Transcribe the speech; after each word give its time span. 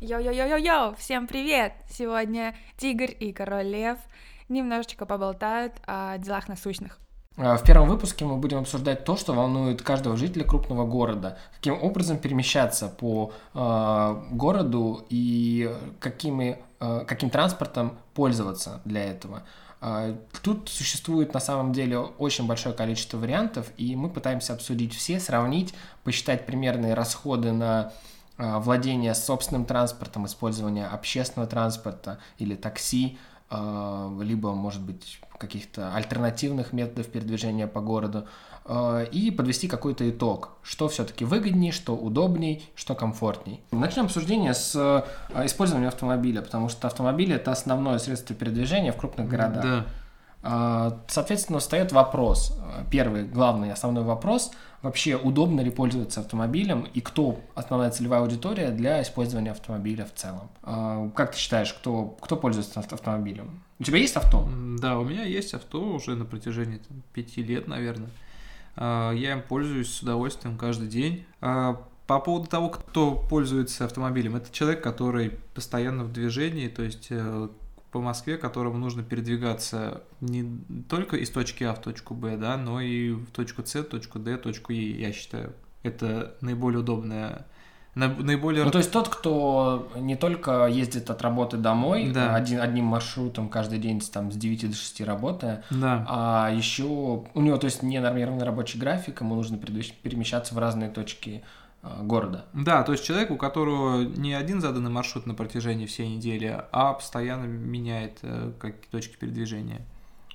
Йо-йо-йо-йо-йо, 0.00 0.94
всем 0.96 1.26
привет! 1.26 1.72
Сегодня 1.90 2.54
Тигр 2.76 3.10
и 3.10 3.32
Король 3.32 3.66
Лев 3.66 3.98
немножечко 4.48 5.06
поболтают 5.06 5.72
о 5.88 6.16
делах 6.18 6.46
насущных. 6.46 7.00
А, 7.36 7.56
В 7.56 7.64
первом 7.64 7.88
выпуске 7.88 8.24
мы 8.24 8.36
будем 8.36 8.58
обсуждать 8.58 9.04
то, 9.04 9.16
что 9.16 9.32
волнует 9.32 9.82
каждого 9.82 10.16
жителя 10.16 10.44
крупного 10.44 10.86
города. 10.86 11.36
Каким 11.56 11.82
образом 11.82 12.18
перемещаться 12.18 12.86
по 12.86 13.32
э, 13.54 14.22
городу 14.30 15.04
и 15.08 15.74
какими, 15.98 16.60
э, 16.78 17.04
каким 17.04 17.28
транспортом 17.28 17.98
пользоваться 18.14 18.80
для 18.84 19.02
этого. 19.04 19.42
А, 19.80 20.16
Тут 20.44 20.68
существует 20.68 21.34
на 21.34 21.40
самом 21.40 21.72
деле 21.72 21.98
очень 21.98 22.46
большое 22.46 22.72
количество 22.72 23.18
вариантов, 23.18 23.66
и 23.76 23.96
мы 23.96 24.10
пытаемся 24.10 24.52
обсудить 24.52 24.94
все, 24.94 25.18
сравнить, 25.18 25.74
посчитать 26.04 26.46
примерные 26.46 26.94
расходы 26.94 27.50
на 27.50 27.80
а, 27.80 27.92
владение 28.38 29.14
собственным 29.14 29.64
транспортом, 29.64 30.26
использование 30.26 30.86
общественного 30.86 31.50
транспорта 31.50 32.18
или 32.38 32.54
такси, 32.54 33.18
а, 33.50 34.14
либо, 34.20 34.54
может 34.54 34.82
быть, 34.82 35.20
каких-то 35.38 35.94
альтернативных 35.94 36.72
методов 36.72 37.06
передвижения 37.06 37.66
по 37.66 37.80
городу, 37.80 38.26
а, 38.64 39.02
и 39.04 39.30
подвести 39.30 39.68
какой-то 39.68 40.08
итог, 40.10 40.50
что 40.62 40.88
все-таки 40.88 41.24
выгоднее, 41.24 41.72
что 41.72 41.96
удобней, 41.96 42.68
что 42.74 42.94
комфортней. 42.94 43.62
Начнем 43.70 44.04
обсуждение 44.04 44.52
с 44.52 45.04
использования 45.44 45.88
автомобиля, 45.88 46.42
потому 46.42 46.68
что 46.68 46.86
автомобиль 46.86 47.32
это 47.32 47.50
основное 47.50 47.98
средство 47.98 48.36
передвижения 48.36 48.92
в 48.92 48.96
крупных 48.96 49.28
городах. 49.28 49.62
Да. 49.62 49.86
А, 50.42 51.00
Соответственно, 51.08 51.58
встает 51.58 51.92
вопрос, 51.92 52.56
а, 52.62 52.84
первый, 52.90 53.24
главный, 53.24 53.72
основной 53.72 54.04
вопрос, 54.04 54.50
вообще 54.82 55.16
удобно 55.16 55.60
ли 55.60 55.70
пользоваться 55.70 56.20
автомобилем 56.20 56.86
и 56.94 57.00
кто 57.00 57.40
основная 57.56 57.90
целевая 57.90 58.20
аудитория 58.20 58.70
для 58.70 59.02
использования 59.02 59.50
автомобиля 59.50 60.04
в 60.04 60.14
целом. 60.14 60.48
А, 60.62 61.10
Как 61.14 61.32
ты 61.32 61.38
считаешь, 61.38 61.72
кто, 61.74 62.16
кто 62.20 62.36
пользуется 62.36 62.78
авто- 62.80 62.94
автомобилем? 62.94 63.62
У 63.80 63.84
тебя 63.84 63.98
есть 63.98 64.16
авто? 64.16 64.48
Да, 64.80 64.98
у 64.98 65.04
меня 65.04 65.24
есть 65.24 65.54
авто 65.54 65.80
уже 65.82 66.14
на 66.16 66.24
протяжении 66.24 66.78
там, 66.78 67.02
пяти 67.12 67.42
лет, 67.42 67.66
наверное. 67.68 68.10
А, 68.76 69.12
Я 69.12 69.32
им 69.32 69.42
пользуюсь 69.42 69.90
с 69.92 70.02
удовольствием 70.02 70.56
каждый 70.56 70.88
день. 70.88 71.24
По 71.40 72.20
поводу 72.20 72.46
того, 72.48 72.70
кто 72.70 73.10
пользуется 73.12 73.84
автомобилем, 73.84 74.34
это 74.36 74.50
человек, 74.50 74.82
который 74.82 75.32
постоянно 75.54 76.04
в 76.04 76.12
движении, 76.12 76.66
то 76.68 76.82
есть 76.82 77.08
э, 77.10 77.48
по 77.90 78.00
Москве, 78.00 78.36
которому 78.36 78.76
нужно 78.78 79.02
передвигаться 79.02 80.02
не 80.20 80.44
только 80.88 81.16
из 81.16 81.30
точки 81.30 81.64
А 81.64 81.74
в 81.74 81.80
точку 81.80 82.14
Б, 82.14 82.36
да, 82.36 82.56
но 82.56 82.80
и 82.80 83.12
в 83.12 83.26
точку 83.30 83.64
С, 83.64 83.82
точку 83.82 84.18
Д, 84.18 84.36
точку 84.36 84.72
Е, 84.72 85.00
я 85.00 85.12
считаю. 85.12 85.54
Это 85.82 86.34
наиболее 86.40 86.80
удобная, 86.80 87.46
на- 87.94 88.08
наиболее... 88.14 88.64
Ну, 88.64 88.70
то 88.70 88.78
есть 88.78 88.90
тот, 88.92 89.08
кто 89.08 89.90
не 89.96 90.16
только 90.16 90.66
ездит 90.66 91.08
от 91.08 91.22
работы 91.22 91.56
домой, 91.56 92.10
Да. 92.12 92.34
один, 92.34 92.60
одним 92.60 92.84
маршрутом 92.84 93.48
каждый 93.48 93.78
день 93.78 94.00
там, 94.00 94.30
с 94.30 94.36
9 94.36 94.68
до 94.70 94.76
6 94.76 95.00
работая, 95.02 95.64
Да. 95.70 96.04
а 96.08 96.50
еще 96.52 96.84
у 96.84 97.40
него, 97.40 97.56
то 97.56 97.64
есть, 97.66 97.82
не 97.82 98.00
нормированный 98.00 98.44
рабочий 98.44 98.78
график, 98.78 99.20
ему 99.22 99.34
нужно 99.34 99.56
перемещаться 99.56 100.54
в 100.54 100.58
разные 100.58 100.90
точки 100.90 101.42
города. 101.82 102.46
Да, 102.52 102.82
то 102.82 102.92
есть 102.92 103.04
человек, 103.04 103.30
у 103.30 103.36
которого 103.36 104.02
не 104.02 104.34
один 104.34 104.60
заданный 104.60 104.90
маршрут 104.90 105.26
на 105.26 105.34
протяжении 105.34 105.86
всей 105.86 106.08
недели, 106.08 106.64
а 106.72 106.94
постоянно 106.94 107.44
меняет 107.44 108.18
э, 108.22 108.52
как 108.58 108.74
точки 108.90 109.16
передвижения. 109.16 109.82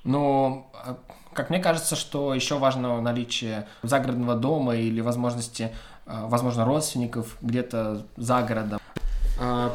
Но, 0.04 0.72
а, 0.74 0.98
как 1.34 1.50
мне 1.50 1.60
кажется, 1.60 1.96
что 1.96 2.34
еще 2.34 2.58
важно 2.58 3.02
наличие 3.02 3.68
загородного 3.84 4.36
дома 4.36 4.76
или 4.76 5.02
возможности, 5.02 5.72
возможно, 6.06 6.66
родственников 6.66 7.38
где-то 7.42 8.06
за 8.18 8.42
городом. 8.42 8.80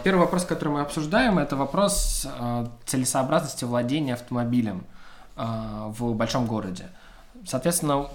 Первый 0.04 0.20
вопрос, 0.20 0.44
который 0.44 0.68
мы 0.68 0.80
обсуждаем, 0.82 1.38
это 1.38 1.56
вопрос 1.56 2.26
целесообразности 2.84 3.64
владения 3.64 4.12
автомобилем 4.12 4.84
в 5.36 6.12
большом 6.14 6.46
городе. 6.46 6.90
Соответственно, 7.46 8.08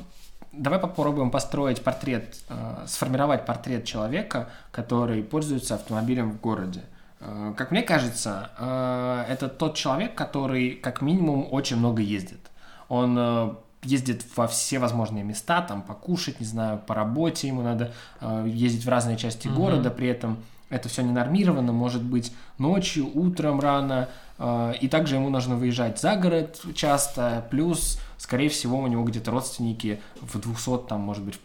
давай 0.53 0.79
попробуем 0.79 1.31
построить 1.31 1.83
портрет, 1.83 2.35
а, 2.49 2.83
сформировать 2.87 3.45
портрет 3.45 3.85
человека, 3.85 4.49
который 4.71 5.23
пользуется 5.23 5.75
автомобилем 5.75 6.31
в 6.31 6.39
городе. 6.39 6.81
Э, 7.19 7.53
Как 7.57 7.71
мне 7.71 7.81
кажется, 7.81 8.49
э, 8.57 9.25
это 9.29 9.49
тот 9.49 9.75
человек, 9.75 10.15
который 10.15 10.71
как 10.71 11.01
минимум 11.01 11.47
очень 11.51 11.77
много 11.77 12.01
ездит. 12.01 12.51
Он 12.89 13.15
э, 13.17 13.53
ездит 13.83 14.25
во 14.35 14.47
все 14.47 14.79
возможные 14.79 15.23
места, 15.23 15.61
там 15.61 15.81
покушать, 15.81 16.39
не 16.39 16.45
знаю, 16.45 16.79
по 16.85 16.93
работе 16.95 17.47
ему 17.47 17.61
надо 17.61 17.91
э, 18.21 18.45
ездить 18.47 18.85
в 18.85 18.89
разные 18.89 19.17
части 19.17 19.47
Мгм. 19.47 19.57
города, 19.57 19.89
при 19.89 20.07
этом 20.07 20.37
это 20.73 20.89
все 20.89 21.03
не 21.03 21.11
нормировано, 21.11 21.71
может 21.71 22.01
быть 22.01 22.33
ночью, 22.57 23.09
утром 23.13 23.59
рано, 23.59 24.09
э, 24.39 24.73
и 24.81 24.87
также 24.87 25.15
ему 25.15 25.29
нужно 25.29 25.55
выезжать 25.55 25.99
за 25.99 26.15
город 26.15 26.61
часто, 26.73 27.45
плюс, 27.51 27.99
скорее 28.17 28.49
всего, 28.49 28.79
у 28.79 28.87
него 28.87 29.03
где-то 29.03 29.29
родственники 29.29 30.01
в 30.19 30.39
200, 30.39 30.87
там, 30.89 31.01
может 31.01 31.23
быть, 31.23 31.39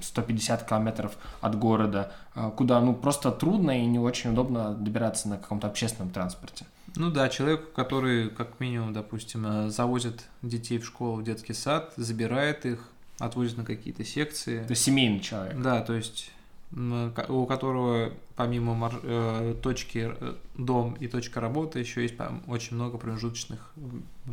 150 0.00 0.68
километров 0.68 1.12
от 1.40 1.56
города, 1.56 2.12
э, 2.34 2.50
куда, 2.56 2.80
ну, 2.80 2.92
просто 2.92 3.30
трудно 3.30 3.70
и 3.70 3.86
не 3.86 4.00
очень 4.00 4.30
удобно 4.30 4.74
добираться 4.74 5.28
на 5.28 5.38
каком-то 5.38 5.68
общественном 5.68 6.10
транспорте. 6.10 6.66
Ну 6.96 7.10
да, 7.10 7.28
человек, 7.28 7.72
который, 7.72 8.30
как 8.30 8.58
минимум, 8.58 8.92
допустим, 8.92 9.46
э, 9.46 9.70
завозит 9.70 10.24
детей 10.42 10.78
в 10.78 10.84
школу, 10.84 11.16
в 11.16 11.22
детский 11.22 11.54
сад, 11.54 11.92
забирает 11.96 12.66
их, 12.66 12.88
отвозит 13.20 13.56
на 13.58 13.64
какие-то 13.64 14.04
секции. 14.04 14.64
То 14.64 14.72
есть 14.72 14.82
семейный 14.82 15.20
человек. 15.20 15.56
Да, 15.62 15.80
то 15.82 15.94
есть 15.94 16.32
у 16.72 17.46
которого 17.46 18.12
помимо 18.36 18.74
мар- 18.74 19.00
э, 19.02 19.54
точки 19.62 20.10
э, 20.18 20.34
дом 20.56 20.94
и 20.94 21.06
точка 21.06 21.40
работы 21.40 21.78
еще 21.78 22.02
есть 22.02 22.14
очень 22.46 22.76
много 22.76 22.98
промежуточных 22.98 23.72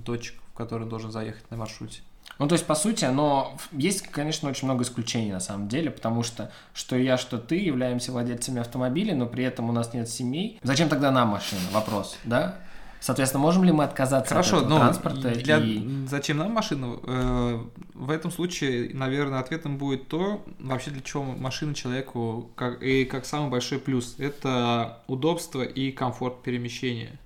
точек, 0.06 0.36
в 0.54 0.58
которые 0.58 0.88
должен 0.88 1.12
заехать 1.12 1.50
на 1.52 1.58
маршруте. 1.58 2.02
Ну, 2.38 2.48
то 2.48 2.54
есть, 2.54 2.66
по 2.66 2.76
сути, 2.76 3.06
но 3.06 3.58
есть, 3.72 4.08
конечно, 4.08 4.50
очень 4.50 4.66
много 4.66 4.84
исключений 4.84 5.32
на 5.32 5.42
самом 5.42 5.68
деле, 5.68 5.92
потому 5.92 6.24
что 6.24 6.52
что 6.74 6.96
я, 6.96 7.18
что 7.18 7.38
ты 7.38 7.56
являемся 7.58 8.12
владельцами 8.12 8.62
автомобиля, 8.62 9.16
но 9.16 9.26
при 9.26 9.44
этом 9.44 9.70
у 9.70 9.74
нас 9.74 9.94
нет 9.94 10.08
семей. 10.10 10.60
Зачем 10.64 10.88
тогда 10.88 11.12
нам 11.12 11.30
машина? 11.30 11.62
Вопрос, 11.74 12.18
да? 12.24 12.56
Соответственно, 13.02 13.42
можем 13.42 13.64
ли 13.64 13.72
мы 13.72 13.86
отказаться 13.86 14.34
Хорошо, 14.34 14.58
от 14.58 14.64
этого 14.66 14.78
но 14.78 14.84
транспорта? 14.86 15.30
для... 15.36 15.58
и- 15.58 16.06
зачем 16.08 16.38
нам 16.38 16.52
машина? 16.52 16.98
Э, 17.04 17.60
В 17.94 18.10
этом 18.12 18.30
случае, 18.32 18.94
наверное, 18.94 19.40
ответом 19.40 19.78
будет 19.78 20.08
то, 20.08 20.44
вообще 20.60 20.92
для 20.92 21.02
чего 21.02 21.24
машина 21.24 21.74
человеку, 21.74 22.52
как, 22.56 22.82
и 22.84 23.06
как 23.06 23.26
самый 23.26 23.50
большой 23.50 23.80
плюс, 23.80 24.16
это 24.18 25.00
удобство 25.08 25.62
и 25.62 25.92
комфорт 25.92 26.44
перемещения. 26.44 27.20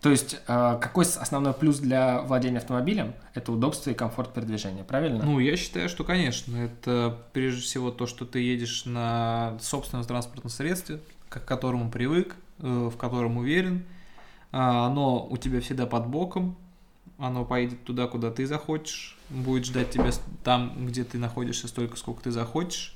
То 0.00 0.10
есть, 0.10 0.36
э, 0.46 0.78
какой 0.80 1.04
основной 1.04 1.52
плюс 1.54 1.78
для 1.80 2.20
владения 2.22 2.58
автомобилем? 2.58 3.14
Это 3.34 3.50
удобство 3.50 3.90
и 3.90 3.94
комфорт 3.94 4.32
передвижения, 4.32 4.84
правильно? 4.84 5.24
Ну, 5.24 5.40
я 5.40 5.56
считаю, 5.56 5.88
что, 5.88 6.04
конечно, 6.04 6.56
это 6.56 7.18
прежде 7.32 7.62
всего 7.62 7.90
то, 7.90 8.06
что 8.06 8.24
ты 8.24 8.38
едешь 8.38 8.84
на 8.84 9.56
собственном 9.60 10.04
транспортном 10.04 10.50
средстве, 10.50 11.00
к 11.28 11.40
которому 11.44 11.90
привык, 11.90 12.36
э, 12.60 12.90
в 12.92 12.96
котором 12.96 13.38
уверен. 13.38 13.84
А, 14.52 14.86
Оно 14.86 15.26
у 15.28 15.36
тебя 15.36 15.60
всегда 15.60 15.86
под 15.86 16.06
боком, 16.06 16.56
оно 17.18 17.44
поедет 17.44 17.82
туда, 17.84 18.06
куда 18.06 18.30
ты 18.30 18.46
захочешь, 18.46 19.16
будет 19.30 19.64
ждать 19.64 19.90
тебя 19.90 20.10
там, 20.44 20.86
где 20.86 21.02
ты 21.04 21.18
находишься, 21.18 21.66
столько, 21.68 21.96
сколько 21.96 22.22
ты 22.24 22.30
захочешь. 22.30 22.94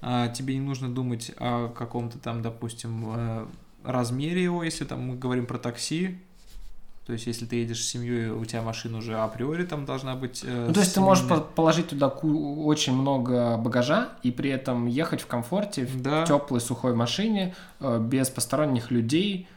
А, 0.00 0.28
Тебе 0.28 0.54
не 0.54 0.60
нужно 0.60 0.88
думать 0.92 1.32
о 1.38 1.68
каком-то 1.68 2.18
там, 2.18 2.42
допустим, 2.42 3.04
э, 3.14 3.46
размере 3.84 4.42
его, 4.42 4.62
если 4.64 4.84
там 4.84 5.00
мы 5.08 5.16
говорим 5.16 5.46
про 5.46 5.58
такси. 5.58 6.18
То 7.06 7.12
есть, 7.14 7.26
если 7.26 7.46
ты 7.46 7.56
едешь 7.56 7.82
с 7.84 7.88
семьей, 7.88 8.28
у 8.30 8.44
тебя 8.44 8.62
машина 8.62 8.98
уже 8.98 9.18
априори 9.18 9.64
там 9.64 9.84
должна 9.84 10.14
быть. 10.14 10.42
э, 10.44 10.66
Ну, 10.68 10.72
то 10.72 10.78
есть 10.80 10.94
ты 10.94 11.00
можешь 11.00 11.26
по- 11.28 11.40
положить 11.40 11.88
туда 11.88 12.08
ку- 12.08 12.64
очень 12.64 12.94
много 12.94 13.56
багажа 13.56 14.10
и 14.22 14.30
при 14.30 14.50
этом 14.50 14.86
ехать 14.86 15.20
в 15.20 15.26
комфорте, 15.26 15.84
в 15.84 16.00
Да. 16.00 16.24
теплой 16.24 16.60
сухой 16.60 16.94
машине, 16.94 17.56
э, 17.80 17.98
без 18.00 18.30
посторонних 18.30 18.92
людей, 18.92 19.48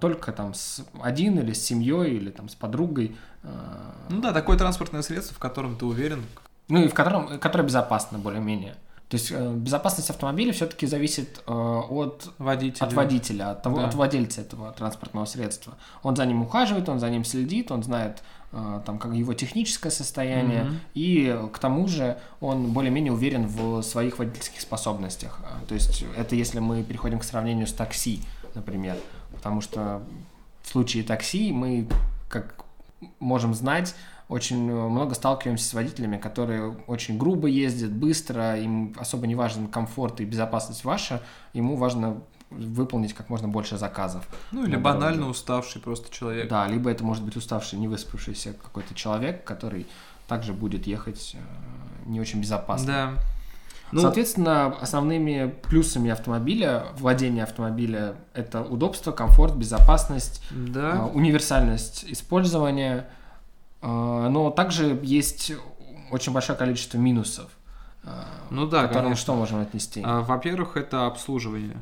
только 0.00 0.32
там 0.32 0.54
с 0.54 0.84
один 1.02 1.38
или 1.38 1.52
с 1.52 1.62
семьей, 1.64 2.16
или 2.16 2.30
там 2.30 2.48
с 2.48 2.54
подругой. 2.54 3.16
э, 3.42 3.48
Ну 4.10 4.20
да, 4.20 4.32
такое 4.32 4.56
транспортное 4.58 5.02
средство, 5.02 5.34
в 5.34 5.38
котором 5.38 5.76
ты 5.76 5.84
уверен. 5.86 6.24
Ну 6.68 6.84
и 6.84 6.88
в 6.88 6.94
котором, 6.94 7.38
которое 7.38 7.64
безопасно 7.64 8.18
более-менее. 8.18 8.74
То 9.08 9.16
есть 9.18 9.30
э, 9.30 9.52
безопасность 9.54 10.08
автомобиля 10.08 10.52
все-таки 10.52 10.86
зависит 10.86 11.42
э, 11.46 11.52
от 11.52 12.30
Водитель. 12.38 12.82
от 12.86 12.92
водителя, 12.94 13.50
от, 13.50 13.62
того, 13.62 13.76
Да. 13.78 13.88
от 13.88 13.94
владельца 13.94 14.40
этого 14.40 14.72
транспортного 14.72 15.26
средства. 15.26 15.74
Он 16.02 16.16
за 16.16 16.24
ним 16.24 16.40
ухаживает, 16.42 16.88
он 16.88 16.98
за 16.98 17.10
ним 17.10 17.24
следит, 17.24 17.70
он 17.70 17.82
знает 17.82 18.22
э, 18.52 18.80
там 18.86 18.98
как 18.98 19.12
его 19.12 19.34
техническое 19.34 19.90
состояние, 19.90 20.64
Мгм. 20.64 20.80
и 20.94 21.26
э, 21.34 21.48
к 21.52 21.58
тому 21.58 21.88
же 21.88 22.16
он 22.40 22.72
более-менее 22.72 23.12
уверен 23.12 23.46
в 23.46 23.82
своих 23.82 24.18
водительских 24.18 24.60
способностях. 24.62 25.40
То 25.68 25.74
есть 25.74 26.04
это 26.16 26.34
если 26.34 26.60
мы 26.60 26.82
переходим 26.82 27.18
к 27.18 27.24
сравнению 27.24 27.66
с 27.66 27.72
такси, 27.72 28.22
например, 28.54 28.96
потому 29.42 29.60
что 29.60 30.00
в 30.62 30.68
случае 30.68 31.02
такси 31.02 31.50
мы, 31.50 31.88
как 32.28 32.64
можем 33.18 33.54
знать, 33.54 33.96
очень 34.28 34.72
много 34.72 35.16
сталкиваемся 35.16 35.68
с 35.68 35.74
водителями, 35.74 36.16
которые 36.16 36.76
очень 36.86 37.18
грубо 37.18 37.48
ездят, 37.48 37.90
быстро, 37.90 38.56
им 38.56 38.94
особо 38.96 39.26
не 39.26 39.34
важен 39.34 39.66
комфорт 39.66 40.20
и 40.20 40.24
безопасность 40.24 40.84
ваша, 40.84 41.20
ему 41.54 41.74
важно 41.74 42.22
выполнить 42.50 43.14
как 43.14 43.30
можно 43.30 43.48
больше 43.48 43.78
заказов. 43.78 44.24
Ну 44.52 44.62
или 44.62 44.76
на 44.76 44.78
банально 44.78 45.16
дороге. 45.16 45.30
уставший 45.32 45.82
просто 45.82 46.14
человек. 46.14 46.48
Да, 46.48 46.68
либо 46.68 46.88
это 46.88 47.02
может 47.02 47.24
быть 47.24 47.34
уставший, 47.34 47.80
не 47.80 47.88
выспавшийся 47.88 48.52
какой-то 48.52 48.94
человек, 48.94 49.42
который 49.42 49.88
также 50.28 50.52
будет 50.52 50.86
ехать 50.86 51.34
э, 51.34 52.08
не 52.08 52.20
очень 52.20 52.40
безопасно. 52.40 53.16
Да. 53.16 53.31
Ну, 53.92 54.00
Соответственно, 54.00 54.66
основными 54.80 55.54
плюсами 55.68 56.10
автомобиля, 56.10 56.86
владения 56.96 57.42
автомобиля, 57.42 58.14
это 58.32 58.62
удобство, 58.62 59.12
комфорт, 59.12 59.54
безопасность, 59.54 60.42
да. 60.50 61.04
универсальность 61.12 62.04
использования, 62.08 63.08
э, 63.82 63.86
но 63.86 64.50
также 64.50 64.98
есть 65.02 65.52
очень 66.10 66.32
большое 66.32 66.58
количество 66.58 66.96
минусов. 66.96 67.50
э, 68.04 68.08
Ну 68.50 68.66
да, 68.66 68.88
конечно. 68.88 69.16
что 69.16 69.34
можем 69.34 69.60
отнести? 69.60 70.02
А, 70.04 70.22
Во-первых, 70.22 70.78
это 70.78 71.06
обслуживание. 71.06 71.76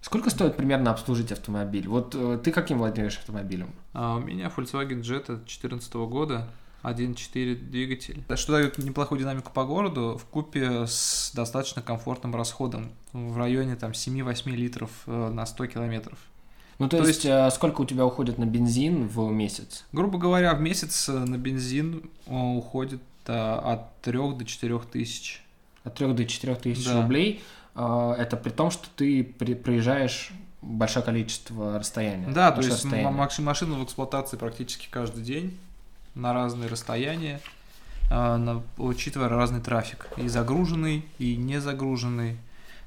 Сколько 0.00 0.30
стоит 0.30 0.56
примерно 0.56 0.90
обслужить 0.90 1.30
автомобиль? 1.30 1.86
Вот 1.86 2.14
э, 2.16 2.40
ты 2.42 2.52
каким 2.52 2.78
владеешь 2.78 3.18
автомобилем? 3.18 3.70
А 3.92 4.16
у 4.16 4.20
меня 4.20 4.50
Volkswagen 4.56 5.00
Jetta 5.02 5.36
2014 5.36 5.94
года, 5.94 6.48
1.4 6.82 7.54
двигатель. 7.56 8.22
Что 8.36 8.52
дает 8.52 8.78
неплохую 8.78 9.18
динамику 9.20 9.50
по 9.52 9.64
городу 9.64 10.18
в 10.20 10.24
купе 10.26 10.86
с 10.86 11.32
достаточно 11.34 11.82
комфортным 11.82 12.34
расходом 12.34 12.90
в 13.12 13.36
районе 13.36 13.76
там 13.76 13.92
7-8 13.92 14.50
литров 14.50 14.90
э, 15.06 15.30
на 15.30 15.44
100 15.46 15.66
километров. 15.66 16.18
Ну, 16.78 16.88
то, 16.88 16.98
То 16.98 17.06
есть, 17.06 17.26
э, 17.26 17.50
сколько 17.50 17.82
у 17.82 17.84
тебя 17.84 18.06
уходит 18.06 18.38
на 18.38 18.46
бензин 18.46 19.06
в 19.06 19.30
месяц? 19.30 19.84
Грубо 19.92 20.18
говоря, 20.18 20.54
в 20.54 20.60
месяц 20.60 21.08
э, 21.08 21.12
на 21.12 21.36
бензин 21.36 22.10
уходит 22.26 23.02
от 23.26 24.00
3 24.00 24.12
до 24.36 24.44
4 24.44 24.78
тысяч. 24.90 25.44
От 25.84 25.94
3 25.96 26.14
до 26.14 26.24
4 26.24 26.54
тысяч 26.56 26.86
Да. 26.86 27.02
рублей. 27.02 27.42
Это 27.74 28.36
при 28.42 28.50
том, 28.50 28.70
что 28.70 28.88
ты 28.96 29.22
проезжаешь 29.22 30.32
большое 30.62 31.04
количество 31.04 31.78
расстояния. 31.78 32.28
Да, 32.28 32.50
то 32.50 32.60
есть 32.60 32.72
расстояние. 32.72 33.10
машина 33.38 33.74
в 33.78 33.84
эксплуатации 33.84 34.36
практически 34.36 34.88
каждый 34.90 35.22
день 35.22 35.58
на 36.14 36.32
разные 36.32 36.68
расстояния, 36.68 37.40
а, 38.10 38.36
на- 38.38 38.62
учитывая 38.78 39.28
разный 39.28 39.60
трафик, 39.60 40.08
и 40.16 40.28
загруженный, 40.28 41.04
и 41.18 41.36
не 41.36 41.60
загруженный. 41.60 42.38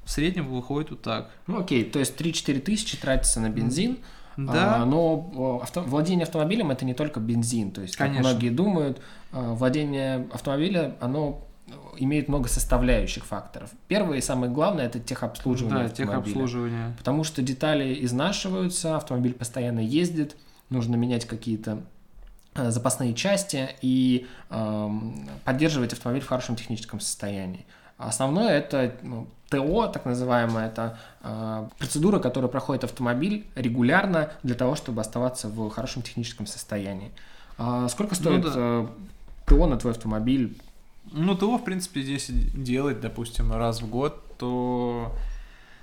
В 0.04 0.10
среднем 0.10 0.48
выходит 0.48 0.90
вот 0.90 1.02
так. 1.02 1.30
Ну, 1.46 1.60
окей, 1.60 1.84
то 1.84 1.98
есть 1.98 2.16
3-4 2.16 2.60
тысячи 2.60 2.96
тратится 2.98 3.40
на 3.40 3.48
бензин, 3.48 3.98
Да, 4.36 4.82
а, 4.82 4.84
но 4.84 5.60
авто- 5.62 5.82
владение 5.82 6.24
автомобилем 6.24 6.70
это 6.72 6.84
не 6.84 6.92
только 6.92 7.20
бензин. 7.20 7.70
То 7.70 7.80
есть, 7.82 7.94
как 7.96 8.08
Конечно. 8.08 8.28
многие 8.30 8.48
думают, 8.50 9.00
э, 9.32 9.52
владение 9.54 10.26
автомобиля, 10.32 10.96
оно 11.00 11.40
имеет 11.96 12.28
много 12.28 12.48
составляющих 12.48 13.24
факторов. 13.24 13.70
Первое 13.88 14.18
и 14.18 14.20
самое 14.20 14.52
главное 14.52 14.86
это 14.86 14.98
техобслуживание 14.98 15.84
да, 15.86 15.92
автомобиля. 15.92 16.22
техобслуживание. 16.24 16.94
Потому 16.98 17.22
что 17.24 17.40
детали 17.42 17.96
изнашиваются, 18.04 18.96
автомобиль 18.96 19.32
постоянно 19.34 19.80
ездит, 19.80 20.36
нужно 20.68 20.96
менять 20.96 21.24
какие-то 21.26 21.82
запасные 22.54 23.14
части 23.14 23.70
и 23.82 24.26
эм, 24.50 25.28
поддерживать 25.44 25.92
автомобиль 25.92 26.22
в 26.22 26.28
хорошем 26.28 26.56
техническом 26.56 27.00
состоянии. 27.00 27.66
Основное 27.96 28.58
это 28.58 28.94
ну, 29.02 29.28
ТО, 29.48 29.86
так 29.86 30.04
называемая, 30.04 30.68
это 30.68 30.98
э, 31.22 31.68
процедура, 31.78 32.18
которую 32.18 32.50
проходит 32.50 32.84
автомобиль 32.84 33.46
регулярно 33.54 34.32
для 34.42 34.54
того, 34.54 34.74
чтобы 34.74 35.00
оставаться 35.00 35.48
в 35.48 35.70
хорошем 35.70 36.02
техническом 36.02 36.46
состоянии. 36.46 37.12
А 37.56 37.88
сколько 37.88 38.14
стоит 38.14 38.42
да. 38.42 38.52
э, 38.54 38.86
ТО 39.46 39.66
на 39.66 39.76
твой 39.76 39.92
автомобиль? 39.92 40.58
Ну, 41.12 41.36
ТО, 41.36 41.58
в 41.58 41.64
принципе, 41.64 42.02
здесь 42.02 42.28
делать, 42.28 43.00
допустим, 43.00 43.52
раз 43.52 43.80
в 43.80 43.88
год, 43.88 44.36
то, 44.38 45.14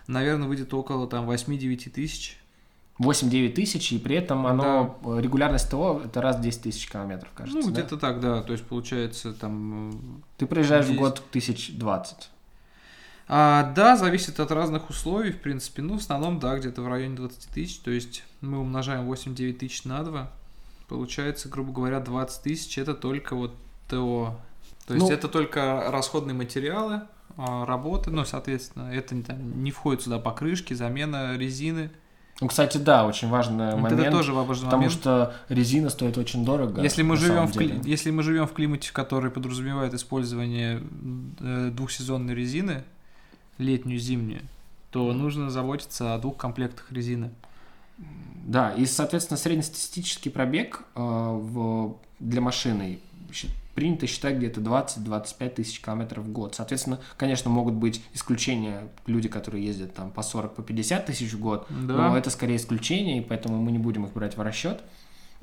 наверное, 0.08 0.48
выйдет 0.48 0.74
около 0.74 1.08
там 1.08 1.30
8-9 1.30 1.90
тысяч. 1.92 2.41
8-9 3.02 3.54
тысяч, 3.54 3.92
и 3.92 3.98
при 4.00 4.16
этом 4.16 4.46
оно, 4.48 5.00
э, 5.06 5.20
регулярность 5.22 5.70
ТО, 5.70 6.02
это 6.06 6.22
раз 6.22 6.38
в 6.38 6.42
10 6.42 6.62
тысяч 6.64 6.88
километров, 6.90 7.30
кажется. 7.34 7.60
ну, 7.60 7.66
да? 7.66 7.72
где-то 7.82 7.98
так, 7.98 8.20
да. 8.20 8.42
То 8.42 8.54
есть, 8.54 8.66
получается, 8.66 9.34
там 9.34 10.22
Ты 10.38 10.46
проезжаешь 10.46 10.86
в 10.86 10.90
Есть. 10.90 11.00
год 11.00 11.24
тысяч 11.32 11.72
двадцать. 11.78 12.30
А, 13.28 13.72
да, 13.76 13.96
зависит 13.96 14.40
от 14.40 14.52
разных 14.52 14.90
условий, 14.90 15.32
в 15.32 15.40
принципе. 15.40 15.82
Ну, 15.82 15.96
в 15.98 16.02
основном, 16.02 16.40
да, 16.40 16.58
где-то 16.58 16.82
в 16.82 16.88
районе 16.88 17.16
20 17.16 17.50
тысяч. 17.50 17.78
То 17.80 17.90
есть 17.92 18.24
мы 18.42 18.60
умножаем 18.60 19.06
8-9 19.10 19.54
тысяч 19.54 19.86
на 19.86 20.04
2. 20.04 20.30
Получается, 20.90 21.48
грубо 21.48 21.72
говоря, 21.72 22.02
20 22.02 22.44
тысяч 22.44 22.78
это 22.78 22.94
только 22.94 23.36
вот 23.36 23.56
ТО. 23.88 24.38
То 24.86 24.96
есть 24.96 25.06
Ну- 25.08 25.12
это 25.14 25.30
только 25.30 25.86
расходные 25.90 26.36
материалы, 26.36 27.04
а, 27.38 27.66
работы, 27.66 28.12
ну, 28.12 28.26
соответственно, 28.26 28.92
это 28.92 29.16
не, 29.16 29.24
там, 29.24 29.64
не 29.64 29.72
входит 29.72 30.02
сюда 30.02 30.20
покрышки, 30.20 30.74
замена 30.74 31.38
резины. 31.38 31.90
Ну, 32.42 32.48
кстати, 32.48 32.78
да, 32.78 33.06
очень 33.06 33.30
важный 33.30 33.72
Вот 33.74 33.82
момент, 33.82 34.02
это 34.02 34.12
тоже 34.12 34.34
важный 34.34 34.66
потому 34.66 34.82
момент. 34.82 34.94
что 35.00 35.36
резина 35.48 35.90
стоит 35.92 36.18
очень 36.18 36.44
дорого. 36.44 36.82
Если 36.82 37.04
мы 37.04 37.16
живем 37.16 37.48
в 37.48 37.56
кли- 37.56 37.88
если 37.88 38.10
мы 38.10 38.24
живем 38.24 38.48
в 38.48 38.54
климате, 38.54 38.92
который 38.92 39.30
подразумевает 39.30 39.94
использование 39.94 40.82
э, 41.40 41.70
двухсезонной 41.72 42.34
резины, 42.34 42.84
летнюю, 43.60 44.00
зимнюю, 44.00 44.42
то 44.90 45.14
нужно 45.14 45.52
заботиться 45.52 46.16
о 46.16 46.18
двух 46.18 46.36
комплектах 46.38 46.92
резины. 46.92 47.30
Да, 48.44 48.72
и, 48.72 48.88
соответственно, 48.88 49.38
среднестатистический 49.38 50.32
пробег 50.32 50.82
э, 50.96 51.00
в, 51.00 51.96
для 52.20 52.42
машины 52.42 53.00
принято 53.76 54.08
считать 54.08 54.36
где-то 54.38 54.62
20-25 54.62 55.50
тысяч 55.50 55.82
километров 55.82 56.26
в 56.26 56.32
год. 56.32 56.56
Соответственно, 56.56 57.00
конечно, 57.18 57.50
могут 57.50 57.74
быть 57.76 58.04
исключения, 58.14 58.88
люди, 59.06 59.28
которые 59.30 59.66
ездят 59.66 59.94
там 59.94 60.12
по 60.12 60.22
40, 60.22 60.56
по 60.56 60.62
50 60.64 61.06
тысяч 61.06 61.32
в 61.34 61.40
год, 61.40 61.68
Да. 61.70 62.10
но 62.10 62.18
это 62.18 62.30
скорее 62.30 62.56
исключение, 62.58 63.20
и 63.20 63.22
поэтому 63.22 63.58
мы 63.62 63.72
не 63.72 63.80
будем 63.80 64.06
их 64.06 64.14
брать 64.14 64.36
в 64.38 64.42
расчет. 64.42 64.82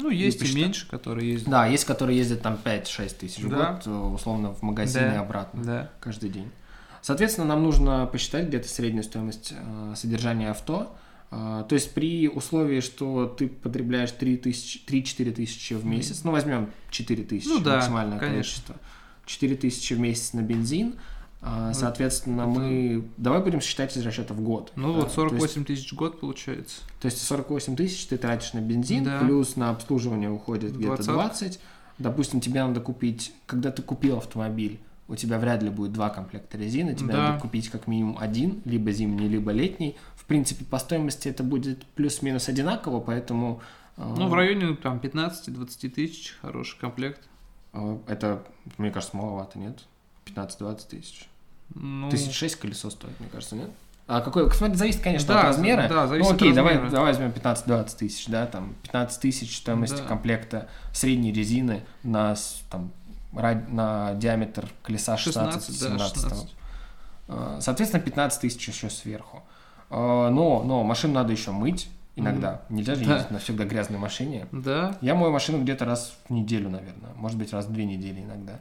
Ну, 0.00 0.10
есть 0.10 0.36
и 0.36 0.40
посчитать. 0.40 0.62
меньше, 0.62 0.88
которые 0.88 1.32
ездят. 1.32 1.48
Да, 1.50 1.66
есть, 1.66 1.84
которые 1.84 2.18
ездят 2.18 2.40
там 2.42 2.56
5-6 2.62 3.18
тысяч 3.18 3.42
в 3.42 3.48
Да. 3.48 3.72
год, 3.72 3.86
э, 3.86 3.90
условно, 3.90 4.54
в 4.54 4.62
магазин 4.62 5.02
Да. 5.02 5.14
и 5.14 5.16
обратно. 5.16 5.64
Да. 5.64 5.90
каждый 6.00 6.30
день. 6.30 6.50
Соответственно, 7.02 7.46
нам 7.48 7.62
нужно 7.64 8.06
посчитать 8.06 8.48
где-то 8.48 8.68
среднюю 8.68 9.02
стоимость 9.02 9.54
э, 9.56 9.94
содержания 9.96 10.50
авто. 10.50 10.94
Э, 11.30 11.64
то 11.68 11.74
есть 11.74 11.92
при 11.92 12.28
условии, 12.28 12.80
что 12.80 13.26
ты 13.26 13.48
потребляешь 13.48 14.10
3-4 14.18 15.32
тысячи 15.32 15.74
в 15.74 15.84
месяц, 15.84 16.22
ну 16.24 16.32
возьмем 16.32 16.70
4 16.90 17.24
тысячи 17.24 17.48
Ну 17.48 17.58
да, 17.60 17.76
максимальное 17.76 18.18
конечно. 18.18 18.34
количество, 18.34 18.76
4 19.26 19.56
тысячи 19.56 19.94
в 19.94 20.00
месяц 20.00 20.32
на 20.32 20.40
бензин, 20.42 20.94
э, 21.42 21.72
соответственно, 21.74 22.42
это- 22.42 22.50
мы... 22.50 23.08
Давай 23.18 23.42
будем 23.42 23.60
считать 23.60 23.96
из 23.96 24.04
расчета 24.06 24.32
в 24.34 24.40
год. 24.40 24.72
Ну 24.76 24.88
Да, 24.94 25.00
вот 25.00 25.00
то 25.00 25.04
есть- 25.06 25.14
48 25.14 25.64
тысяч 25.64 25.92
в 25.92 25.96
год 25.96 26.18
получается. 26.20 26.80
То 27.00 27.06
есть 27.06 27.20
48 27.22 27.76
тысяч 27.76 28.06
ты 28.06 28.16
тратишь 28.16 28.54
на 28.54 28.60
бензин, 28.60 29.04
Да. 29.04 29.20
плюс 29.20 29.56
на 29.56 29.70
обслуживание 29.70 30.30
уходит 30.30 30.70
где-то 30.72 30.96
Двадцатка. 31.02 31.12
20. 31.12 31.60
Допустим, 31.98 32.40
тебе 32.40 32.62
надо 32.64 32.80
купить, 32.80 33.32
когда 33.46 33.70
ты 33.72 33.82
купил 33.82 34.18
автомобиль, 34.18 34.78
у 35.08 35.16
тебя 35.16 35.38
вряд 35.38 35.62
ли 35.62 35.70
будет 35.70 35.92
два 35.92 36.10
комплекта 36.10 36.56
резины, 36.58 36.94
тебе 36.94 37.12
Да. 37.12 37.28
надо 37.30 37.40
купить 37.40 37.68
как 37.70 37.86
минимум 37.86 38.16
один, 38.20 38.60
либо 38.64 38.92
зимний, 38.92 39.26
либо 39.28 39.50
летний. 39.52 39.96
В 40.14 40.24
принципе, 40.26 40.64
по 40.64 40.78
стоимости 40.78 41.28
это 41.28 41.42
будет 41.42 41.84
плюс-минус 41.86 42.48
одинаково, 42.48 43.00
поэтому... 43.00 43.60
э, 43.96 44.02
Ну, 44.16 44.28
в 44.28 44.34
районе 44.34 44.76
там 44.76 44.98
15-20 44.98 45.88
тысяч 45.90 46.36
хороший 46.42 46.78
комплект. 46.78 47.20
э, 47.72 47.98
Это, 48.06 48.44
мне 48.76 48.90
кажется, 48.90 49.16
маловато, 49.16 49.58
нет? 49.58 49.78
15-20 50.26 50.88
тысяч. 50.88 51.28
Ну, 51.74 52.08
Тысяч 52.10 52.32
шесть 52.34 52.56
колесо 52.56 52.90
стоит, 52.90 53.18
мне 53.20 53.28
кажется, 53.30 53.56
нет? 53.56 53.70
А 54.06 54.22
какой, 54.22 54.50
смотри, 54.52 54.74
зависит, 54.76 55.02
конечно, 55.02 55.28
Да, 55.34 55.40
от 55.40 55.46
размера. 55.48 55.86
да, 55.86 56.06
зависит 56.06 56.30
ну, 56.30 56.34
от 56.36 56.40
окей, 56.42 56.54
давай, 56.54 56.74
размера. 56.74 56.90
давай 56.92 57.12
возьмем 57.12 57.30
15-20 57.30 57.96
тысяч, 57.98 58.26
да, 58.26 58.46
там 58.46 58.74
15 58.84 59.20
тысяч 59.20 59.58
стоимость 59.58 59.96
Да. 59.98 60.04
комплекта 60.04 60.68
средней 60.94 61.30
резины 61.30 61.82
на, 62.02 62.34
там, 62.70 62.90
на 63.32 64.14
диаметр 64.14 64.68
колеса 64.82 65.16
16, 65.16 65.68
16-17. 65.82 65.98
да, 65.98 66.04
16. 66.08 66.54
Э, 67.28 67.58
Соответственно, 67.60 68.02
15 68.02 68.40
тысяч 68.40 68.66
еще 68.68 68.88
сверху. 68.90 69.42
Э, 69.90 70.28
Но, 70.30 70.62
но 70.62 70.82
машину 70.82 71.14
надо 71.14 71.32
еще 71.32 71.50
мыть 71.50 71.88
иногда. 72.16 72.62
Нельзя 72.68 72.94
же 72.94 73.04
Да. 73.04 73.14
ездить 73.16 73.30
на 73.30 73.38
всегда 73.38 73.64
грязной 73.64 73.98
машине. 73.98 74.46
Да. 74.50 74.96
Я 75.00 75.14
мою 75.14 75.32
машину 75.32 75.62
где-то 75.62 75.84
раз 75.84 76.14
в 76.28 76.32
неделю, 76.32 76.68
наверное. 76.70 77.10
Может 77.16 77.38
быть, 77.38 77.52
раз 77.52 77.66
в 77.66 77.72
две 77.72 77.84
недели 77.84 78.20
иногда. 78.22 78.60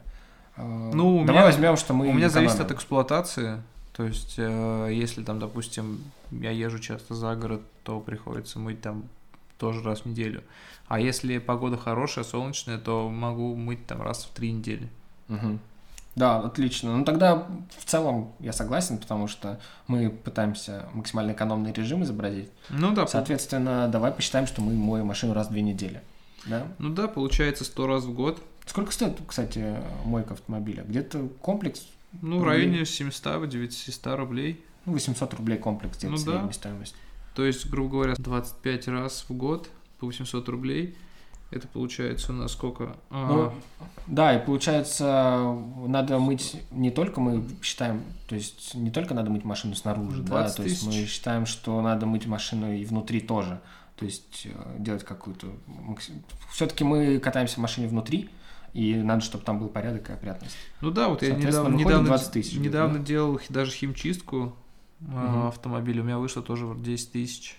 Э, 0.56 0.90
Ну, 0.94 1.18
у 1.18 1.24
Давай 1.24 1.42
меня- 1.42 1.44
возьмем, 1.44 1.76
что 1.76 1.94
мы 1.94 2.08
У 2.08 2.12
меня 2.12 2.28
зависит 2.28 2.60
от 2.60 2.70
эксплуатации. 2.72 3.62
То 3.96 4.04
есть, 4.04 4.38
если 4.38 5.24
там, 5.24 5.40
допустим, 5.40 6.00
я 6.30 6.50
езжу 6.52 6.78
часто 6.78 7.14
за 7.16 7.34
город, 7.34 7.62
то 7.82 7.98
приходится 7.98 8.60
мыть 8.60 8.80
там 8.80 9.04
тоже 9.58 9.82
раз 9.82 10.00
в 10.00 10.06
неделю. 10.06 10.42
А 10.86 10.98
если 11.00 11.38
погода 11.38 11.76
хорошая, 11.76 12.24
солнечная, 12.24 12.78
то 12.78 13.08
могу 13.10 13.54
мыть 13.54 13.86
там 13.86 14.00
раз 14.02 14.24
в 14.24 14.30
три 14.34 14.52
недели. 14.52 14.88
Мгм. 15.28 15.58
Да, 16.14 16.38
отлично. 16.40 16.96
Ну 16.96 17.04
тогда 17.04 17.46
в 17.78 17.84
целом 17.84 18.32
я 18.40 18.52
согласен, 18.52 18.98
потому 18.98 19.28
что 19.28 19.60
мы 19.86 20.10
пытаемся 20.10 20.88
максимально 20.92 21.32
экономный 21.32 21.72
режим 21.72 22.02
изобразить. 22.02 22.50
Ну 22.70 22.92
да, 22.94 23.06
Соответственно, 23.06 23.86
давай 23.88 24.10
посчитаем, 24.10 24.46
что 24.46 24.60
мы 24.62 24.72
моем 24.72 25.06
машину 25.06 25.34
раз 25.34 25.48
в 25.48 25.50
две 25.52 25.62
недели. 25.62 26.00
Да? 26.46 26.66
ну 26.78 26.88
да, 26.90 27.08
получается 27.08 27.64
100 27.64 27.86
раз 27.86 28.04
в 28.04 28.14
год. 28.14 28.42
Сколько 28.64 28.92
стоит, 28.92 29.18
кстати, 29.26 29.76
мойка 30.04 30.34
автомобиля? 30.34 30.82
Где-то 30.84 31.28
комплекс, 31.40 31.86
Ну, 32.22 32.38
в 32.38 32.42
Рублей. 32.44 32.60
районе 32.62 32.80
700-900 32.82 34.16
рублей. 34.16 34.64
ну, 34.86 34.92
800 34.94 35.34
рублей 35.34 35.58
комплекс, 35.58 35.98
где-то 35.98 36.12
Ну 36.12 36.16
да. 36.18 36.22
средняя 36.32 36.52
стоимость. 36.52 36.94
То 37.38 37.44
есть, 37.44 37.70
грубо 37.70 37.90
говоря, 37.90 38.14
25 38.18 38.88
раз 38.88 39.24
в 39.28 39.32
год 39.32 39.70
по 40.00 40.06
800 40.06 40.48
рублей. 40.48 40.96
Это 41.52 41.68
получается 41.68 42.32
у 42.32 42.34
нас 42.34 42.50
сколько? 42.50 42.96
А, 43.10 43.28
Ну, 43.28 43.52
да, 44.08 44.34
и 44.34 44.44
получается, 44.44 45.56
надо 45.86 46.18
мыть, 46.18 46.60
не 46.72 46.90
только 46.90 47.20
мы 47.20 47.44
считаем, 47.62 48.02
то 48.26 48.34
есть 48.34 48.74
не 48.74 48.90
только 48.90 49.14
надо 49.14 49.30
мыть 49.30 49.44
машину 49.44 49.76
снаружи, 49.76 50.20
да, 50.24 50.40
20 50.48 50.56
то 50.56 50.62
есть 50.64 50.84
мы 50.84 50.92
считаем, 51.06 51.46
что 51.46 51.80
надо 51.80 52.06
мыть 52.06 52.26
машину 52.26 52.72
и 52.72 52.84
внутри 52.84 53.20
тоже, 53.20 53.60
то 53.94 54.04
есть 54.04 54.46
э, 54.46 54.76
делать 54.80 55.04
какую-то... 55.04 55.46
Все-таки 56.50 56.82
мы 56.82 57.20
катаемся 57.20 57.54
в 57.54 57.58
машине 57.58 57.86
внутри, 57.86 58.30
и 58.74 58.96
надо, 58.96 59.20
чтобы 59.20 59.44
там 59.44 59.60
был 59.60 59.68
порядок 59.68 60.10
и 60.10 60.12
опрятность. 60.12 60.56
Ну 60.80 60.90
да, 60.90 61.08
вот 61.08 61.22
я 61.22 61.36
недавно, 61.36 61.72
недавно, 61.72 62.08
20 62.08 62.32
тысяч 62.32 62.54
где-то, 62.54 62.68
недавно 62.68 62.98
да? 62.98 63.04
делал 63.04 63.40
даже 63.48 63.70
химчистку 63.70 64.56
а, 65.00 65.28
Мгм. 65.38 65.46
автомобиля, 65.48 66.02
у 66.02 66.04
меня 66.04 66.18
вышло 66.18 66.42
тоже 66.42 66.66
вот 66.66 66.82
10 66.82 67.12
тысяч. 67.12 67.56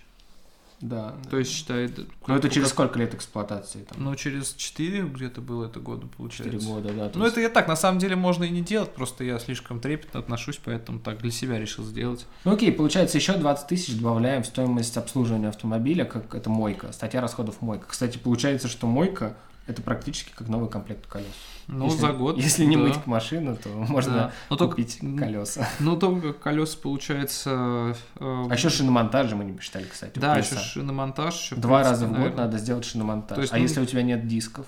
Да. 0.80 1.14
То 1.30 1.36
есть, 1.38 1.50
считай... 1.50 1.90
Ну 2.26 2.34
это 2.36 2.48
через 2.48 2.68
как- 2.68 2.72
сколько 2.72 2.98
лет 2.98 3.12
эксплуатации? 3.12 3.84
Там, 3.84 4.02
Ну, 4.02 4.14
через 4.14 4.54
4 4.54 5.02
где-то 5.02 5.42
было 5.42 5.66
это 5.66 5.78
года, 5.78 6.06
4 6.06 6.16
получается. 6.16 6.66
года, 6.66 6.88
да. 6.94 7.10
Ну, 7.14 7.24
есть- 7.24 7.32
это 7.34 7.42
я 7.42 7.50
так, 7.50 7.68
на 7.68 7.76
самом 7.76 7.98
деле, 7.98 8.16
можно 8.16 8.44
и 8.44 8.48
не 8.50 8.62
делать, 8.62 8.94
просто 8.94 9.22
я 9.22 9.38
слишком 9.38 9.78
трепетно 9.78 10.20
отношусь, 10.20 10.58
поэтому 10.64 10.98
так 10.98 11.18
для 11.18 11.30
себя 11.30 11.58
решил 11.58 11.84
сделать. 11.84 12.26
Ну 12.44 12.52
окей, 12.52 12.72
получается 12.72 13.18
еще 13.18 13.34
20 13.36 13.66
тысяч 13.68 13.94
добавляем 13.96 14.42
в 14.42 14.46
стоимость 14.46 14.96
обслуживания 14.96 15.48
автомобиля, 15.48 16.06
как 16.06 16.34
это 16.34 16.48
мойка, 16.48 16.92
статья 16.92 17.20
расходов 17.20 17.60
мойка. 17.60 17.84
Кстати, 17.86 18.16
получается, 18.16 18.68
что 18.68 18.86
мойка 18.86 19.36
это 19.70 19.82
практически 19.82 20.32
как 20.34 20.48
новый 20.48 20.68
комплект 20.68 21.06
колес. 21.06 21.26
Ну, 21.66 21.84
если, 21.86 21.98
за 21.98 22.12
год. 22.12 22.36
Если 22.36 22.64
не 22.64 22.76
да. 22.76 22.82
мыть 22.82 23.06
машину, 23.06 23.56
то 23.56 23.68
можно 23.68 24.12
Да. 24.12 24.32
Но 24.50 24.56
только- 24.56 24.76
купить 24.76 24.98
колеса. 25.18 25.68
Ну, 25.78 25.96
только 25.96 26.32
колеса, 26.32 26.76
получается... 26.82 27.96
э, 28.16 28.46
А 28.50 28.52
еще 28.52 28.68
шиномонтажи 28.70 29.36
мы 29.36 29.44
не 29.44 29.52
посчитали, 29.52 29.84
кстати. 29.84 30.18
Да, 30.18 30.36
еще 30.36 30.56
шиномонтаж. 30.56 31.34
Еще, 31.34 31.56
Два 31.56 31.78
принципе, 31.78 31.90
раза 31.90 32.06
в 32.06 32.08
год 32.08 32.18
наверное. 32.18 32.44
надо 32.46 32.58
сделать 32.58 32.84
шиномонтаж. 32.84 33.36
То 33.36 33.40
есть, 33.42 33.52
а 33.52 33.56
ну- 33.56 33.62
если 33.62 33.80
у 33.80 33.86
тебя 33.86 34.02
нет 34.02 34.26
дисков, 34.26 34.66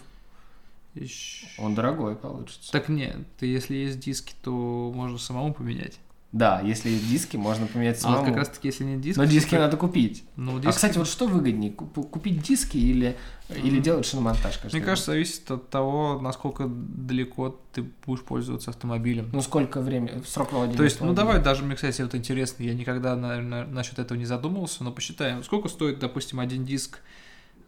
Ещё- 0.95 1.47
он 1.59 1.75
дорогой 1.75 2.15
получится. 2.17 2.71
Так 2.71 2.89
нет, 2.89 3.17
если 3.41 3.77
есть 3.77 3.99
диски, 3.99 4.35
то 4.43 4.93
можно 4.95 5.17
самому 5.19 5.55
поменять. 5.55 5.99
Да, 6.33 6.63
если 6.65 6.89
есть 6.89 7.07
диски, 7.11 7.37
можно 7.37 7.67
поменять 7.67 8.03
А 8.05 8.09
вот 8.09 8.15
самому. 8.15 8.25
как 8.25 8.37
раз 8.39 8.49
таки, 8.49 8.69
если 8.69 8.85
нет 8.85 9.03
дисков... 9.03 9.23
Но 9.27 9.31
диски 9.31 9.51
то- 9.51 9.59
надо 9.59 9.77
купить. 9.77 10.25
Ну, 10.37 10.57
А, 10.57 10.61
диски- 10.61 10.71
кстати, 10.77 10.97
вот 10.97 11.07
что 11.07 11.27
выгоднее, 11.27 11.71
куп- 11.73 12.09
купить 12.09 12.41
диски 12.41 12.79
или, 12.79 13.19
или 13.51 13.75
Мгм. 13.75 13.83
делать 13.83 14.07
шиномонтаж? 14.07 14.59
Мне 14.65 14.81
год? 14.81 14.87
кажется, 14.87 15.11
зависит 15.11 15.51
от 15.51 15.69
того, 15.69 16.19
насколько 16.23 16.65
далеко 16.67 17.61
ты 17.75 17.85
будешь 18.07 18.23
пользоваться 18.25 18.71
автомобилем. 18.71 19.29
Ну, 19.31 19.43
сколько 19.43 19.83
времени, 19.83 20.23
срок 20.27 20.53
владения 20.53 20.75
То 20.79 20.85
есть, 20.85 21.01
ну 21.03 21.11
автомобиля? 21.11 21.35
давай, 21.35 21.45
даже 21.45 21.65
мне, 21.65 21.75
кстати, 21.75 22.01
вот 22.01 22.15
интересно, 22.15 22.63
я 22.63 22.73
никогда, 22.73 23.15
наверное, 23.15 23.67
насчет 23.67 23.99
этого 23.99 24.17
не 24.17 24.25
задумывался, 24.25 24.85
но 24.85 24.91
посчитаем, 24.91 25.45
сколько 25.45 25.69
стоит, 25.69 25.99
допустим, 25.99 26.41
один 26.41 26.65
диск, 26.65 27.01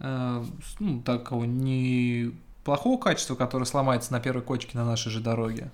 э, 0.01 0.45
ну, 0.81 1.03
такого 1.03 1.45
не 1.45 2.33
плохого 2.65 2.99
качества, 2.99 3.35
который 3.35 3.65
сломается 3.65 4.11
на 4.11 4.21
первой 4.21 4.41
кочке 4.43 4.71
на 4.79 4.87
нашей 4.87 5.11
же 5.13 5.21
дороге, 5.21 5.71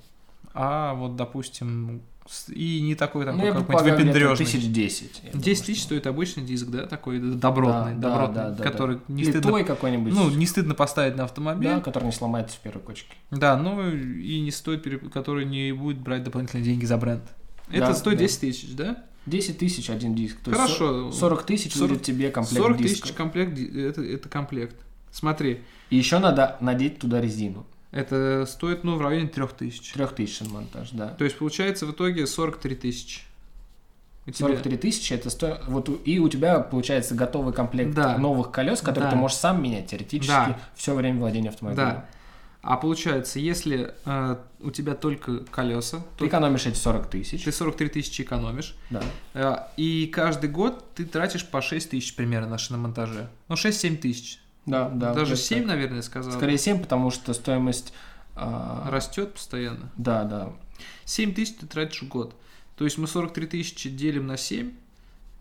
а 0.54 0.94
вот, 0.94 1.14
допустим, 1.14 2.02
и 2.48 2.80
не 2.80 2.94
такой 2.94 3.24
там 3.24 3.36
Ну, 3.38 3.42
какой-нибудь 3.52 3.82
выпендрежный. 3.98 4.36
тысяч 4.46 4.66
десять. 4.70 5.20
я 5.24 5.30
10 5.30 5.32
думаю, 5.32 5.56
тысяч 5.56 5.82
стоит 5.82 6.06
обычный 6.06 6.42
диск, 6.44 6.66
да, 6.68 6.86
такой 6.86 7.18
добротный, 7.18 7.94
Да, 7.94 8.00
да, 8.00 8.08
добротный, 8.10 8.34
да, 8.34 8.50
да, 8.50 8.62
который 8.64 9.00
не 9.08 9.22
Или 9.22 9.30
стыдно, 9.30 9.64
какой-нибудь. 9.64 10.12
ну, 10.12 10.30
не 10.30 10.46
стыдно 10.46 10.74
поставить 10.74 11.16
на 11.16 11.24
автомобиль, 11.24 11.68
да, 11.68 11.80
который 11.80 12.04
не 12.04 12.12
сломается 12.12 12.56
в 12.56 12.60
первой 12.60 12.80
кочке. 12.82 13.14
Да, 13.30 13.56
ну 13.56 13.90
и 13.90 14.40
не 14.40 14.50
стоит, 14.50 14.86
который 15.12 15.44
не 15.44 15.72
будет 15.72 15.98
брать 15.98 16.22
дополнительные 16.24 16.64
деньги 16.64 16.84
за 16.84 16.96
бренд. 16.96 17.22
Это 17.68 17.86
Да, 17.88 17.94
стоит 17.94 18.18
да. 18.18 18.24
10 18.24 18.40
тысяч, 18.40 18.74
да? 18.74 19.04
10 19.26 19.58
тысяч 19.58 19.90
один 19.90 20.14
диск. 20.14 20.38
То 20.40 20.50
есть 20.50 20.60
Хорошо. 20.62 21.12
со- 21.12 21.18
40 21.18 21.42
тысяч 21.44 21.74
40 21.74 21.88
будет 21.90 22.02
тебе 22.04 22.30
комплект 22.30 22.56
40 22.62 22.78
дисков. 22.78 23.02
тысяч 23.02 23.14
комплект, 23.14 23.58
это, 23.58 24.02
это 24.02 24.28
комплект. 24.28 24.76
Смотри, 25.12 25.60
И 25.90 25.96
еще 25.96 26.20
надо 26.20 26.56
надеть 26.60 27.00
туда 27.00 27.20
резину. 27.20 27.66
Это 27.90 28.46
стоит, 28.46 28.84
ну, 28.84 28.96
в 28.96 29.00
районе 29.02 29.28
3000. 29.28 29.56
тысяч. 29.80 29.92
3 29.92 30.06
тысяч 30.06 30.40
монтаж, 30.42 30.90
да. 30.92 31.08
То 31.08 31.24
есть, 31.24 31.36
получается, 31.38 31.86
в 31.86 31.92
итоге 31.92 32.26
43 32.26 32.74
тысячи. 32.76 33.22
У 34.26 34.30
тебя- 34.32 34.48
43 34.48 34.76
тысячи 34.76 35.12
это 35.14 35.30
сто... 35.30 35.58
вот 35.66 35.88
и 36.04 36.18
у 36.20 36.28
тебя 36.28 36.60
получается 36.60 37.14
готовый 37.14 37.52
комплект 37.54 37.94
Да. 37.94 38.16
новых 38.18 38.50
колес, 38.52 38.80
которые 38.80 39.04
Да. 39.04 39.10
ты 39.10 39.16
можешь 39.16 39.36
сам 39.38 39.62
менять 39.62 39.86
теоретически 39.88 40.28
Да. 40.30 40.58
все 40.74 40.94
время 40.94 41.18
владения 41.20 41.48
автомобилем. 41.48 41.84
Да. 41.88 42.04
А 42.62 42.76
получается, 42.76 43.38
если 43.38 43.94
э, 44.04 44.36
у 44.60 44.70
тебя 44.70 44.94
только 44.94 45.38
колеса, 45.46 45.96
Ты 45.96 46.04
то 46.18 46.26
экономишь 46.28 46.66
эти 46.66 46.76
40 46.76 47.08
тысяч. 47.08 47.42
ты 47.44 47.50
43 47.50 47.88
тысячи 47.88 48.20
экономишь, 48.20 48.76
Да. 48.90 49.02
э, 49.32 49.56
и 49.78 50.06
каждый 50.08 50.50
год 50.50 50.84
ты 50.94 51.06
тратишь 51.06 51.46
по 51.48 51.62
6 51.62 51.88
тысяч 51.90 52.14
примерно 52.14 52.50
на 52.50 52.58
шиномонтаже. 52.58 53.30
Ну, 53.48 53.56
6-7 53.56 53.96
тысяч. 53.96 54.38
Да, 54.66 54.88
да. 54.88 55.14
Даже 55.14 55.34
где-то 55.34 55.48
7, 55.48 55.58
так. 55.58 55.66
наверное, 55.68 55.96
я 55.96 56.02
сказал. 56.02 56.32
Скорее 56.32 56.58
7, 56.58 56.80
потому 56.80 57.10
что 57.10 57.32
стоимость... 57.32 57.92
а, 58.36 58.88
Растет 58.90 59.34
постоянно. 59.34 59.90
Да, 59.96 60.24
да. 60.24 60.52
7 61.04 61.34
тысяч 61.34 61.54
ты 61.56 61.66
тратишь 61.66 62.02
в 62.02 62.08
год. 62.08 62.34
То 62.76 62.84
есть 62.84 62.98
мы 62.98 63.06
43 63.06 63.46
тысячи 63.46 63.90
делим 63.90 64.26
на 64.26 64.36
7. 64.36 64.72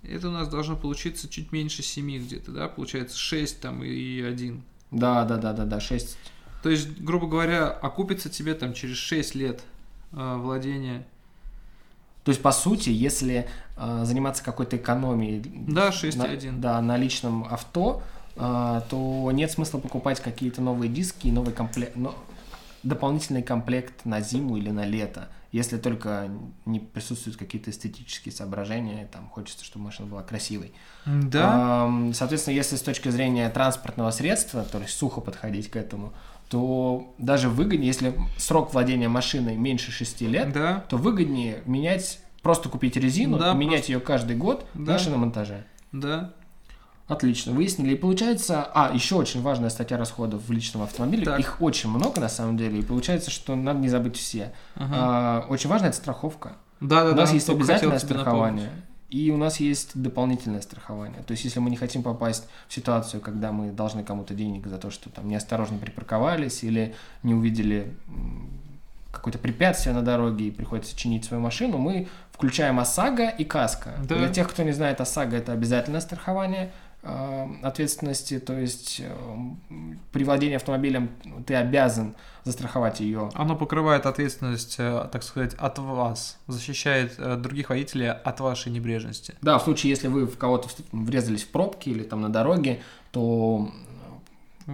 Это 0.03 0.29
у 0.29 0.31
нас 0.31 0.47
должно 0.47 0.75
получиться 0.75 1.27
чуть 1.27 1.51
меньше 1.51 1.83
7 1.83 2.19
где-то, 2.25 2.51
да? 2.51 2.67
Получается 2.69 3.17
6 3.17 3.59
там 3.61 3.83
и 3.83 4.21
1. 4.21 4.63
Да, 4.91 5.25
да, 5.25 5.37
да, 5.37 5.53
да, 5.53 5.65
да, 5.65 5.79
6. 5.79 6.17
То 6.63 6.69
есть, 6.69 6.99
грубо 6.99 7.27
говоря, 7.27 7.69
окупится 7.69 8.29
тебе 8.29 8.53
там 8.53 8.73
через 8.73 8.97
6 8.97 9.35
лет 9.35 9.61
э, 10.11 10.35
владения. 10.37 11.05
То 12.23 12.31
есть, 12.31 12.41
по 12.41 12.51
сути, 12.51 12.89
если 12.89 13.49
а, 13.75 14.03
заниматься 14.05 14.43
какой-то 14.43 14.75
экономией 14.77 15.41
Да, 15.41 15.85
на, 15.85 15.89
6,1. 15.89 16.59
да, 16.59 16.81
на 16.81 16.97
личном 16.97 17.45
авто, 17.45 18.03
а, 18.03 18.18
то 18.39 19.29
нет 19.33 19.51
смысла 19.51 19.79
покупать 19.79 20.19
какие-то 20.19 20.61
новые 20.61 20.89
диски 20.89 21.27
и 21.27 21.31
новый 21.31 21.53
комплект, 21.53 21.95
но 21.95 22.15
дополнительный 22.83 23.43
комплект 23.43 24.05
на 24.05 24.21
зиму 24.21 24.55
или 24.57 24.69
на 24.69 24.85
лето, 24.85 25.27
если 25.51 25.77
только 25.77 26.29
не 26.65 26.79
присутствуют 26.79 27.37
какие-то 27.37 27.71
эстетические 27.71 28.31
соображения, 28.31 29.09
там 29.11 29.27
хочется, 29.29 29.65
чтобы 29.65 29.85
машина 29.85 30.07
была 30.07 30.23
красивой. 30.23 30.71
Да. 31.05 31.91
Соответственно, 32.13 32.55
если 32.55 32.75
с 32.77 32.81
точки 32.81 33.09
зрения 33.09 33.49
транспортного 33.49 34.11
средства, 34.11 34.63
то 34.63 34.77
есть 34.79 34.93
сухо 34.95 35.19
подходить 35.21 35.69
к 35.69 35.75
этому, 35.75 36.13
то 36.49 37.13
даже 37.17 37.49
выгоднее, 37.49 37.87
если 37.87 38.15
срок 38.37 38.73
владения 38.73 39.07
машиной 39.09 39.55
меньше 39.55 39.91
6 39.91 40.21
лет, 40.21 40.51
да. 40.53 40.83
то 40.89 40.97
выгоднее 40.97 41.61
менять, 41.65 42.19
просто 42.41 42.69
купить 42.69 42.95
резину, 42.95 43.37
Да, 43.37 43.53
менять 43.53 43.89
ее 43.89 43.99
каждый 43.99 44.35
год 44.35 44.65
Да. 44.73 44.93
на 44.93 44.99
шиномонтаже. 44.99 45.65
Да. 45.91 46.33
Отлично, 47.09 47.53
выяснили. 47.53 47.93
И 47.93 47.97
получается, 47.97 48.69
а, 48.73 48.91
еще 48.93 49.15
очень 49.15 49.41
важная 49.41 49.69
статья 49.69 49.97
расходов 49.97 50.47
в 50.47 50.51
личном 50.51 50.83
автомобиле. 50.83 51.25
Так. 51.25 51.39
Их 51.39 51.59
очень 51.59 51.89
много 51.89 52.21
на 52.21 52.29
самом 52.29 52.55
деле. 52.55 52.79
И 52.79 52.83
получается, 52.83 53.31
что 53.31 53.55
надо 53.55 53.79
не 53.79 53.89
забыть 53.89 54.15
все. 54.15 54.53
Ага. 54.75 54.95
А, 54.95 55.45
очень 55.49 55.69
важно 55.69 55.87
это 55.87 55.97
страховка. 55.97 56.53
Да, 56.79 57.03
да, 57.03 57.11
у 57.11 57.15
нас 57.15 57.29
да. 57.29 57.35
есть 57.35 57.49
обязательное 57.49 57.99
страхование. 57.99 58.65
напомнить. 58.65 58.85
И 59.09 59.31
у 59.31 59.37
нас 59.37 59.59
есть 59.59 59.99
дополнительное 59.99 60.61
страхование. 60.61 61.23
То 61.23 61.31
есть, 61.31 61.43
если 61.43 61.59
мы 61.59 61.71
не 61.71 61.77
хотим 61.77 62.03
попасть 62.03 62.47
в 62.67 62.73
ситуацию, 62.73 63.21
когда 63.21 63.51
мы 63.51 63.71
должны 63.71 64.03
кому-то 64.03 64.35
денег 64.35 64.67
за 64.67 64.77
то, 64.77 64.91
что 64.91 65.09
там 65.09 65.27
неосторожно 65.27 65.79
припарковались 65.79 66.63
или 66.63 66.93
не 67.23 67.33
увидели 67.33 67.91
какое-то 69.11 69.39
препятствие 69.39 69.95
на 69.95 70.03
дороге 70.03 70.49
и 70.49 70.51
приходится 70.51 70.95
чинить 70.95 71.25
свою 71.25 71.41
машину, 71.41 71.79
мы 71.79 72.07
включаем 72.31 72.79
ОСАГО 72.79 73.29
и 73.29 73.43
КАСКО. 73.43 73.95
Да. 74.07 74.15
Для 74.15 74.29
тех, 74.29 74.47
кто 74.47 74.61
не 74.61 74.73
знает, 74.73 75.01
ОСАГО 75.01 75.37
это 75.37 75.53
обязательное 75.53 76.01
страхование 76.01 76.71
ответственности, 77.01 78.39
то 78.39 78.57
есть 78.59 78.99
э, 78.99 79.09
м, 79.09 79.99
при 80.11 80.23
владении 80.23 80.55
автомобилем 80.55 81.09
ты 81.45 81.55
обязан 81.55 82.13
застраховать 82.43 82.99
ее 82.99 83.29
Оно 83.35 83.55
покрывает 83.55 84.05
ответственность, 84.05 84.75
э, 84.79 85.07
так 85.11 85.23
сказать, 85.23 85.53
от 85.53 85.79
вас, 85.79 86.37
защищает 86.47 87.13
э, 87.17 87.37
других 87.37 87.69
водителей 87.69 88.11
от 88.11 88.39
вашей 88.41 88.71
небрежности. 88.71 89.35
Да, 89.41 89.59
в 89.59 89.63
случае, 89.63 89.91
если 89.91 90.07
вы 90.07 90.25
в 90.25 90.37
кого-то 90.37 90.67
врезались 90.91 91.43
в 91.43 91.49
пробки 91.49 91.89
или 91.89 92.03
там 92.03 92.21
на 92.21 92.29
дороге, 92.29 92.81
то 93.11 93.71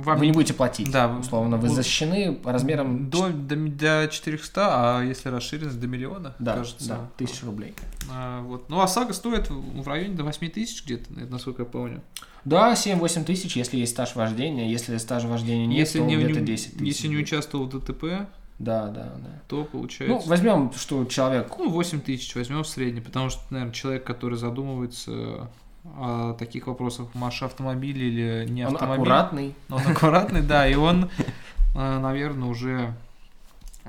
Вам 0.03 0.17
вы 0.19 0.25
не 0.27 0.31
будете 0.31 0.53
платить. 0.53 0.91
Да, 0.91 1.07
Условно, 1.17 1.57
вы 1.57 1.69
защищены 1.69 2.39
размером... 2.43 3.09
До, 3.09 3.29
до, 3.29 3.55
до 3.55 4.07
400, 4.11 4.61
а 4.99 5.03
если 5.03 5.29
расширенность 5.29 5.79
до 5.79 5.87
миллиона, 5.87 6.35
Да, 6.39 6.55
кажется. 6.55 6.87
да, 6.89 7.09
тысяч 7.17 7.43
рублей. 7.43 7.73
А, 8.11 8.41
вот. 8.41 8.69
Ну, 8.69 8.81
ОСАГО 8.81 9.13
стоит 9.13 9.49
в 9.49 9.87
районе 9.87 10.15
до 10.15 10.23
8 10.23 10.49
тысяч 10.49 10.83
где-то, 10.85 11.11
насколько 11.29 11.61
я 11.63 11.65
помню. 11.67 12.01
Да, 12.43 12.73
7-8 12.73 13.23
тысяч, 13.23 13.55
если 13.55 13.77
есть 13.77 13.93
стаж 13.93 14.15
вождения. 14.15 14.69
Если 14.69 14.97
стажа 14.97 15.27
вождения 15.27 15.65
нет, 15.65 15.79
если, 15.79 15.99
то 15.99 16.05
не, 16.05 16.15
где-то 16.17 16.39
не- 16.41 16.45
10 16.45 16.73
тысяч. 16.77 16.81
если 16.87 17.07
не 17.07 17.17
участвовал 17.17 17.65
в 17.65 17.69
ДТП, 17.69 18.27
Да, 18.59 18.87
да, 18.87 19.13
да. 19.17 19.41
то 19.47 19.57
Ну, 19.57 19.65
получается... 19.65 20.29
возьмем, 20.29 20.71
что 20.73 21.05
человек... 21.05 21.51
Ну, 21.57 21.69
8 21.69 22.01
тысяч 22.01 22.35
возьмем 22.35 22.63
в 22.63 22.67
среднем, 22.67 23.03
потому 23.03 23.29
что, 23.29 23.41
наверное, 23.49 23.73
человек, 23.73 24.03
который 24.03 24.37
задумывается 24.37 25.49
о 25.97 26.33
таких 26.33 26.67
вопросах, 26.67 27.07
Маш 27.13 27.41
автомобиль 27.43 27.97
или 28.03 28.45
не 28.49 28.65
Он 28.65 28.73
автомобиль. 28.73 29.01
аккуратный. 29.01 29.55
Он 29.69 29.81
аккуратный, 29.87 30.41
да, 30.41 30.67
и 30.67 30.75
он, 30.75 31.09
э, 31.75 31.99
наверное, 31.99 32.47
уже 32.49 32.93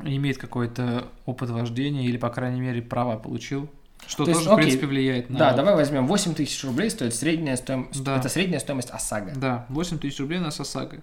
имеет 0.03 0.39
какой-то 0.39 1.07
опыт 1.25 1.51
вождения 1.51 2.05
или, 2.05 2.17
по 2.19 2.29
крайней 2.31 2.61
мере, 2.61 2.83
права 2.83 3.17
получил. 3.17 3.69
Что 4.07 4.25
То 4.25 4.31
есть, 4.31 4.41
тоже, 4.41 4.51
в 4.51 4.53
окей, 4.55 4.67
принципе, 4.67 4.87
влияет 4.87 5.31
на... 5.31 5.39
Да, 5.39 5.53
давай 5.55 5.75
возьмем 5.75 6.07
8 6.07 6.35
тысяч 6.35 6.63
рублей 6.65 6.91
стоит 6.91 7.15
средняя 7.15 7.57
стоимость. 7.57 8.05
Да. 8.05 8.19
Это 8.19 8.29
средняя 8.29 8.61
стоимость 8.61 8.91
ОСАГО. 8.91 9.33
Да, 9.37 9.67
8 9.71 9.99
тысяч 9.99 10.21
рублей 10.21 10.39
на 10.39 10.51
Сосаго. 10.51 10.99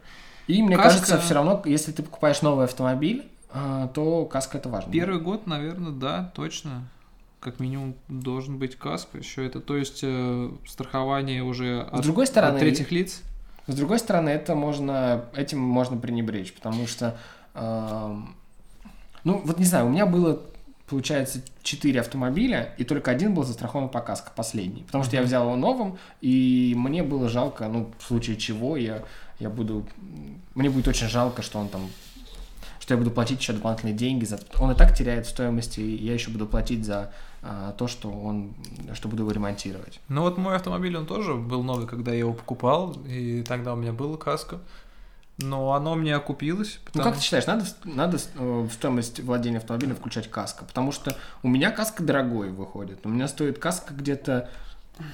И 0.48 0.62
мне 0.62 0.76
Каска- 0.76 0.84
кажется, 0.84 1.20
все 1.20 1.34
равно, 1.34 1.62
если 1.66 1.92
ты 1.92 2.04
покупаешь 2.04 2.42
новый 2.42 2.66
автомобиль, 2.66 3.26
а, 3.52 3.88
то 3.88 4.26
каска 4.26 4.58
это 4.58 4.70
важно. 4.70 4.92
Первый 4.92 5.20
год, 5.20 5.48
наверное, 5.48 5.92
да, 5.92 6.32
точно. 6.36 6.84
Как 7.44 7.60
минимум 7.60 7.96
должен 8.08 8.58
быть 8.58 8.78
каско 8.78 9.18
еще 9.18 9.46
это. 9.46 9.60
То 9.60 9.76
есть 9.76 10.00
э, 10.02 10.50
страхование 10.66 11.44
уже 11.44 11.82
от, 11.82 12.00
С 12.00 12.04
другой 12.04 12.26
стороны, 12.26 12.54
от 12.54 12.60
третьих 12.60 12.90
лиц. 12.92 13.22
С 13.68 13.76
другой 13.76 14.00
стороны, 14.00 14.30
это 14.30 14.56
можно, 14.56 15.26
этим 15.36 15.60
можно 15.60 15.98
пренебречь, 15.98 16.54
потому 16.54 16.88
что, 16.88 17.18
эм, 17.54 18.36
ну, 19.26 19.42
вот 19.44 19.58
не 19.58 19.66
знаю, 19.66 19.88
у 19.88 19.90
меня 19.90 20.06
было, 20.06 20.42
получается, 20.88 21.42
4 21.64 22.00
автомобиля, 22.00 22.76
и 22.78 22.86
только 22.86 23.12
один 23.12 23.34
был 23.34 23.44
застрахован 23.44 23.88
по 23.88 24.02
каско, 24.02 24.32
последний, 24.36 24.84
потому 24.84 25.04
что 25.04 25.16
я 25.16 25.22
взял 25.22 25.44
его 25.44 25.56
новым, 25.56 25.98
и 26.22 26.74
мне 26.78 27.04
было 27.04 27.30
жалко, 27.30 27.68
ну, 27.68 27.92
в 28.00 28.04
случае 28.04 28.36
чего 28.36 28.76
я, 28.76 29.04
я 29.40 29.50
буду, 29.50 29.86
мне 30.56 30.70
будет 30.70 30.90
очень 30.90 31.08
жалко, 31.08 31.42
что 31.42 31.60
он 31.60 31.70
там, 31.70 31.90
что 32.82 32.94
я 32.94 32.98
буду 32.98 33.12
платить 33.12 33.40
еще 33.40 33.54
дополнительные 33.54 33.96
деньги, 33.96 34.26
за, 34.26 34.40
он 34.60 34.72
и 34.72 34.76
так 34.76 34.94
теряет 34.94 35.26
в 35.26 35.30
стоимости, 35.30 35.80
и 35.80 36.04
я 36.06 36.14
еще 36.14 36.32
буду 36.32 36.48
платить 36.48 36.86
за 36.86 37.14
то, 37.78 37.88
что 37.88 38.10
он, 38.10 38.54
что 38.94 39.08
буду 39.10 39.24
его 39.24 39.32
ремонтировать. 39.32 40.00
Ну 40.08 40.22
вот 40.22 40.38
мой 40.38 40.56
автомобиль, 40.56 40.96
он 40.96 41.06
тоже 41.06 41.34
был 41.34 41.62
новый, 41.64 41.88
когда 41.88 42.12
я 42.12 42.20
его 42.20 42.34
покупал, 42.34 42.94
и 43.08 43.44
тогда 43.44 43.74
у 43.74 43.76
меня 43.76 43.92
было 43.94 44.16
каско. 44.18 44.60
Но 45.40 45.74
оно 45.74 45.96
мне 45.96 46.16
окупилось, 46.16 46.76
Ну 46.80 46.86
потому 46.86 47.06
как 47.06 47.16
ты 47.18 47.24
считаешь, 47.24 47.48
надо, 47.48 47.66
надо 47.86 48.18
э, 48.36 48.68
в 48.70 48.72
стоимость 48.72 49.20
владения 49.20 49.58
автомобилем 49.58 49.96
включать 49.96 50.30
каско? 50.30 50.64
Потому 50.64 50.92
что 50.92 51.18
у 51.42 51.48
меня 51.50 51.72
каска 51.72 52.04
дорогой 52.04 52.52
выходит. 52.52 53.04
У 53.06 53.10
меня 53.10 53.28
стоит 53.28 53.58
каска 53.58 53.96
где-то 53.96 54.50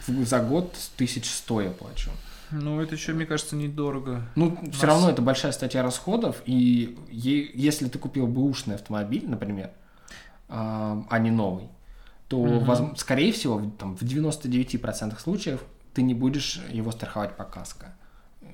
за 0.08 0.40
год 0.40 0.76
тысяч 0.98 1.26
сто 1.30 1.62
я 1.62 1.72
плачу. 1.72 2.12
Ну, 2.52 2.82
это 2.82 2.96
еще, 2.96 3.14
мне 3.14 3.26
кажется, 3.26 3.56
недорого. 3.56 4.24
Ну, 4.36 4.58
нас- 4.62 4.76
все 4.76 4.88
равно 4.88 5.10
это 5.10 5.22
большая 5.22 5.52
статья 5.54 5.84
расходов, 5.84 6.42
и 6.46 6.98
е- 7.10 7.50
если 7.54 7.88
ты 7.88 7.98
купил 7.98 8.28
бэушный 8.28 8.76
автомобиль, 8.76 9.28
например, 9.30 9.70
а 10.50 11.02
а 11.10 11.20
не 11.20 11.32
новый, 11.32 11.70
то, 12.30 12.38
Мгм. 12.38 12.64
возм- 12.72 12.96
скорее 12.96 13.32
всего, 13.34 13.58
в- 13.58 13.72
там, 13.78 13.98
в 13.98 14.04
99% 14.04 15.20
случаев 15.20 15.62
ты 15.94 16.02
не 16.04 16.14
будешь 16.14 16.62
его 16.72 16.92
страховать 16.92 17.36
по 17.36 17.44
каско. 17.44 17.94
Э, 18.42 18.46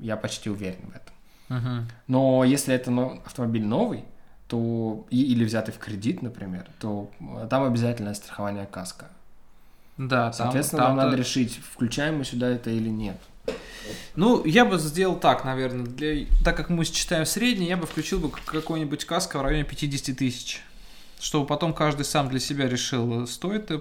Я 0.00 0.16
почти 0.16 0.50
уверен 0.50 0.80
в 0.92 0.96
этом. 0.96 1.14
Мгм. 1.48 1.88
Но 2.06 2.44
если 2.44 2.74
это 2.74 2.90
но- 2.90 3.20
автомобиль 3.26 3.64
новый, 3.64 4.04
то 4.48 5.06
и- 5.10 5.32
или 5.32 5.44
взятый 5.44 5.72
в 5.74 5.78
кредит, 5.78 6.22
например, 6.22 6.66
то 6.80 7.10
э, 7.20 7.46
там 7.48 7.64
обязательно 7.64 8.14
страхование 8.14 8.66
каска. 8.66 9.06
Да, 9.98 10.24
там- 10.24 10.32
Соответственно, 10.32 10.82
там-то- 10.82 10.96
нам 10.96 11.04
надо 11.06 11.16
решить, 11.18 11.58
включаем 11.74 12.18
мы 12.18 12.24
сюда 12.24 12.48
это 12.48 12.70
или 12.70 12.88
нет. 12.88 13.16
Ну, 14.14 14.44
я 14.44 14.64
бы 14.64 14.78
сделал 14.78 15.16
так, 15.18 15.44
наверное. 15.44 15.84
Для... 15.86 16.26
Так 16.44 16.56
как 16.56 16.68
мы 16.70 16.84
считаем 16.84 17.26
средний, 17.26 17.66
я 17.66 17.76
бы 17.76 17.86
включил 17.86 18.18
бы 18.20 18.30
какой-нибудь 18.30 19.04
каско 19.04 19.38
в 19.38 19.42
районе 19.42 19.64
50 19.64 20.12
тысяч. 20.16 20.62
Чтобы 21.22 21.46
потом 21.46 21.72
каждый 21.72 22.04
сам 22.04 22.28
для 22.28 22.40
себя 22.40 22.68
решил, 22.68 23.28
стоит 23.28 23.70
э, 23.70 23.76
э, 23.76 23.78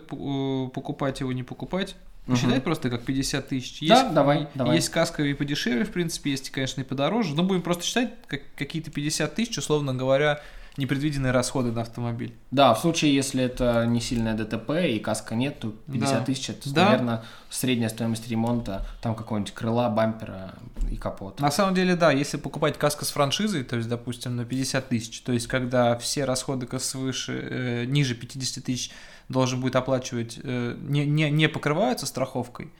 покупать 0.74 1.22
его, 1.22 1.32
не 1.32 1.42
покупать. 1.42 1.96
Посчитать 2.28 2.58
Мгм. 2.58 2.62
просто 2.62 2.92
как 2.92 3.02
50 3.02 3.48
тысяч. 3.48 3.80
Да, 3.90 4.10
давай, 4.10 4.48
давай. 4.54 4.76
Есть 4.76 4.90
каска 4.90 5.24
и 5.24 5.34
подешевле, 5.34 5.84
в 5.84 5.92
принципе, 5.92 6.30
есть, 6.30 6.52
конечно, 6.52 6.82
и 6.82 6.84
подороже. 6.84 7.34
Но 7.34 7.42
будем 7.42 7.64
просто 7.64 7.84
считать 7.84 8.14
как 8.28 8.42
какие-то 8.56 8.92
50 8.92 9.34
тысяч, 9.34 9.58
условно 9.58 9.96
говоря, 9.96 10.40
непредвиденные 10.78 11.32
расходы 11.32 11.72
на 11.72 11.82
автомобиль. 11.82 12.34
Да, 12.50 12.74
в 12.74 12.80
случае, 12.80 13.14
если 13.14 13.44
это 13.44 13.86
не 13.86 14.00
сильное 14.00 14.34
ДТП 14.36 14.72
и 14.90 15.00
каска 15.00 15.36
нет, 15.36 15.60
то 15.60 15.72
50 15.92 16.20
Да. 16.20 16.26
тысяч 16.26 16.50
это, 16.50 16.74
Да. 16.74 16.86
наверное, 16.86 17.24
средняя 17.50 17.90
стоимость 17.90 18.28
ремонта, 18.30 18.86
там 19.02 19.16
какого-нибудь 19.16 19.54
крыла, 19.54 19.90
бампера 19.90 20.54
и 20.90 20.96
капота. 20.96 21.42
На 21.44 21.52
самом 21.52 21.76
деле, 21.76 21.96
да, 21.96 22.12
если 22.12 22.38
покупать 22.38 22.78
каска 22.78 23.04
с 23.06 23.12
франшизой, 23.12 23.64
то 23.64 23.76
есть, 23.76 23.90
допустим, 23.90 24.36
на 24.38 24.46
50 24.46 24.88
тысяч, 24.90 25.22
то 25.22 25.34
есть, 25.34 25.48
когда 25.48 25.98
все 25.98 26.24
расходы 26.26 26.68
свыше, 26.80 27.34
э, 27.50 27.86
ниже 27.86 28.16
50 28.16 28.64
тысяч 28.64 28.92
должен 29.28 29.60
будет 29.62 29.76
оплачивать, 29.76 30.40
э, 30.42 30.76
не, 30.80 31.06
не, 31.06 31.30
не 31.32 31.48
покрываются 31.50 32.06
страховкой, 32.06 32.72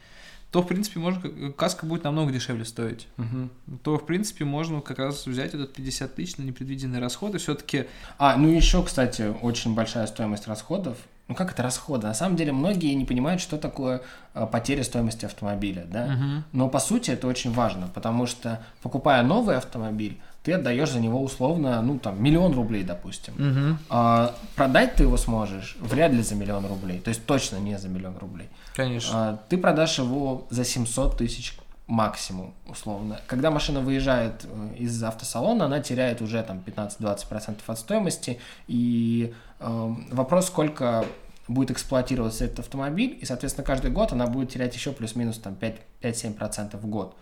то, 0.52 0.62
в 0.62 0.68
принципе, 0.68 1.00
можно, 1.00 1.20
как- 1.20 1.56
каска 1.56 1.86
будет 1.86 2.04
намного 2.04 2.30
дешевле 2.30 2.64
стоить. 2.64 3.08
Мгм. 3.16 3.50
То, 3.82 3.98
в 3.98 4.04
принципе, 4.06 4.44
можно 4.44 4.80
как 4.82 4.98
раз 4.98 5.26
взять 5.26 5.54
этот 5.54 5.72
50 5.72 6.14
тысяч 6.14 6.36
на 6.36 6.42
непредвиденные 6.42 7.00
расходы. 7.00 7.38
Все-таки, 7.38 7.86
А, 8.18 8.36
ну 8.36 8.48
еще, 8.48 8.82
кстати, 8.84 9.34
очень 9.42 9.74
большая 9.74 10.06
стоимость 10.06 10.46
расходов. 10.46 10.98
Ну 11.28 11.34
как 11.34 11.52
это 11.52 11.62
расходы? 11.62 12.06
На 12.06 12.14
самом 12.14 12.36
деле 12.36 12.52
многие 12.52 12.92
не 12.94 13.06
понимают, 13.06 13.40
что 13.40 13.56
такое 13.56 14.02
э, 14.34 14.46
потеря 14.46 14.82
стоимости 14.84 15.24
автомобиля, 15.24 15.86
да? 15.90 16.18
Но 16.52 16.68
по 16.68 16.78
сути 16.78 17.10
это 17.12 17.26
очень 17.26 17.52
важно, 17.52 17.88
потому 17.94 18.26
что 18.26 18.62
покупая 18.82 19.22
новый 19.22 19.56
автомобиль, 19.56 20.20
ты 20.42 20.52
отдаешь 20.52 20.90
за 20.90 21.00
него 21.00 21.22
условно, 21.22 21.80
ну 21.82 21.98
там, 21.98 22.22
миллион 22.22 22.54
рублей, 22.54 22.82
допустим. 22.82 23.78
А 23.88 24.34
продать 24.56 24.96
ты 24.96 25.04
его 25.04 25.16
сможешь 25.16 25.76
вряд 25.80 26.12
ли 26.12 26.22
за 26.22 26.34
миллион 26.34 26.66
рублей, 26.66 27.00
то 27.00 27.08
есть 27.08 27.24
точно 27.26 27.56
не 27.56 27.78
за 27.78 27.88
миллион 27.88 28.18
рублей. 28.18 28.48
конечно. 28.74 29.10
А, 29.14 29.38
ты 29.48 29.56
продашь 29.58 29.98
его 29.98 30.46
за 30.50 30.64
700 30.64 31.16
тысяч 31.18 31.56
максимум, 31.86 32.54
условно. 32.66 33.20
Когда 33.26 33.50
машина 33.50 33.80
выезжает 33.80 34.44
э, 34.44 34.76
из 34.78 35.02
автосалона, 35.02 35.66
она 35.66 35.80
теряет 35.80 36.22
уже 36.22 36.42
там 36.42 36.62
15-20% 36.64 37.58
от 37.66 37.78
стоимости, 37.78 38.38
и 38.66 39.34
э, 39.60 39.94
вопрос, 40.10 40.46
сколько 40.46 41.04
будет 41.48 41.70
эксплуатироваться 41.70 42.44
этот 42.44 42.60
автомобиль, 42.60 43.18
и, 43.20 43.24
соответственно, 43.24 43.66
каждый 43.66 43.90
год 43.90 44.12
она 44.12 44.26
будет 44.26 44.50
терять 44.50 44.74
еще 44.74 44.92
плюс-минус 44.92 45.38
там 45.38 45.54
5 45.54 45.76
5-7% 46.00 46.76
в 46.78 46.86
год. 46.86 47.16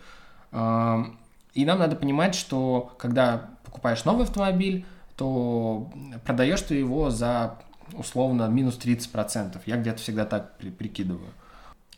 И 1.53 1.65
нам 1.65 1.79
надо 1.79 1.95
понимать, 1.95 2.35
что 2.35 2.93
когда 2.97 3.49
покупаешь 3.65 4.05
новый 4.05 4.23
автомобиль, 4.23 4.85
то 5.17 5.89
продаешь 6.25 6.61
ты 6.61 6.75
его 6.75 7.09
за 7.09 7.57
условно 7.93 8.47
минус 8.47 8.77
30%. 8.77 9.61
Я 9.65 9.77
где-то 9.77 9.97
всегда 10.01 10.25
так 10.25 10.57
при- 10.57 10.69
прикидываю. 10.69 11.29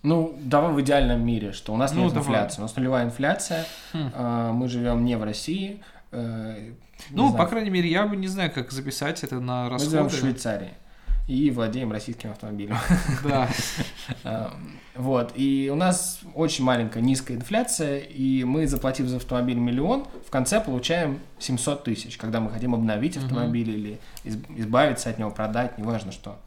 Ну, 0.02 0.36
давай 0.42 0.72
в 0.74 0.82
идеальном 0.82 1.26
мире, 1.26 1.54
что 1.54 1.74
у 1.74 1.78
нас 1.78 1.94
Ну, 1.94 2.04
нет 2.04 2.14
давай. 2.14 2.28
инфляции. 2.28 2.60
У 2.60 2.64
нас 2.64 2.76
нулевая 2.76 3.06
инфляция, 3.06 3.66
Хм. 3.94 4.12
э, 4.14 4.52
мы 4.54 4.68
живем 4.68 5.06
не 5.06 5.16
в 5.18 5.24
России. 5.24 5.82
э, 6.12 6.72
не 7.10 7.16
Ну, 7.18 7.30
знаю, 7.30 7.38
по 7.44 7.50
крайней 7.50 7.70
мере, 7.72 7.90
я 7.90 8.06
бы 8.06 8.16
не 8.16 8.28
знаю, 8.28 8.52
как 8.52 8.72
записать 8.72 9.24
это 9.24 9.40
на 9.40 9.70
мы 9.70 9.80
живем 9.80 10.04
в 10.04 10.04
расходы. 10.04 10.18
Швейцарии 10.18 10.74
и 11.28 11.50
владеем 11.52 11.92
российским 11.92 12.32
автомобилем. 12.32 12.78
Да. 13.24 13.50
Э, 14.26 14.50
Вот, 14.96 15.32
и 15.36 15.70
у 15.72 15.76
нас 15.76 16.20
очень 16.36 16.64
маленькая, 16.66 17.02
низкая 17.02 17.38
инфляция, 17.38 17.98
и 18.00 18.44
мы, 18.44 18.68
заплатив 18.68 19.08
за 19.08 19.16
автомобиль 19.18 19.58
миллион, 19.58 20.06
в 20.28 20.30
конце 20.30 20.60
получаем 20.62 21.20
700 21.40 21.84
тысяч, 21.86 22.18
когда 22.18 22.40
мы 22.40 22.52
хотим 22.52 22.76
обновить 22.76 23.18
автомобиль 23.18 23.70
или 23.70 24.00
из- 24.24 24.38
избавиться 24.56 25.10
от 25.10 25.18
него, 25.18 25.32
продать, 25.32 25.78
неважно 25.78 26.12
что. 26.12 26.38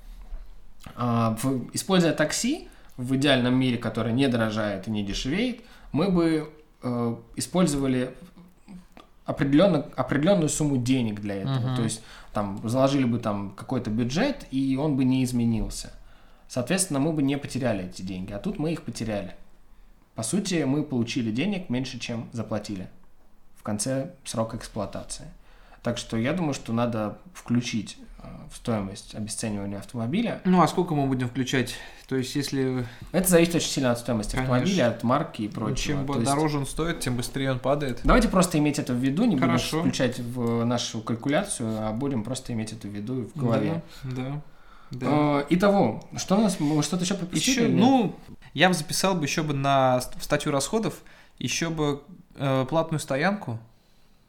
А, 0.94 1.36
Используя 1.72 2.12
такси, 2.12 2.68
в 2.96 3.16
идеальном 3.16 3.54
мире, 3.58 3.78
который 3.78 4.12
не 4.12 4.28
дорожает 4.28 4.86
и 4.88 4.90
не 4.90 5.02
дешевеет, 5.04 5.60
мы 5.92 6.10
бы 6.10 6.50
э, 6.82 7.16
использовали 7.36 8.14
определенно, 9.24 9.86
определенную 9.96 10.48
сумму 10.48 10.76
денег 10.76 11.20
для 11.20 11.34
этого. 11.36 11.76
То 11.76 11.82
есть 11.82 12.02
там 12.36 12.60
заложили 12.68 13.06
бы 13.06 13.18
там 13.18 13.52
какой-то 13.52 13.88
бюджет, 13.88 14.46
и 14.50 14.76
он 14.76 14.94
бы 14.94 15.04
не 15.04 15.24
изменился. 15.24 15.90
Соответственно, 16.48 17.00
мы 17.00 17.14
бы 17.14 17.22
не 17.22 17.38
потеряли 17.38 17.86
эти 17.86 18.02
деньги, 18.02 18.30
а 18.34 18.38
тут 18.38 18.58
мы 18.58 18.74
их 18.74 18.82
потеряли. 18.82 19.34
По 20.14 20.22
сути, 20.22 20.64
мы 20.64 20.82
получили 20.82 21.30
денег 21.30 21.70
меньше, 21.70 21.98
чем 21.98 22.28
заплатили 22.32 22.90
в 23.54 23.62
конце 23.62 24.10
срока 24.24 24.58
эксплуатации. 24.58 25.28
Так 25.82 25.96
что 25.96 26.18
я 26.18 26.34
думаю, 26.34 26.52
что 26.52 26.74
надо 26.74 27.16
включить 27.32 27.96
в 28.50 28.56
стоимость 28.56 29.14
обесценивания 29.14 29.78
автомобиля. 29.78 30.40
Ну, 30.44 30.62
а 30.62 30.68
сколько 30.68 30.94
мы 30.94 31.06
будем 31.06 31.28
включать? 31.28 31.74
То 32.08 32.16
есть, 32.16 32.34
если 32.36 32.86
Это 33.12 33.28
зависит 33.28 33.56
очень 33.56 33.68
сильно 33.68 33.90
от 33.90 33.98
стоимости 33.98 34.36
Конечно. 34.36 34.54
автомобиля, 34.54 34.88
от 34.88 35.02
марки 35.02 35.42
и 35.42 35.48
прочего. 35.48 35.76
чем 35.76 36.06
То 36.06 36.14
есть 36.14 36.26
дороже 36.26 36.58
он 36.58 36.66
стоит, 36.66 37.00
тем 37.00 37.16
быстрее 37.16 37.52
он 37.52 37.58
падает. 37.58 38.00
Давайте 38.04 38.28
просто 38.28 38.58
иметь 38.58 38.78
это 38.78 38.92
в 38.92 38.98
виду, 38.98 39.24
не 39.24 39.36
Хорошо. 39.36 39.78
будем 39.78 39.90
включать 39.90 40.18
в 40.20 40.64
нашу 40.64 41.00
калькуляцию, 41.00 41.88
а 41.88 41.92
будем 41.92 42.22
просто 42.22 42.52
иметь 42.52 42.72
это 42.72 42.86
в 42.86 42.90
виду 42.90 43.28
в 43.34 43.38
голове. 43.38 43.82
Да, 44.04 44.42
да. 44.90 45.00
да. 45.00 45.46
Итого, 45.50 46.04
что 46.16 46.36
у 46.36 46.42
нас, 46.42 46.56
что-то 46.84 47.04
еще 47.04 47.14
пропустили? 47.14 47.64
Еще, 47.64 47.68
ну, 47.68 48.14
я 48.54 48.68
бы 48.68 48.74
записал 48.74 49.14
бы 49.14 49.24
еще 49.24 49.42
бы 49.42 49.52
на 49.54 50.00
статью 50.20 50.52
расходов 50.52 51.02
еще 51.38 51.70
бы 51.70 52.02
э, 52.36 52.66
платную 52.68 53.00
стоянку 53.00 53.58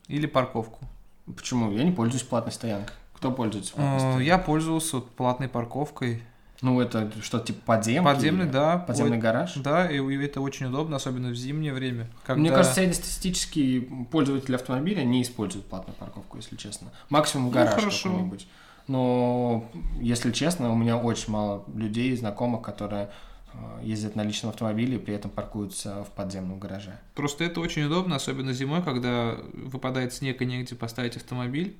или 0.07 0.25
парковку. 0.25 0.85
Почему? 1.25 1.71
Я 1.71 1.83
не 1.83 1.91
пользуюсь 1.91 2.23
платной 2.23 2.53
стоянкой. 2.53 2.95
Кто 3.17 3.31
пользуется 3.31 3.73
Э, 3.77 4.19
я 4.21 4.37
пользовался 4.37 4.97
вот 4.97 5.09
платной 5.11 5.49
парковкой. 5.49 6.23
Ну, 6.61 6.81
это 6.81 7.11
что, 7.21 7.39
типа 7.39 7.59
подземки? 7.65 8.05
Подземный, 8.05 8.45
да. 8.45 8.77
Подземный 8.77 9.17
Ой, 9.17 9.21
гараж? 9.21 9.53
Да, 9.57 9.89
и, 9.89 9.97
и 9.97 10.25
это 10.25 10.41
очень 10.41 10.67
удобно, 10.67 10.95
особенно 10.95 11.29
в 11.29 11.35
зимнее 11.35 11.73
время. 11.73 12.09
Когда... 12.25 12.39
Мне 12.39 12.49
кажется, 12.49 12.75
среднестатистический 12.75 13.81
пользователь 14.11 14.55
автомобиля 14.55 15.03
не 15.03 15.21
использует 15.21 15.65
платную 15.65 15.95
парковку, 15.95 16.37
если 16.37 16.55
честно. 16.55 16.91
Максимум 17.09 17.47
Ну, 17.47 17.51
гараж 17.51 17.75
хорошо. 17.75 18.09
какой-нибудь. 18.09 18.47
но, 18.87 19.69
если 19.99 20.31
честно, 20.31 20.71
у 20.71 20.75
меня 20.75 20.97
очень 20.97 21.31
мало 21.31 21.63
людей, 21.75 22.15
знакомых, 22.17 22.63
которые 22.63 23.11
э, 23.53 23.57
ездят 23.83 24.15
на 24.15 24.23
личном 24.23 24.49
автомобиле 24.49 24.95
и 24.95 24.99
при 24.99 25.13
этом 25.13 25.29
паркуются 25.29 26.03
в 26.05 26.09
подземном 26.15 26.59
гараже. 26.59 26.97
Просто 27.13 27.43
это 27.43 27.59
очень 27.59 27.83
удобно, 27.83 28.15
особенно 28.15 28.51
зимой, 28.53 28.81
когда 28.81 29.37
выпадает 29.53 30.11
снег 30.11 30.41
и 30.41 30.45
негде 30.45 30.75
поставить 30.75 31.17
автомобиль. 31.17 31.77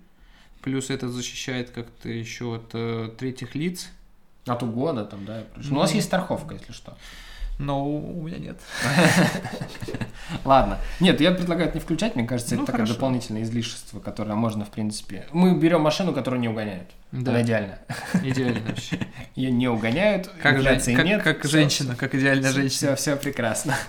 Плюс 0.62 0.90
это 0.90 1.08
защищает 1.10 1.70
как-то 1.70 2.10
еще 2.10 2.56
от 2.56 2.72
э, 2.74 3.10
третьих 3.18 3.56
лиц. 3.56 3.90
От 4.46 4.64
угода 4.64 5.06
там, 5.06 5.26
да. 5.26 5.44
Ну, 5.56 5.78
у 5.78 5.80
нас 5.82 5.90
Ну. 5.92 5.96
есть 5.96 6.08
страховка, 6.08 6.56
если 6.56 6.72
что. 6.74 6.98
Но 7.60 7.84
у 7.90 8.22
меня 8.22 8.38
нет. 8.38 8.60
Ладно. 10.46 10.78
Нет, 11.00 11.20
я 11.22 11.32
предлагаю 11.32 11.70
это 11.70 11.78
не 11.78 11.82
включать, 11.84 12.16
мне 12.16 12.28
кажется, 12.28 12.56
Ну, 12.56 12.62
это 12.64 12.68
такое 12.72 12.86
хорошо. 12.86 12.94
дополнительное 12.96 13.44
излишество, 13.44 14.00
которое 14.00 14.36
можно, 14.36 14.64
в 14.66 14.70
принципе... 14.70 15.26
Мы 15.32 15.56
берем 15.58 15.82
машину, 15.82 16.14
которую 16.14 16.40
не 16.40 16.50
угоняют. 16.50 16.90
Да. 17.12 17.32
Она 17.32 17.42
идеально. 17.42 17.80
Идеально 18.24 18.60
вообще. 18.68 19.00
Ее 19.36 19.52
не 19.52 19.68
угоняют, 19.68 20.28
Как, 20.42 20.58
нет. 21.04 21.24
как 21.24 21.44
женщина, 21.46 21.96
как 21.96 22.14
идеальная 22.14 22.52
женщина. 22.52 22.96
Все, 22.96 23.14
все 23.14 23.16
прекрасно. 23.16 23.76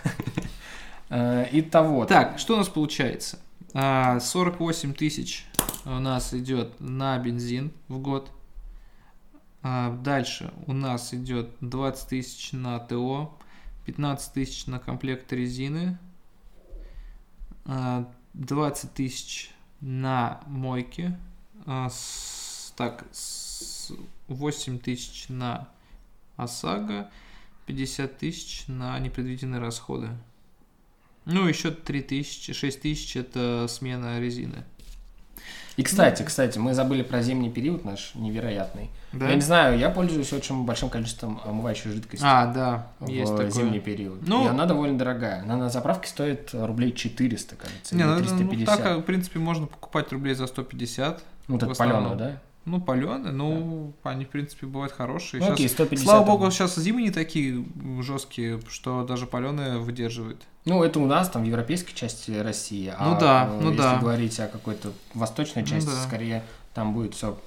Э, 1.11 1.47
Итого. 1.53 2.05
Так, 2.05 2.39
что 2.39 2.53
у 2.53 2.57
нас 2.59 2.69
получается? 2.69 3.39
А, 3.73 4.21
48 4.21 4.93
тысяч 4.93 5.47
у 5.85 5.99
нас 5.99 6.35
идет 6.35 6.79
на 6.81 7.19
бензин 7.19 7.73
в 7.89 7.99
год. 7.99 8.31
А, 9.63 9.97
Дальше 9.97 10.53
у 10.67 10.73
нас 10.73 11.13
идет 11.15 11.51
20 11.61 12.09
тысяч 12.09 12.53
на 12.53 12.79
ТО, 12.79 13.37
15 13.87 14.33
тысяч 14.33 14.67
на 14.67 14.79
комплект 14.79 15.33
резины, 15.33 15.99
а, 17.65 18.11
20 18.35 18.93
тысяч 18.95 19.51
на 19.81 20.41
мойки, 20.47 21.17
а, 21.67 21.89
так, 22.77 23.05
с- 23.13 23.93
8 24.29 24.79
тысяч 24.79 25.27
на 25.29 25.69
ОСАГО, 26.37 27.11
50 27.67 28.19
тысяч 28.19 28.65
на 28.69 28.99
непредвиденные 28.99 29.61
расходы. 29.61 30.11
Ну, 31.25 31.47
еще 31.47 31.71
3 31.71 32.01
тысячи, 32.03 32.53
6 32.53 32.81
тысяч 32.81 33.17
это 33.17 33.67
смена 33.69 34.21
резины. 34.21 34.65
И, 35.79 35.85
кстати, 35.85 36.25
кстати, 36.25 36.59
мы 36.59 36.75
забыли 36.75 37.03
про 37.03 37.23
зимний 37.23 37.51
период 37.51 37.85
наш 37.85 38.11
невероятный. 38.17 38.91
Да? 39.13 39.29
Я 39.29 39.37
не 39.37 39.41
знаю, 39.41 39.79
я 39.79 39.91
пользуюсь 39.91 40.33
очень 40.33 40.65
большим 40.65 40.91
количеством 40.91 41.41
омывающей 41.45 41.93
жидкости 41.93 42.25
А, 42.27 42.47
да, 42.53 42.89
в 42.99 43.07
есть 43.09 43.31
такое. 43.31 43.51
зимний 43.51 43.79
период. 43.79 44.27
Ну- 44.27 44.45
и 44.45 44.49
она 44.49 44.67
довольно 44.67 44.99
дорогая. 44.99 45.43
Она 45.43 45.57
на 45.57 45.71
заправке 45.71 46.09
стоит 46.09 46.51
рублей 46.53 46.93
400, 46.93 47.55
кажется, 47.55 47.95
Не, 47.95 48.01
или 48.03 48.09
ну, 48.09 48.15
ну, 48.17 48.19
350. 48.25 48.77
так, 48.83 48.99
в 48.99 49.03
принципе, 49.03 49.39
можно 49.39 49.69
покупать 49.69 50.13
рублей 50.13 50.35
за 50.35 50.49
150. 50.49 51.23
ну, 51.47 51.55
вот 51.55 51.63
это 51.63 51.73
паленую, 51.77 52.17
да? 52.17 52.41
Ну, 52.69 52.81
паленые, 52.81 53.33
ну, 53.33 53.93
они, 54.03 54.25
в 54.25 54.29
принципе, 54.29 54.67
бывают 54.67 54.93
хорошие. 54.93 55.41
Ну, 55.41 55.47
Щас- 55.47 55.55
окей, 55.55 55.69
150. 55.69 56.05
слава 56.05 56.25
богу, 56.25 56.51
сейчас 56.51 56.77
зимы 56.77 57.03
не 57.03 57.11
такие 57.11 57.65
жесткие, 58.01 58.61
что 58.69 59.05
даже 59.05 59.27
паленые 59.27 59.79
выдерживают. 59.79 60.43
Ну, 60.67 60.83
это 60.85 61.01
у 61.01 61.07
нас 61.07 61.31
там 61.31 61.45
в 61.45 61.47
европейской 61.47 61.95
части 61.95 62.31
России. 62.33 62.89
Ну 63.01 63.13
а, 63.15 63.19
да, 63.21 63.49
э, 63.51 63.61
ну 63.63 63.71
если 63.71 63.83
да. 63.83 63.97
говорить 63.99 64.39
о 64.41 64.49
какой-то 64.49 64.93
восточной 65.15 65.63
Ну 65.63 65.69
части, 65.69 65.89
да. 65.89 66.03
скорее 66.07 66.43
там 66.75 66.93
будет 66.93 67.15
все 67.15 67.39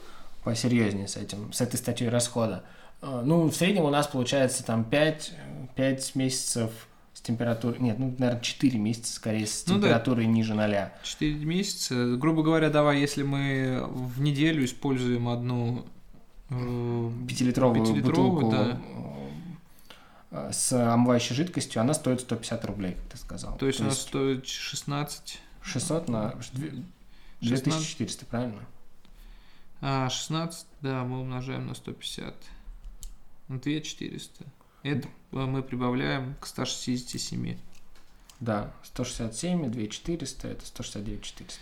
посерьезнее 0.43 1.07
с 1.07 1.17
этим, 1.17 1.53
с 1.53 1.62
этой 1.62 1.75
статьей 1.77 2.10
расхода. 2.10 2.63
Э, 3.03 3.21
Ну, 3.23 3.43
в 3.49 3.53
среднем 3.55 3.84
у 3.84 3.89
нас 3.91 4.07
получается 4.07 4.63
там 4.65 4.84
5, 4.84 5.34
5 5.75 6.15
месяцев 6.15 6.71
с 7.21 7.27
температурой... 7.27 7.79
Нет, 7.79 7.99
ну, 7.99 8.15
наверное, 8.17 8.41
4 8.41 8.79
месяца 8.79 9.13
скорее 9.13 9.45
с 9.45 9.67
Ну 9.67 9.75
да. 9.75 9.81
температурой 9.81 10.25
ниже 10.25 10.55
ноля. 10.55 10.93
4 11.03 11.34
месяца. 11.45 12.15
Грубо 12.17 12.41
говоря, 12.41 12.71
давай, 12.71 12.99
если 12.99 13.21
мы 13.21 13.86
в 13.88 14.19
неделю 14.21 14.65
используем 14.65 15.29
одну 15.29 15.86
э, 16.49 17.12
Пятилитровую, 17.27 17.86
Пятилитровую, 17.86 18.31
бутылку 18.31 18.51
да. 18.51 18.81
э, 20.31 20.51
с 20.51 20.73
омывающей 20.73 21.36
жидкостью, 21.36 21.81
она 21.81 21.93
стоит 21.93 22.21
150 22.21 22.65
рублей, 22.65 22.93
как 22.93 23.12
ты 23.12 23.17
сказал. 23.17 23.55
То 23.57 23.67
есть 23.67 23.79
у 23.81 23.84
нас 23.84 24.01
стоит 24.01 24.47
16, 24.47 25.39
600 25.62 26.10
на... 26.10 26.36
2400, 27.41 28.25
правильно? 28.25 28.62
а 29.81 30.10
16, 30.10 30.65
да, 30.81 31.03
мы 31.03 31.21
умножаем 31.21 31.67
на 31.67 31.75
150. 31.75 32.34
На 33.47 33.60
2400. 33.60 34.45
Это 34.84 35.07
э, 35.07 35.12
мы 35.32 35.63
прибавляем 35.63 36.36
к 36.39 36.46
167. 36.46 37.58
Да, 38.39 38.72
167 38.84 39.65
и 39.65 39.70
2400, 39.70 40.48
это 40.48 40.65
169 40.65 41.22
400. 41.22 41.60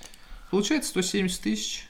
Получается 0.50 0.90
170 0.90 1.42
тысяч. 1.42 1.88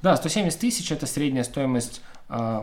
Да, 0.00 0.16
170 0.16 0.58
тысяч– 0.58 0.90
это 0.90 1.06
средняя 1.06 1.44
стоимость 1.44 2.00
э, 2.28 2.62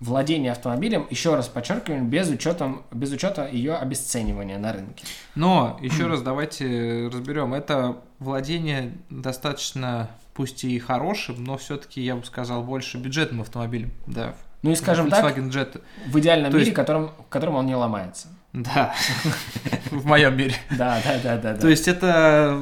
владения 0.00 0.52
автомобилем, 0.52 1.06
еще 1.10 1.34
раз 1.34 1.48
подчеркиваем, 1.48 2.08
без, 2.08 2.28
учетом, 2.28 2.84
без 2.92 3.10
учета 3.10 3.48
ее 3.48 3.74
обесценивания 3.74 4.58
на 4.58 4.72
рынке. 4.72 5.04
Но 5.34 5.78
еще 5.80 6.06
раз 6.06 6.22
давайте 6.22 7.08
разберем. 7.12 7.54
Это 7.54 8.02
владение 8.18 8.92
достаточно, 9.10 10.10
пусть 10.34 10.64
и 10.64 10.78
хорошим, 10.78 11.42
но 11.42 11.56
все-таки, 11.56 12.02
я 12.02 12.16
бы 12.16 12.24
сказал, 12.24 12.62
больше 12.62 12.98
бюджетным 12.98 13.40
автомобилем. 13.40 13.92
Да. 14.06 14.36
Ну 14.64 14.70
и, 14.72 14.74
скажем 14.76 15.10
так, 15.10 15.22
Volkswagen 15.24 15.50
Jetta. 15.50 15.80
в 16.08 16.18
идеальном 16.18 16.50
То 16.50 16.56
мире, 16.56 16.66
есть- 16.70 16.76
которым, 16.76 17.08
в 17.08 17.28
котором 17.28 17.54
он 17.56 17.66
не 17.66 17.74
ломается. 17.76 18.28
Да. 18.52 18.94
В 19.90 20.06
моем 20.06 20.36
мире. 20.36 20.54
Да, 20.70 21.00
да, 21.04 21.18
да, 21.22 21.36
да. 21.36 21.54
То 21.56 21.68
есть 21.68 21.86
это, 21.88 22.60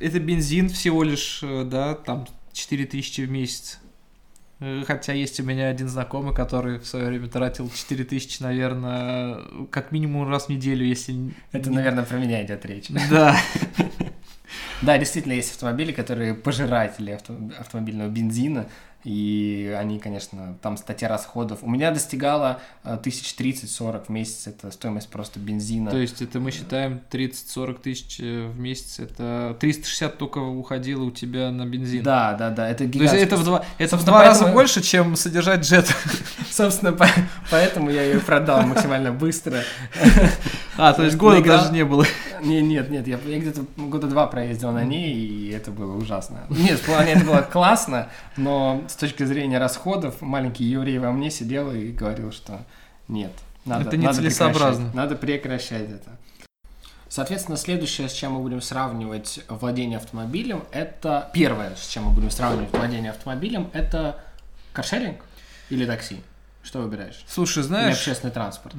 это 0.00 0.20
бензин 0.20 0.68
всего 0.70 1.02
лишь, 1.02 1.40
да, 1.66 1.94
там 1.94 2.26
4000 2.52 3.22
в 3.22 3.30
месяц. 3.30 3.78
Хотя 4.86 5.12
есть 5.12 5.38
у 5.40 5.44
меня 5.44 5.68
один 5.68 5.88
знакомый, 5.88 6.34
который 6.34 6.78
в 6.78 6.86
свое 6.86 7.06
время 7.06 7.28
тратил 7.28 7.70
4000, 7.70 8.40
наверное, 8.42 9.38
как 9.70 9.92
минимум 9.92 10.28
раз 10.28 10.46
в 10.46 10.48
неделю, 10.48 10.84
если... 10.86 11.32
Это, 11.52 11.70
наверное, 11.70 12.04
про 12.04 12.16
меня 12.16 12.44
идет 12.44 12.64
речь. 12.64 12.86
Да. 13.10 13.36
Да, 14.80 14.96
действительно, 14.96 15.32
есть 15.32 15.50
автомобили, 15.50 15.92
которые 15.92 16.34
пожиратели 16.34 17.10
авто- 17.10 17.36
автомобильного 17.58 18.08
бензина, 18.08 18.66
и 19.04 19.74
они, 19.78 19.98
конечно, 19.98 20.56
там 20.60 20.76
статья 20.76 21.08
расходов. 21.08 21.60
У 21.62 21.70
меня 21.70 21.90
достигала 21.90 22.60
э, 22.84 22.98
тысяч 23.02 23.34
30-40 23.38 24.06
в 24.06 24.08
месяц, 24.08 24.46
это 24.48 24.70
стоимость 24.70 25.08
просто 25.08 25.38
бензина. 25.38 25.90
То 25.90 25.98
есть 25.98 26.20
это 26.20 26.40
мы 26.40 26.50
считаем 26.50 27.00
30-40 27.10 27.80
тысяч 27.80 28.18
э, 28.20 28.48
в 28.48 28.58
месяц, 28.58 28.98
это 28.98 29.56
360 29.60 30.18
только 30.18 30.38
уходило 30.38 31.04
у 31.04 31.10
тебя 31.10 31.50
на 31.50 31.64
бензин. 31.64 32.02
Да, 32.02 32.34
да, 32.34 32.50
да, 32.50 32.68
это 32.68 32.78
То 32.78 32.84
есть 32.84 32.94
гигантский. 32.94 33.20
это 33.22 33.36
в 33.36 33.44
два, 33.44 33.64
это 33.78 33.96
в 33.96 34.04
два 34.04 34.22
раза 34.24 34.40
поэтому- 34.40 34.54
больше, 34.54 34.82
чем 34.82 35.16
содержать 35.16 35.60
джет. 35.60 35.86
Собственно, 36.50 36.92
по- 36.92 37.08
поэтому 37.50 37.90
я 37.90 38.02
ее 38.02 38.18
продал 38.20 38.62
максимально 38.62 39.12
быстро. 39.12 39.62
А, 40.76 40.92
то 40.92 41.02
есть 41.02 41.16
года 41.16 41.42
даже 41.42 41.72
не 41.72 41.84
было. 41.84 42.04
Не, 42.40 42.60
нет, 42.62 42.88
нет, 42.90 43.06
я, 43.08 43.18
я 43.26 43.38
где-то 43.40 43.64
года 43.76 44.06
два 44.06 44.26
проездил 44.28 44.70
на 44.70 44.84
ней, 44.84 45.12
и 45.12 45.50
это 45.50 45.70
было 45.72 45.96
ужасно. 45.96 46.44
Нет, 46.50 46.78
в 46.78 46.84
плане 46.84 47.12
это 47.14 47.24
было 47.24 47.40
классно, 47.42 48.08
но 48.36 48.84
с 48.88 48.96
точки 48.96 49.24
зрения 49.24 49.58
расходов 49.58 50.20
маленький 50.22 50.64
еврей 50.64 50.98
во 50.98 51.12
мне 51.12 51.30
сидел 51.30 51.70
и 51.72 51.92
говорил, 51.92 52.32
что 52.32 52.64
нет, 53.06 53.32
надо, 53.64 53.88
Это 53.88 53.96
надо 53.96 54.18
нецелесообразно. 54.22 54.86
прекращать, 54.90 54.94
надо 54.94 55.16
прекращать 55.16 55.90
это. 55.90 56.10
Соответственно, 57.08 57.56
следующее, 57.56 58.08
с 58.08 58.12
чем 58.12 58.32
мы 58.32 58.40
будем 58.40 58.60
сравнивать 58.60 59.40
владение 59.48 59.96
автомобилем, 59.96 60.64
это 60.72 61.30
первое, 61.32 61.74
с 61.74 61.88
чем 61.88 62.04
мы 62.04 62.12
будем 62.12 62.30
сравнивать 62.30 62.70
владение 62.72 63.10
автомобилем, 63.12 63.70
это 63.72 64.22
каршеринг 64.72 65.24
или 65.70 65.86
такси. 65.86 66.20
Что 66.62 66.80
выбираешь? 66.80 67.24
Слушай, 67.26 67.60
Или 67.60 67.66
знаешь, 67.66 67.96
общественный 67.96 68.32
транспорт. 68.32 68.74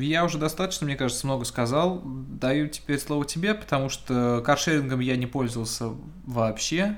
я 0.00 0.24
уже 0.24 0.38
достаточно, 0.38 0.86
мне 0.86 0.96
кажется, 0.96 1.26
много 1.26 1.44
сказал. 1.44 2.00
Даю 2.04 2.68
теперь 2.68 2.98
слово 2.98 3.26
тебе, 3.26 3.52
потому 3.52 3.90
что 3.90 4.42
каршерингом 4.46 5.00
я 5.00 5.16
не 5.16 5.26
пользовался 5.26 5.90
вообще. 6.24 6.96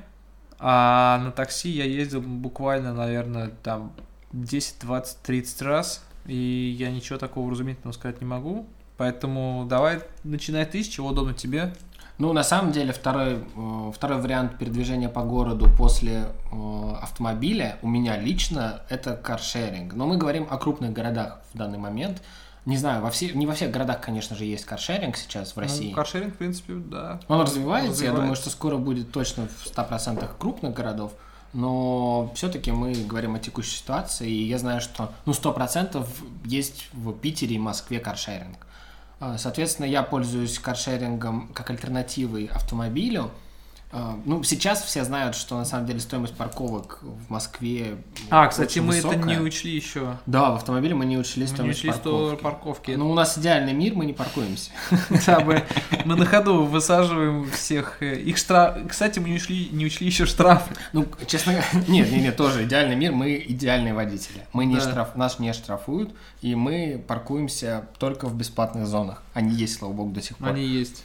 А 0.58 1.18
на 1.24 1.30
такси 1.32 1.70
я 1.70 1.84
ездил 1.84 2.20
буквально, 2.20 2.94
наверное, 2.94 3.50
там 3.62 3.92
10, 4.32 4.80
20, 4.80 5.22
30 5.22 5.62
раз. 5.62 6.04
И 6.26 6.76
я 6.78 6.90
ничего 6.90 7.18
такого 7.18 7.50
разумительного 7.50 7.92
сказать 7.92 8.20
не 8.20 8.26
могу. 8.26 8.66
Поэтому 8.96 9.66
давай 9.68 10.00
начинай 10.24 10.64
ты, 10.64 10.82
с 10.82 10.88
чего 10.88 11.08
удобно 11.08 11.34
тебе. 11.34 11.72
Ну, 12.18 12.32
на 12.32 12.42
самом 12.42 12.72
деле, 12.72 12.94
второй, 12.94 13.44
э, 13.56 13.92
второй 13.94 14.22
вариант 14.22 14.58
передвижения 14.58 15.10
по 15.10 15.22
городу 15.22 15.68
после 15.76 16.28
э, 16.50 16.92
автомобиля 17.02 17.78
у 17.82 17.88
меня 17.88 18.16
лично 18.16 18.80
это 18.88 19.16
каршеринг. 19.16 19.92
Но 19.92 20.06
мы 20.06 20.16
говорим 20.16 20.46
о 20.48 20.56
крупных 20.56 20.94
городах 20.94 21.42
в 21.52 21.58
данный 21.58 21.78
момент. 21.78 22.22
Не 22.66 22.76
знаю, 22.76 23.00
во 23.00 23.10
все, 23.10 23.32
не 23.32 23.46
во 23.46 23.54
всех 23.54 23.70
городах, 23.70 24.00
конечно 24.00 24.34
же, 24.34 24.44
есть 24.44 24.64
каршеринг 24.64 25.16
сейчас 25.16 25.54
в 25.54 25.58
России. 25.58 25.90
Ну, 25.90 25.94
каршеринг, 25.94 26.34
в 26.34 26.36
принципе, 26.36 26.74
да. 26.74 27.20
Он 27.28 27.40
развивается, 27.40 28.02
я 28.02 28.10
думаю, 28.10 28.32
развивается. 28.32 28.42
что 28.42 28.50
скоро 28.50 28.76
будет 28.76 29.12
точно 29.12 29.46
в 29.46 29.66
100% 29.66 30.28
крупных 30.36 30.74
городов, 30.74 31.12
но 31.52 32.32
все-таки 32.34 32.72
мы 32.72 32.92
говорим 32.92 33.36
о 33.36 33.38
текущей 33.38 33.76
ситуации, 33.76 34.28
и 34.28 34.48
я 34.48 34.58
знаю, 34.58 34.80
что 34.80 35.12
ну, 35.26 35.32
100% 35.32 36.04
есть 36.44 36.88
в 36.92 37.12
Питере 37.12 37.54
и 37.54 37.58
Москве 37.58 38.00
каршеринг. 38.00 38.66
А, 39.20 39.38
Соответственно, 39.38 39.86
я 39.86 40.02
пользуюсь 40.02 40.58
каршерингом 40.58 41.48
как 41.54 41.70
альтернативой 41.70 42.46
автомобилю, 42.46 43.30
Ну, 44.24 44.42
сейчас 44.42 44.82
все 44.82 45.04
знают, 45.04 45.36
что 45.36 45.56
на 45.56 45.64
самом 45.64 45.86
деле 45.86 46.00
стоимость 46.00 46.34
парковок 46.34 46.98
в 47.02 47.30
Москве 47.30 47.96
А, 48.30 48.46
кстати, 48.48 48.78
мы 48.80 48.96
это 48.96 49.08
не 49.14 49.14
высокая. 49.20 49.40
учли 49.40 49.74
еще. 49.74 50.18
Да, 50.26 50.50
в 50.50 50.56
автомобиле 50.56 50.94
мы 50.94 51.06
не 51.06 51.16
учли 51.16 51.44
Мы 51.44 51.48
не 51.48 51.54
стоимость 51.54 51.78
учли 51.78 51.90
парковки. 51.92 52.42
парковки. 52.42 52.90
Ну, 52.92 53.10
у 53.10 53.14
нас 53.14 53.38
идеальный 53.38 53.72
мир, 53.72 53.94
мы 53.94 54.04
не 54.04 54.12
паркуемся. 54.12 54.70
Да, 55.26 55.40
мы, 55.40 55.64
мы 56.04 56.16
на 56.16 56.26
ходу 56.26 56.64
высаживаем 56.64 57.48
всех. 57.50 58.02
э, 58.02 58.20
Их 58.20 58.36
штраф. 58.38 58.76
Кстати, 58.88 59.18
мы 59.18 59.28
не 59.30 59.36
учли, 59.36 59.68
не 59.72 59.86
учли 59.86 60.06
еще 60.06 60.26
штрафы. 60.26 60.74
Ну, 60.92 61.06
честно 61.26 61.52
говоря, 61.52 61.68
нет, 61.88 62.10
нет, 62.10 62.22
нет, 62.22 62.36
тоже 62.36 62.64
идеальный 62.64 62.96
мир, 62.96 63.12
мы 63.12 63.42
идеальные 63.48 63.94
водители. 63.94 64.46
Мы 64.52 64.66
не 64.66 64.74
Да. 64.76 64.80
штраф, 64.82 65.16
нас 65.16 65.38
не 65.38 65.52
штрафуют, 65.52 66.12
и 66.42 66.54
мы 66.54 67.02
паркуемся 67.06 67.86
только 67.98 68.26
в 68.26 68.34
бесплатных 68.34 68.86
зонах. 68.86 69.22
Они 69.32 69.54
есть, 69.54 69.78
слава 69.78 69.92
богу, 69.92 70.10
до 70.10 70.20
сих 70.20 70.36
пор. 70.38 70.48
Они 70.48 70.66
есть. 70.66 71.02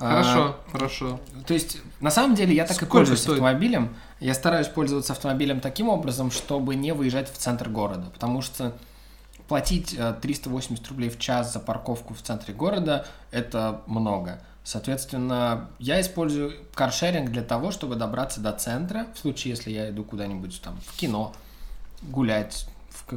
А, 0.00 0.22
Хорошо, 0.22 0.56
хорошо. 0.72 1.20
То 1.46 1.54
есть, 1.54 1.78
на 2.00 2.10
самом 2.10 2.34
деле, 2.34 2.54
я 2.54 2.64
так 2.64 2.72
и 2.72 2.74
Сколько 2.76 2.92
пользуюсь 2.92 3.20
стоит? 3.20 3.34
автомобилем. 3.34 3.94
Я 4.18 4.32
стараюсь 4.34 4.68
пользоваться 4.68 5.12
автомобилем 5.12 5.60
таким 5.60 5.88
образом, 5.90 6.30
чтобы 6.30 6.74
не 6.74 6.92
выезжать 6.92 7.30
в 7.30 7.36
центр 7.36 7.68
города. 7.68 8.06
Потому 8.12 8.40
что 8.40 8.74
платить 9.46 9.94
э, 9.98 10.14
380 10.22 10.88
рублей 10.88 11.10
в 11.10 11.18
час 11.18 11.52
за 11.52 11.60
парковку 11.60 12.14
в 12.14 12.22
центре 12.22 12.54
города– 12.54 13.06
это 13.30 13.82
много. 13.86 14.40
Соответственно, 14.64 15.68
я 15.78 16.00
использую 16.00 16.54
каршеринг 16.74 17.30
для 17.30 17.42
того, 17.42 17.70
чтобы 17.70 17.96
добраться 17.96 18.40
до 18.40 18.52
центра, 18.52 19.06
в 19.14 19.18
случае, 19.18 19.50
если 19.50 19.70
я 19.70 19.90
иду 19.90 20.04
куда-нибудь 20.04 20.60
там 20.62 20.78
в 20.86 20.96
кино, 20.96 21.34
гулять, 22.02 22.66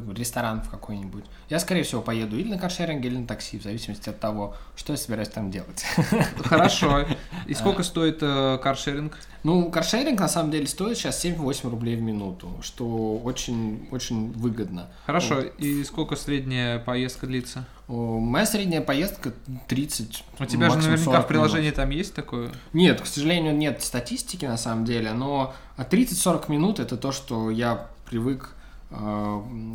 какой- 0.06 0.14
ресторан 0.14 0.62
в 0.62 0.70
какой-нибудь. 0.70 1.24
Я, 1.50 1.58
скорее 1.58 1.82
всего, 1.82 2.02
поеду 2.02 2.36
или 2.38 2.48
на 2.48 2.58
каршеринге, 2.58 3.08
или 3.08 3.18
на 3.18 3.26
такси, 3.26 3.58
в 3.58 3.62
зависимости 3.62 4.08
от 4.08 4.20
того, 4.20 4.54
что 4.76 4.92
я 4.92 4.96
собираюсь 4.96 5.28
там 5.28 5.50
делать. 5.50 5.84
Хорошо. 6.44 7.06
И 7.46 7.54
сколько 7.54 7.82
стоит 7.82 8.18
э, 8.22 8.58
каршеринг? 8.62 9.18
Ну, 9.42 9.70
каршеринг 9.70 10.20
на 10.20 10.28
самом 10.28 10.50
деле 10.50 10.66
стоит 10.66 10.96
сейчас 10.96 11.22
7-8 11.24 11.68
рублей 11.68 11.96
в 11.96 12.02
минуту, 12.02 12.50
что 12.62 13.18
очень, 13.18 13.88
очень 13.90 14.32
выгодно. 14.32 14.88
Хорошо. 15.06 15.40
И 15.40 15.84
сколько 15.84 16.16
средняя 16.16 16.78
поездка 16.78 17.26
длится? 17.26 17.66
О, 17.86 18.18
Моя 18.18 18.46
средняя 18.46 18.80
поездка 18.80 19.34
30 19.68 20.24
У 20.38 20.44
тебя 20.46 20.70
же 20.70 20.76
наверняка 20.76 21.02
40 21.04 21.24
в 21.24 21.28
приложении 21.28 21.64
минут. 21.66 21.76
там 21.76 21.90
есть 21.90 22.14
такое? 22.14 22.50
Нет, 22.72 23.02
к 23.02 23.06
сожалению, 23.06 23.54
нет 23.54 23.82
статистики 23.82 24.46
на 24.46 24.56
самом 24.56 24.86
деле, 24.86 25.12
но 25.12 25.52
30-40 25.76 26.50
минут 26.50 26.80
это 26.80 26.96
то, 26.96 27.12
что 27.12 27.50
я 27.50 27.88
привык 28.08 28.53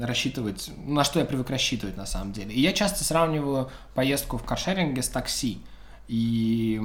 рассчитывать, 0.02 0.72
на 0.86 1.04
что 1.04 1.20
я 1.20 1.26
привык 1.26 1.50
рассчитывать 1.50 1.98
на 1.98 2.06
самом 2.06 2.34
деле. 2.34 2.54
И 2.54 2.62
я 2.62 2.74
часто 2.74 3.04
сравниваю 3.04 3.70
поездку 3.94 4.38
в 4.38 4.44
каршеринге 4.44 5.02
с 5.02 5.10
такси. 5.10 5.62
И 6.08 6.82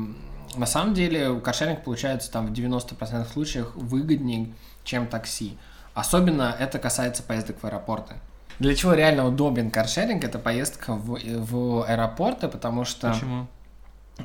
на 0.56 0.66
самом 0.66 0.94
деле 0.94 1.40
каршеринг 1.40 1.82
получается 1.82 2.30
там 2.30 2.46
в 2.46 2.52
90% 2.52 3.32
случаях 3.32 3.74
выгоднее, 3.76 4.52
чем 4.84 5.06
такси. 5.06 5.56
Особенно 5.94 6.54
это 6.58 6.78
касается 6.78 7.22
поездок 7.22 7.60
в 7.60 7.64
аэропорты. 7.64 8.14
Для 8.58 8.74
чего 8.74 8.94
реально 8.94 9.26
удобен 9.26 9.70
каршеринг? 9.70 10.24
Это 10.24 10.38
поездка 10.38 10.94
в, 10.94 11.18
в 11.18 11.84
аэропорты, 11.88 12.48
потому 12.48 12.84
что 12.84 13.12
Почему? 13.12 13.46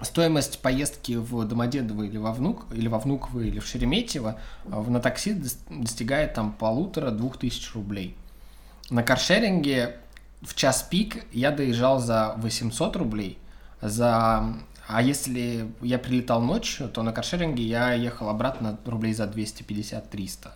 Стоимость 0.01 0.59
поездки 0.59 1.13
в 1.13 1.45
Домодедово 1.45 2.03
или 2.03 2.17
во 2.17 2.31
Внук, 2.31 2.65
или 2.71 2.87
во 2.87 2.99
Внуково, 2.99 3.41
или 3.41 3.59
в 3.59 3.65
Шереметьево 3.65 4.39
э, 4.65 4.83
на 4.87 4.99
такси 4.99 5.31
дос- 5.31 5.57
достигает 5.69 6.33
там 6.33 6.53
полутора-двух 6.53 7.37
тысяч 7.37 7.73
рублей. 7.73 8.15
На 8.89 9.03
каршеринге 9.03 9.97
в 10.41 10.55
час 10.55 10.85
пик 10.89 11.25
я 11.31 11.51
доезжал 11.51 11.99
за 11.99 12.33
800 12.37 12.95
рублей, 12.95 13.37
за... 13.81 14.55
а 14.87 15.01
если 15.01 15.69
я 15.81 15.99
прилетал 15.99 16.41
ночью, 16.41 16.89
то 16.89 17.03
на 17.03 17.11
каршеринге 17.11 17.63
я 17.63 17.93
ехал 17.93 18.29
обратно 18.29 18.79
рублей 18.85 19.13
за 19.13 19.25
250-300. 19.25 20.49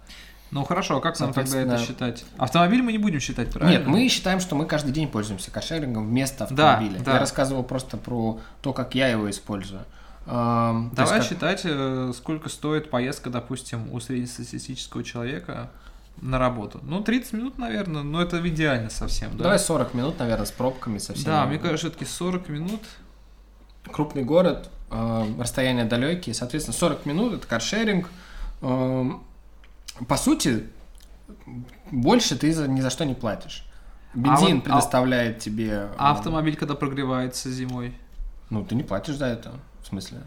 Ну 0.54 0.64
хорошо, 0.64 0.98
а 0.98 1.02
как 1.02 1.20
нам 1.20 1.34
тогда 1.34 1.60
это 1.62 1.78
считать? 1.80 2.26
Автомобиль 2.38 2.84
мы 2.84 2.92
не 2.92 3.00
будем 3.00 3.20
считать, 3.20 3.50
правильно? 3.52 3.80
Нет, 3.80 3.88
мы 3.88 4.08
считаем, 4.08 4.40
что 4.40 4.56
мы 4.56 4.66
каждый 4.68 4.92
день 4.92 5.08
пользуемся 5.08 5.50
каршерингом 5.50 6.08
вместо 6.08 6.48
Да, 6.52 6.76
автомобиля. 6.76 7.04
да. 7.04 7.14
Я 7.14 7.20
рассказывал 7.20 7.64
просто 7.64 7.98
про 7.98 8.40
то, 8.62 8.72
как 8.72 8.94
я 8.94 9.08
его 9.08 9.30
использую. 9.30 9.82
Давай 10.26 11.18
есть 11.18 11.30
считать, 11.30 11.62
э, 11.66 12.14
сколько 12.16 12.50
стоит 12.50 12.90
поездка, 12.90 13.30
допустим, 13.30 13.92
у 13.92 14.00
среднестатистического 14.00 15.04
человека 15.04 15.72
на 16.22 16.38
работу. 16.38 16.80
Ну, 16.84 17.02
30 17.02 17.34
минут, 17.34 17.58
наверное, 17.58 18.04
но 18.04 18.22
это 18.22 18.48
идеально 18.48 18.90
совсем, 18.90 19.36
да? 19.36 19.44
Давай 19.46 19.60
40 19.60 19.94
минут, 19.96 20.20
наверное, 20.20 20.46
с 20.46 20.52
пробками 20.52 21.00
совсем. 21.00 21.26
Да, 21.26 21.46
мне 21.48 21.58
кажется, 21.58 21.88
все-таки 21.88 22.06
40 22.06 22.48
минут. 22.50 22.82
Крупный 23.92 24.24
город, 24.24 24.70
э, 24.92 25.26
расстояния 25.40 25.84
далекие, 25.84 26.36
соответственно, 26.36 26.78
40 26.78 27.06
минут 27.06 27.34
это 27.34 27.48
каршеринг. 27.48 28.08
Эм, 28.62 29.24
по 30.08 30.18
сути, 30.18 30.68
больше 31.92 32.36
ты 32.38 32.54
ни 32.68 32.82
за 32.82 32.90
что 32.90 33.06
не 33.06 33.14
платишь. 33.14 33.66
Бензин 34.14 34.58
вот- 34.58 34.60
а- 34.60 34.70
предоставляет 34.70 35.40
тебе... 35.40 35.70
э, 35.72 35.90
А 35.98 36.12
автомобиль, 36.12 36.56
когда 36.56 36.76
прогревается 36.76 37.50
зимой? 37.52 37.98
Ну, 38.50 38.64
ты 38.64 38.76
не 38.76 38.84
платишь 38.84 39.16
за 39.16 39.26
это, 39.26 39.54
в 39.82 39.88
смысле? 39.88 40.20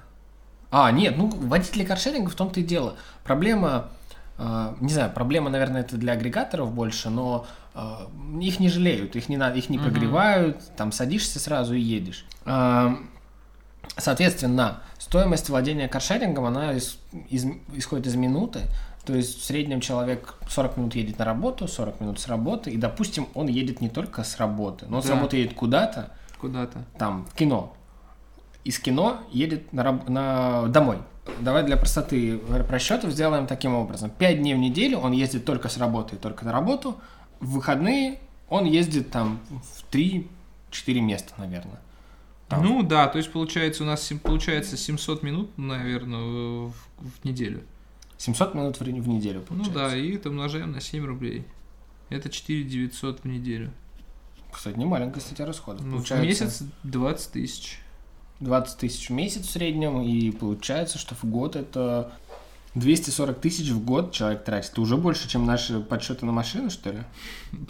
А, 0.70 0.90
нет, 0.90 1.16
ну, 1.16 1.28
водители 1.28 1.84
каршеринга 1.84 2.28
в 2.28 2.34
том-то 2.34 2.58
и 2.60 2.64
дело. 2.64 2.96
Проблема, 3.22 3.88
э, 4.38 4.74
не 4.80 4.92
знаю, 4.92 5.12
проблема, 5.12 5.50
наверное, 5.50 5.82
это 5.82 5.96
для 5.96 6.14
агрегаторов 6.14 6.72
больше, 6.72 7.08
но 7.10 7.46
э, 7.74 7.80
их 8.40 8.58
не 8.58 8.68
жалеют, 8.68 9.14
их 9.14 9.28
не, 9.28 9.36
их 9.56 9.68
не 9.70 9.78
прогревают, 9.78 10.60
там 10.76 10.90
садишься 10.90 11.38
сразу 11.38 11.74
и 11.74 11.80
едешь. 11.80 12.26
Э, 12.44 12.96
соответственно, 13.96 14.80
стоимость 14.98 15.48
владения 15.48 15.86
каршерингом, 15.88 16.44
она 16.46 16.72
из- 16.72 16.98
из- 17.28 17.46
исходит 17.72 18.08
из 18.08 18.16
минуты, 18.16 18.62
то 19.06 19.14
есть 19.14 19.40
в 19.40 19.44
среднем 19.44 19.80
человек 19.80 20.34
40 20.48 20.76
минут 20.76 20.94
едет 20.96 21.18
на 21.18 21.24
работу, 21.24 21.68
40 21.68 22.00
минут 22.00 22.20
с 22.20 22.26
работы, 22.28 22.70
и, 22.70 22.76
допустим, 22.76 23.28
он 23.34 23.46
едет 23.46 23.80
не 23.80 23.88
только 23.88 24.24
с 24.24 24.36
работы, 24.38 24.86
но 24.88 24.96
он 24.98 25.02
с 25.02 25.06
Да. 25.06 25.14
работы 25.14 25.36
едет 25.38 25.54
куда-то, 25.54 26.12
Куда-то. 26.40 26.84
там, 26.98 27.24
в 27.26 27.34
кино. 27.34 27.74
Из 28.64 28.78
кино 28.80 29.20
едет 29.30 29.72
на, 29.72 29.84
раб- 29.84 30.08
на... 30.08 30.66
домой. 30.68 30.98
Давай 31.40 31.64
для 31.64 31.76
простоты 31.76 32.40
расчетов 32.68 33.12
сделаем 33.12 33.46
таким 33.46 33.74
образом. 33.74 34.10
Пять 34.10 34.38
дней 34.38 34.54
в 34.54 34.58
неделю 34.58 34.98
он 34.98 35.12
ездит 35.12 35.44
только 35.44 35.68
с 35.68 35.76
работы 35.78 36.16
и 36.16 36.18
только 36.18 36.44
на 36.44 36.52
работу. 36.52 36.96
В 37.40 37.52
выходные 37.54 38.18
он 38.48 38.64
ездит 38.64 39.10
там 39.10 39.40
в 39.50 39.84
3-4 39.94 40.26
места, 41.00 41.32
наверное. 41.38 41.78
Там. 42.48 42.64
Ну 42.64 42.82
да, 42.82 43.08
то 43.08 43.18
есть 43.18 43.32
получается 43.32 43.82
у 43.82 43.86
нас 43.86 44.12
получается 44.22 44.76
700 44.76 45.22
минут, 45.24 45.56
наверное, 45.58 46.20
в, 46.68 46.72
в 46.98 47.24
неделю. 47.24 47.62
700 48.18 48.54
минут 48.54 48.76
в, 48.80 48.82
в 48.82 49.08
неделю, 49.08 49.40
Ну 49.40 49.46
получается. 49.46 49.74
да, 49.74 49.96
и 49.96 50.14
это 50.14 50.30
умножаем 50.30 50.72
на 50.72 50.80
7 50.80 51.04
рублей. 51.04 51.44
Это 52.08 52.28
4 52.30 52.62
900 52.64 53.20
в 53.20 53.24
неделю. 53.26 53.72
Кстати, 54.52 54.78
не 54.78 54.84
маленькая 54.84 55.20
статья 55.20 55.44
расходов. 55.44 55.82
Ну, 55.84 55.92
в 55.92 55.94
получается 55.96 56.24
месяц 56.44 56.62
20 56.84 57.32
тысяч. 57.32 57.78
20 58.40 58.78
тысяч 58.78 59.08
в 59.08 59.12
месяц 59.12 59.46
в 59.46 59.50
среднем, 59.50 60.00
и 60.02 60.30
получается, 60.30 60.98
что 60.98 61.14
в 61.14 61.24
год 61.24 61.56
это 61.56 62.12
240 62.74 63.40
тысяч 63.40 63.70
в 63.70 63.84
год 63.84 64.12
человек 64.12 64.44
тратит. 64.44 64.72
Это 64.72 64.80
уже 64.82 64.96
больше, 64.96 65.28
чем 65.28 65.46
наши 65.46 65.80
подсчеты 65.80 66.26
на 66.26 66.32
машину, 66.32 66.70
что 66.70 66.90
ли? 66.90 66.98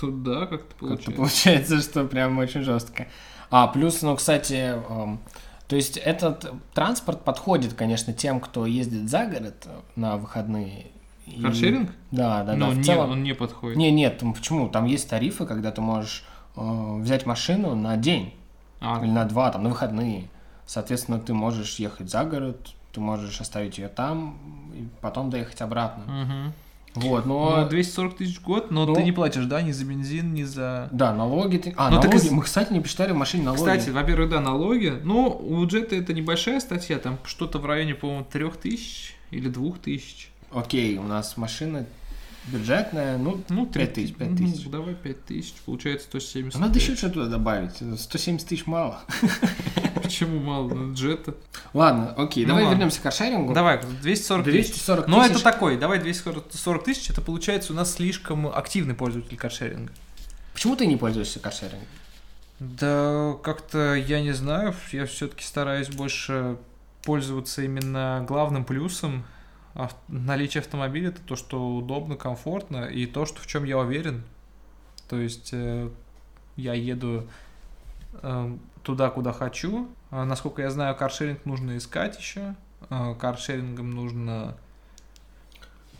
Тут 0.01 0.23
да, 0.23 0.47
как-то 0.47 0.75
Как-то 0.75 0.77
получается. 1.13 1.13
получается, 1.13 1.81
что 1.81 2.05
прям 2.05 2.39
очень 2.39 2.63
жестко. 2.63 3.09
А, 3.51 3.69
плюс, 3.69 4.03
ну, 4.03 4.17
кстати, 4.17 4.55
эм, 4.89 5.21
то 5.69 5.77
есть 5.77 5.97
этот 5.97 6.53
транспорт 6.75 7.23
подходит, 7.23 7.75
конечно, 7.75 8.13
тем, 8.13 8.41
кто 8.41 8.67
ездит 8.67 9.09
за 9.09 9.27
город 9.27 9.67
э, 9.67 9.81
на 9.97 10.17
выходные. 10.17 10.87
И- 11.27 11.43
Каршеринг? 11.43 11.91
Да, 12.13 12.45
да, 12.45 12.53
да. 12.53 12.57
Но 12.57 12.71
в 12.71 12.77
не, 12.79 12.85
целом... 12.85 13.11
он 13.11 13.23
не 13.25 13.35
подходит. 13.35 13.77
Не, 13.77 13.91
нет, 13.91 14.23
почему? 14.35 14.69
Там 14.69 14.85
есть 14.85 15.09
тарифы, 15.11 15.45
когда 15.45 15.73
ты 15.73 15.81
можешь 15.81 16.25
э, 16.57 16.95
взять 17.01 17.27
машину 17.27 17.75
на 17.75 17.97
день 17.97 18.33
А, 18.81 19.01
или 19.03 19.11
на 19.11 19.25
два, 19.25 19.51
там, 19.51 19.65
на 19.65 19.71
выходные. 19.71 20.29
Соответственно, 20.67 21.19
ты 21.19 21.35
можешь 21.35 21.77
ехать 21.77 22.11
за 22.11 22.25
город, 22.25 22.75
ты 22.93 23.01
можешь 23.01 23.41
оставить 23.41 23.79
ее 23.79 23.89
там 23.89 24.39
и 24.75 24.89
потом 25.01 25.31
доехать 25.31 25.61
обратно. 25.61 26.05
мгм. 26.13 26.53
Вот, 26.97 27.27
но... 27.27 27.63
Ну, 27.63 27.69
240 27.69 28.17
тысяч 28.17 28.39
в 28.39 28.43
год, 28.43 28.71
но 28.71 28.87
Ну. 28.87 28.95
ты 28.95 29.03
не 29.03 29.13
платишь, 29.13 29.45
да, 29.45 29.63
ни 29.63 29.73
за 29.73 29.85
бензин, 29.85 30.35
ни 30.35 30.43
за... 30.45 30.89
Да, 30.93 31.15
налоги 31.15 31.59
ты... 31.59 31.75
А, 31.77 31.91
Ну, 31.91 31.97
так 32.01 32.11
налоги. 32.13 32.27
с- 32.27 32.31
Мы, 32.31 32.43
кстати, 32.43 32.73
не 32.73 32.81
посчитали 32.81 33.13
в 33.13 33.17
машине 33.17 33.45
налоги. 33.45 33.61
Кстати, 33.61 33.91
во-первых, 33.91 34.31
да, 34.31 34.41
налоги. 34.41 34.95
Ну, 35.05 35.29
у 35.29 35.67
джета 35.67 35.95
это 35.97 36.13
небольшая 36.15 36.59
статья, 36.61 36.99
там 36.99 37.19
что-то 37.25 37.59
в 37.59 37.67
районе, 37.67 37.95
по-моему, 37.95 38.27
3000 38.31 39.15
или 39.31 39.49
2000. 39.49 40.29
Окей, 40.53 40.97
у 40.99 41.03
нас 41.03 41.37
машина 41.37 41.87
бюджетная, 42.47 43.19
ну, 43.19 43.41
Ну, 43.49 43.67
5 43.67 43.93
тысяч, 43.95 44.15
5 44.15 44.37
тысяч. 44.37 44.65
Ну, 44.65 44.71
давай 44.71 44.95
5000, 44.95 45.53
получается 45.65 46.07
170. 46.07 46.57
А 46.57 46.59
надо 46.61 46.79
еще 46.79 46.95
что-то 46.95 47.15
туда 47.15 47.27
добавить. 47.27 47.73
170 48.01 48.49
тысяч 48.49 48.67
мало. 48.67 49.01
Почему 50.07 50.41
мало 50.41 50.69
на 50.73 50.95
джета? 50.95 51.35
Ладно, 51.75 52.13
окей, 52.17 52.45
Ну 52.45 52.49
давай 52.49 52.65
ладно. 52.65 52.77
вернемся 52.77 53.01
к 53.01 53.03
каршерингу. 53.03 53.53
Давай, 53.55 53.81
240 54.03 54.45
тысяч. 54.45 54.67
240 54.71 55.09
Ну, 55.09 55.21
тысяч. 55.21 55.31
это 55.33 55.43
такой, 55.43 55.77
давай 55.77 55.99
240 55.99 56.85
тысяч, 56.85 57.11
это 57.11 57.21
получается 57.21 57.73
у 57.73 57.77
нас 57.77 57.95
слишком 57.95 58.47
активный 58.49 58.95
пользователь 58.95 59.37
каршеринга. 59.37 59.93
Почему 60.55 60.77
ты 60.77 60.87
не 60.87 60.97
пользуешься 60.97 61.39
каршерингом? 61.41 61.87
Да, 62.59 63.35
как-то, 63.43 63.95
я 63.95 64.21
не 64.23 64.33
знаю, 64.33 64.75
я 64.93 65.05
все-таки 65.07 65.45
стараюсь 65.45 65.89
больше 65.89 66.57
пользоваться 67.03 67.63
именно 67.63 68.25
главным 68.27 68.65
плюсом 68.65 69.25
ав- 69.75 69.95
наличие 70.09 70.63
автомобиля 70.63 71.09
это 71.11 71.21
то, 71.21 71.37
что 71.37 71.77
удобно, 71.77 72.17
комфортно, 72.17 72.87
и 72.87 73.05
то, 73.07 73.27
что 73.27 73.41
в 73.43 73.47
чем 73.47 73.65
я 73.65 73.79
уверен. 73.79 74.25
То 75.09 75.19
есть 75.21 75.51
э, 75.53 75.91
я 76.57 76.73
еду 76.73 77.29
туда, 78.83 79.11
куда 79.11 79.33
хочу. 79.33 79.89
А, 80.11 80.25
насколько 80.25 80.63
я 80.63 80.71
знаю, 80.71 80.95
каршеринг 80.95 81.45
нужно 81.45 81.77
искать 81.77 82.19
еще. 82.19 82.55
А, 82.89 83.15
каршерингом 83.15 83.91
нужно 83.91 84.55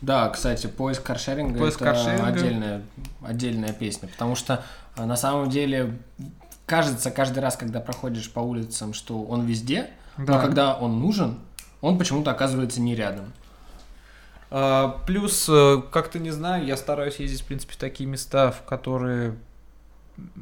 Да, 0.01 0.29
кстати, 0.29 0.67
поиск 0.67 1.03
каршеринга 1.03 1.59
Поиск 1.59 1.81
это 1.81 1.85
каршеринга. 1.93 2.27
отдельная, 2.27 2.81
отдельная 3.21 3.73
песня, 3.73 4.07
потому 4.07 4.35
что 4.35 4.63
а, 4.95 5.05
на 5.05 5.17
самом 5.17 5.49
деле 5.49 5.97
кажется 6.65 7.11
каждый 7.11 7.39
раз, 7.39 7.57
когда 7.57 7.79
проходишь 7.81 8.31
по 8.31 8.39
улицам, 8.39 8.93
что 8.93 9.23
он 9.23 9.45
везде, 9.45 9.89
но 10.17 10.25
Да. 10.25 10.39
когда 10.39 10.75
он 10.75 10.99
нужен, 10.99 11.39
он 11.81 11.97
почему-то 11.97 12.31
оказывается 12.31 12.79
не 12.81 12.95
рядом. 12.95 13.33
Плюс, 15.05 15.47
э, 15.49 15.81
как-то 15.91 16.19
не 16.19 16.31
знаю, 16.31 16.65
я 16.65 16.77
стараюсь 16.77 17.17
ездить, 17.17 17.41
в 17.41 17.45
принципе, 17.45 17.73
в 17.73 17.77
такие 17.77 18.09
места, 18.09 18.51
в 18.51 18.63
которые 18.63 19.35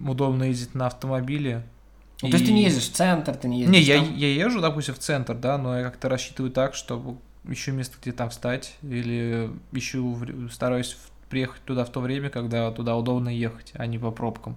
удобно 0.08 0.44
ездить 0.44 0.76
на 0.76 0.88
автомобиле. 0.88 1.64
Ну, 2.22 2.30
То 2.30 2.36
есть 2.38 2.46
ты 2.46 2.52
И- 2.52 2.54
не 2.56 2.64
ездишь 2.64 2.90
в 2.90 2.94
центр, 2.94 3.36
ты 3.36 3.48
не 3.48 3.60
ездишь 3.62 3.74
Не, 3.74 3.82
я, 3.82 3.98
там. 4.00 4.16
я 4.16 4.34
езжу, 4.34 4.62
допустим, 4.62 4.94
в 4.94 5.00
центр, 5.00 5.36
да, 5.36 5.58
но 5.58 5.78
я 5.78 5.84
как-то 5.84 6.08
рассчитываю 6.10 6.52
так, 6.52 6.74
чтобы 6.76 7.18
еще 7.44 7.72
место, 7.72 7.98
где 8.02 8.12
там 8.12 8.30
встать, 8.30 8.76
или 8.82 9.52
ищу, 9.72 10.18
стараюсь 10.52 10.98
приехать 11.30 11.62
туда 11.64 11.84
в 11.86 11.90
то 11.90 12.00
время, 12.00 12.30
когда 12.30 12.72
туда 12.72 12.96
удобно 12.96 13.30
ехать, 13.30 13.72
а 13.76 13.86
не 13.86 14.00
по 14.00 14.12
пробкам. 14.12 14.56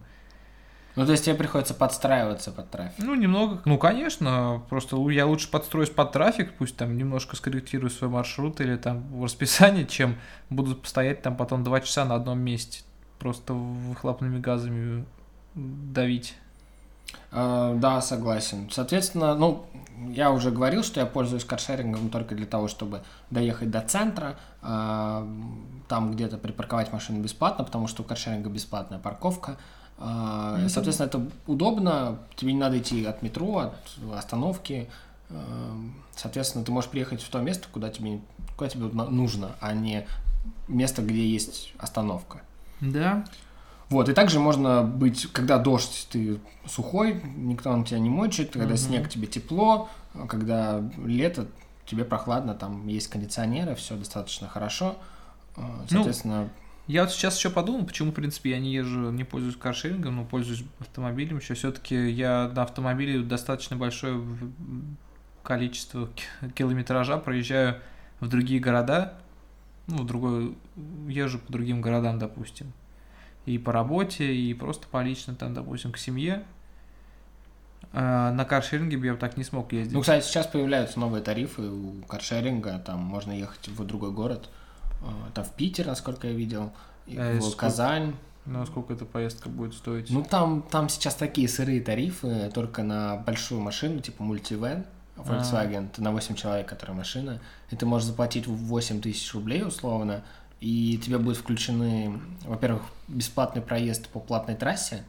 Ну, 0.97 1.05
то 1.07 1.13
есть 1.13 1.25
тебе 1.27 1.35
приходится 1.37 1.75
подстраиваться 1.75 2.51
под 2.51 2.71
трафик. 2.71 2.99
Ну, 2.99 3.15
немного, 3.15 3.63
ну, 3.67 3.79
конечно, 3.79 4.63
просто 4.69 4.97
я 5.11 5.27
лучше 5.27 5.49
подстроюсь 5.51 5.91
под 5.91 6.11
трафик, 6.13 6.53
пусть 6.59 6.77
там 6.77 6.97
немножко 6.97 7.37
скорректирую 7.37 7.91
свой 7.91 8.11
маршрут 8.11 8.61
или 8.61 8.77
там 8.77 9.03
в 9.17 9.23
расписании, 9.25 9.85
чем 9.85 10.17
буду 10.51 10.79
стоять 10.85 11.23
там 11.23 11.37
потом 11.37 11.63
два 11.63 11.81
часа 11.81 12.05
на 12.05 12.15
одном 12.17 12.41
месте, 12.41 12.81
просто 13.19 13.53
выхлопными 13.53 14.39
газами 14.39 15.05
давить. 15.55 16.35
А, 17.31 17.75
да, 17.75 18.01
согласен. 18.01 18.69
Соответственно, 18.71 19.35
ну, 19.35 19.67
я 20.11 20.31
уже 20.31 20.51
говорил, 20.51 20.83
что 20.83 21.01
я 21.01 21.07
пользуюсь 21.07 21.45
каршерингом 21.45 22.11
только 22.11 22.35
для 22.35 22.47
того, 22.47 22.69
чтобы 22.69 23.03
доехать 23.31 23.71
до 23.71 23.81
центра, 23.81 24.37
а, 24.63 25.27
там 25.89 26.13
где-то 26.13 26.39
припарковать 26.39 26.93
машину 26.93 27.21
бесплатно, 27.21 27.65
потому 27.65 27.87
что 27.87 28.03
у 28.03 28.05
каршеринга 28.05 28.49
бесплатная 28.51 28.99
парковка. 28.99 29.57
А, 29.99 30.59
Ну, 30.59 30.69
Соответственно, 30.69 31.07
это 31.09 31.27
удобно, 31.47 32.19
тебе 32.37 32.53
не 32.53 32.61
надо 32.61 32.79
идти 32.79 33.05
от 33.05 33.23
метро, 33.23 33.59
от 33.59 33.75
остановки. 34.15 34.89
А, 35.31 35.77
Соответственно, 36.15 36.65
ты 36.65 36.73
можешь 36.73 36.91
приехать 36.91 37.23
в 37.23 37.29
то 37.29 37.41
место, 37.41 37.69
куда 37.73 37.91
тебе, 37.91 38.21
куда 38.57 38.71
тебе 38.71 38.85
нужно, 38.87 39.53
а 39.61 39.73
не 39.73 40.07
место, 40.67 41.03
где 41.03 41.27
есть 41.27 41.73
остановка. 41.79 42.41
Да. 42.81 43.25
Вот, 43.91 44.09
и 44.09 44.13
также 44.13 44.39
можно 44.39 44.83
быть, 44.83 45.27
когда 45.33 45.59
дождь, 45.59 46.09
ты 46.11 46.39
сухой, 46.67 47.23
никто 47.37 47.75
на 47.75 47.85
тебя 47.85 47.99
не 47.99 48.11
мочит, 48.11 48.51
когда 48.53 48.69
Мгм. 48.75 48.77
снег, 48.77 49.09
тебе 49.09 49.27
тепло, 49.27 49.89
а 50.15 50.27
когда 50.27 50.83
лето, 51.05 51.47
тебе 51.87 52.05
прохладно, 52.05 52.55
там 52.55 52.87
есть 52.87 53.09
кондиционеры, 53.09 53.75
все 53.77 53.97
достаточно 53.97 54.47
хорошо. 54.47 54.97
А, 55.57 55.61
Ну, 55.61 55.87
Соответственно, 55.89 56.51
Я 56.87 57.03
вот 57.03 57.13
сейчас 57.13 57.37
еще 57.37 57.51
подумал, 57.51 57.85
почему, 57.85 58.13
в 58.13 58.15
принципе, 58.15 58.51
я 58.51 58.59
не 58.59 58.73
езжу, 58.73 59.11
не 59.11 59.25
пользуюсь 59.25 59.57
каршерингом, 59.57 60.17
но 60.17 60.25
пользуюсь 60.25 60.65
автомобилем 60.81 61.37
еще. 61.39 61.53
Все-таки 61.55 62.11
я 62.11 62.51
на 62.55 62.63
автомобиле 62.63 63.21
достаточно 63.23 63.77
большое 63.77 64.23
количество 65.43 66.09
ки- 66.09 66.51
километража 66.55 67.19
проезжаю 67.19 67.77
в 68.21 68.29
другие 68.29 68.61
города, 68.61 69.15
ну, 69.89 70.05
другой, 70.05 70.57
езжу 71.09 71.39
по 71.39 71.53
другим 71.53 71.81
городам, 71.81 72.19
допустим. 72.19 72.73
И 73.47 73.59
по 73.59 73.73
работе, 73.73 74.33
и 74.33 74.55
просто 74.55 74.87
по 74.89 75.03
лично, 75.03 75.35
там, 75.35 75.55
допустим, 75.55 75.91
к 75.91 75.99
семье. 75.99 76.45
А 77.93 78.31
на 78.33 78.45
каршеринге 78.45 78.99
бы 78.99 79.07
я 79.07 79.15
бы 79.15 79.19
так 79.19 79.37
не 79.37 79.45
смог 79.45 79.73
ездить. 79.73 79.95
ну, 79.95 80.01
кстати, 80.03 80.25
сейчас 80.25 80.47
появляются 80.47 81.01
новые 81.01 81.23
тарифы 81.23 81.63
у 81.63 82.03
каршеринга, 82.07 82.79
там 82.79 83.01
можно 83.01 83.33
ехать 83.33 83.69
в 83.69 83.85
другой 83.85 84.13
город, 84.13 84.51
а, 85.01 85.31
там 85.33 85.45
в 85.45 85.53
Питер, 85.55 85.87
насколько 85.87 86.29
я 86.29 86.35
видел, 86.35 86.73
Э, 87.17 87.39
в 87.39 87.43
сколько? 87.43 87.59
Казань. 87.59 88.15
Ну, 88.47 88.65
сколько 88.65 88.95
эта 88.95 89.05
поездка 89.05 89.49
будет 89.49 89.75
стоить? 89.75 90.09
Ну, 90.11 90.23
там, 90.23 90.63
там 90.63 90.89
сейчас 90.89 91.15
такие 91.15 91.49
сырые 91.49 91.83
тарифы 91.83 92.51
только 92.55 92.83
на 92.83 93.17
большую 93.17 93.61
машину, 93.61 94.01
типа 94.01 94.23
мультивен, 94.23 94.87
Volkswagen, 95.19 95.89
ты 95.91 96.03
на 96.03 96.13
8 96.13 96.35
человек, 96.35 96.69
которая 96.69 96.97
машина, 96.97 97.41
и 97.71 97.77
ты 97.77 97.87
можешь 97.87 98.09
заплатить 98.09 98.47
8 98.47 99.01
тысяч 99.01 99.33
рублей 99.35 99.63
условно, 99.63 100.23
и 100.61 100.99
тебе 100.99 101.19
будет 101.19 101.37
включены, 101.37 102.21
во-первых, 102.45 102.83
бесплатный 103.07 103.63
проезд 103.63 104.09
по 104.09 104.21
платной 104.21 104.57
трассе, 104.57 105.05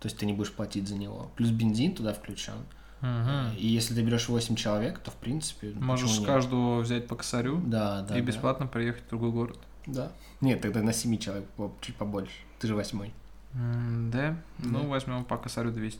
то 0.00 0.06
есть 0.06 0.18
ты 0.18 0.26
не 0.26 0.32
будешь 0.32 0.52
платить 0.52 0.88
за 0.88 0.96
него, 0.96 1.30
плюс 1.36 1.50
бензин 1.50 1.94
туда 1.94 2.12
включен. 2.12 2.54
Мгм. 3.00 3.56
И 3.56 3.66
если 3.66 3.94
ты 3.94 4.02
берешь 4.02 4.28
8 4.28 4.56
человек, 4.56 4.98
то 4.98 5.10
в 5.10 5.14
принципе... 5.14 5.72
Можешь 5.74 6.10
с 6.10 6.24
каждого 6.24 6.80
взять 6.80 7.06
по 7.06 7.16
косарю 7.16 7.62
Да, 7.64 8.02
да. 8.02 8.16
и 8.16 8.20
да. 8.20 8.26
бесплатно 8.26 8.66
приехать 8.66 9.04
в 9.04 9.08
другой 9.08 9.30
город. 9.30 9.58
Да. 9.86 10.12
Нет, 10.40 10.60
тогда 10.60 10.82
на 10.82 10.92
7 10.92 11.16
человек 11.18 11.46
чуть 11.80 11.96
побольше. 11.96 12.32
Ты 12.58 12.66
же 12.66 12.74
восьмой. 12.74 13.14
Да? 13.54 14.36
Ну, 14.72 14.86
возьмем 14.88 15.24
по 15.24 15.36
косарю 15.36 15.70
200. 15.70 15.98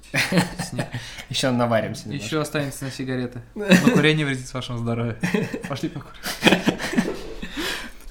Снег. 0.69 0.87
Еще 1.29 1.51
наваримся. 1.51 2.09
Еще 2.09 2.41
останется 2.41 2.85
на 2.85 2.91
сигареты. 2.91 3.43
Но 3.55 3.67
курение 3.93 4.27
вредит 4.27 4.53
вашему 4.53 4.79
здоровью. 4.79 5.17
Пошли 5.69 5.89
покурим. 5.89 6.15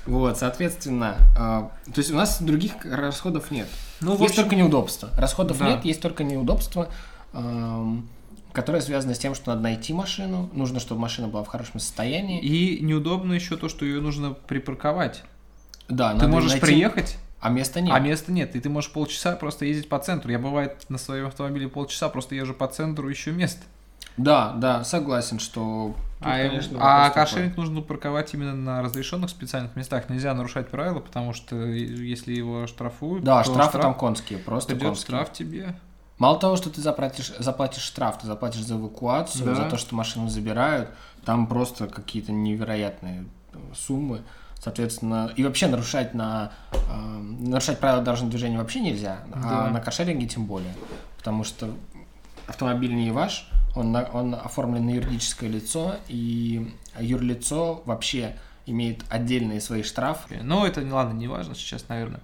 Вот, 0.06 0.40
соответственно, 0.40 1.18
а, 1.38 1.72
то 1.86 2.00
есть 2.00 2.12
у 2.12 2.16
нас 2.16 2.42
других 2.42 2.74
расходов 2.84 3.52
нет. 3.52 3.68
Ну, 4.02 4.14
есть 4.14 4.24
общем, 4.32 4.44
только 4.44 4.56
неудобства. 4.56 5.12
Расходов 5.16 5.60
да. 5.60 5.70
нет, 5.70 5.86
есть 5.86 6.02
только 6.02 6.24
неудобства, 6.24 6.90
ам, 7.32 8.10
которые 8.52 8.82
связаны 8.82 9.14
с 9.14 9.20
тем, 9.20 9.36
что 9.36 9.52
надо 9.52 9.62
найти 9.62 9.94
машину, 9.94 10.50
нужно, 10.54 10.80
чтобы 10.80 11.02
машина 11.02 11.28
была 11.28 11.44
в 11.44 11.48
хорошем 11.48 11.80
состоянии. 11.80 12.42
и 12.42 12.84
неудобно 12.84 13.34
еще 13.34 13.56
то, 13.56 13.70
что 13.70 13.86
ее 13.86 14.02
нужно 14.02 14.32
припарковать. 14.34 15.24
Да, 15.88 16.16
Ты 16.16 16.28
можешь 16.28 16.52
найти- 16.52 16.66
приехать, 16.66 17.18
а 17.42 17.50
места 17.50 17.82
нет. 17.82 17.96
а 17.96 18.00
места 18.00 18.32
нет. 18.32 18.56
И 18.56 18.60
ты 18.60 18.70
можешь 18.70 18.92
полчаса 18.92 19.36
просто 19.36 19.66
ездить 19.66 19.90
по 19.90 20.00
центру. 20.00 20.32
Я 20.32 20.40
бывает 20.40 20.86
на 20.90 20.98
своем 20.98 21.28
автомобиле 21.28 21.68
полчаса 21.68 22.10
просто 22.10 22.36
езжу 22.36 22.54
по 22.54 22.68
центру, 22.68 23.12
ищу 23.12 23.32
место. 23.32 23.62
Да, 24.18 24.52
да, 24.58 24.84
согласен, 24.84 25.40
что... 25.40 25.96
тут, 26.18 26.28
А, 26.28 26.36
конечно, 26.48 26.78
а 26.82 27.10
каршеринг 27.10 27.56
нужно 27.56 27.82
парковать 27.82 28.34
именно 28.34 28.54
на 28.54 28.82
разрешенных 28.82 29.30
специальных 29.30 29.78
местах. 29.78 30.10
Нельзя 30.10 30.34
нарушать 30.34 30.68
правила, 30.68 31.00
потому 31.00 31.32
что 31.32 31.56
если 31.56 32.34
его 32.34 32.68
штрафуют, 32.68 33.24
Да, 33.24 33.44
штрафы 33.46 33.70
штраф 33.70 33.82
там 33.84 33.94
конские, 33.94 34.40
просто 34.40 34.74
придет 34.74 34.88
конские. 34.90 35.06
штраф 35.06 35.32
тебе. 35.32 35.80
Мало 36.18 36.38
того, 36.38 36.58
что 36.58 36.70
ты 36.70 36.82
заплатишь, 36.82 37.32
заплатишь 37.40 37.84
штраф, 37.84 38.20
ты 38.20 38.28
заплатишь 38.28 38.64
за 38.66 38.76
эвакуацию, 38.76 39.46
Да. 39.46 39.56
за 39.56 39.70
то, 39.70 39.78
что 39.78 39.96
машину 39.96 40.28
забирают, 40.28 40.90
там 41.24 41.48
просто 41.48 41.88
какие-то 41.88 42.34
невероятные 42.34 43.24
суммы. 43.74 44.24
Соответственно, 44.60 45.32
и 45.36 45.44
вообще 45.44 45.68
нарушать 45.68 46.14
на 46.14 46.52
э, 46.74 46.96
нарушать 46.98 47.80
правила 47.80 48.04
дорожного 48.04 48.30
движения 48.32 48.58
вообще 48.58 48.82
нельзя, 48.82 49.20
а 49.34 49.66
Да. 49.68 49.70
на 49.72 49.80
каршеринге 49.80 50.28
тем 50.28 50.46
более, 50.46 50.74
потому 51.18 51.44
что 51.46 51.74
автомобиль 52.48 52.94
не 52.94 53.12
ваш, 53.12 53.48
он, 53.76 53.92
на- 53.92 54.10
он 54.12 54.34
оформлен 54.36 54.86
на 54.86 54.90
юридическое 54.92 55.50
лицо, 55.50 55.96
и 56.10 56.74
юрлицо 57.00 57.84
вообще 57.86 58.36
имеет 58.66 59.04
отдельные 59.10 59.62
свои 59.62 59.82
штрафы. 59.84 60.40
Но 60.44 60.68
это, 60.68 60.82
не 60.84 60.92
ладно, 60.92 61.14
не 61.18 61.28
важно 61.28 61.56
сейчас, 61.56 61.88
наверное. 61.88 62.20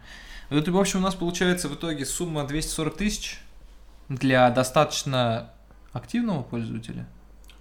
Вот, 0.49 0.67
в 0.67 0.77
общем, 0.77 0.99
у 0.99 1.01
нас 1.03 1.15
получается 1.15 1.69
в 1.69 1.75
итоге 1.75 2.05
сумма 2.05 2.43
240 2.45 2.97
тысяч 2.97 3.39
для 4.09 4.49
достаточно 4.51 5.49
активного 5.93 6.43
пользователя. 6.43 7.07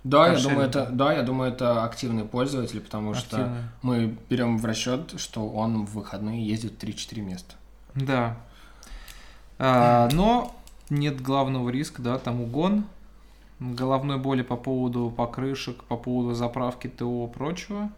Да, 0.05 0.29
я 0.29 0.39
думаю, 0.39 0.69
это, 0.69 0.87
да, 0.93 1.13
я 1.15 1.23
думаю, 1.23 1.51
это 1.51 1.83
активный 1.83 2.25
пользователь, 2.25 2.81
потому 2.81 3.15
что 3.15 3.37
Активный. 3.37 3.63
мы 3.81 4.19
берем 4.29 4.59
в 4.59 4.65
расчет, 4.67 5.15
что 5.19 5.49
он 5.49 5.87
в 5.87 5.95
выходные 5.95 6.47
ездит 6.47 6.75
в 6.75 6.85
3-4 6.85 7.21
места. 7.23 7.55
Да. 7.95 8.37
А, 9.59 10.11
но 10.13 10.55
нет 10.91 11.23
главного 11.23 11.71
риска, 11.71 12.03
да, 12.03 12.19
там 12.19 12.43
угон, 12.43 12.85
головной 13.61 14.19
боли 14.19 14.43
по 14.43 14.57
поводу 14.57 15.11
покрышек, 15.17 15.83
по 15.85 15.97
поводу 15.97 16.35
заправки 16.35 16.87
ТО 16.87 17.27
прочего. 17.29 17.91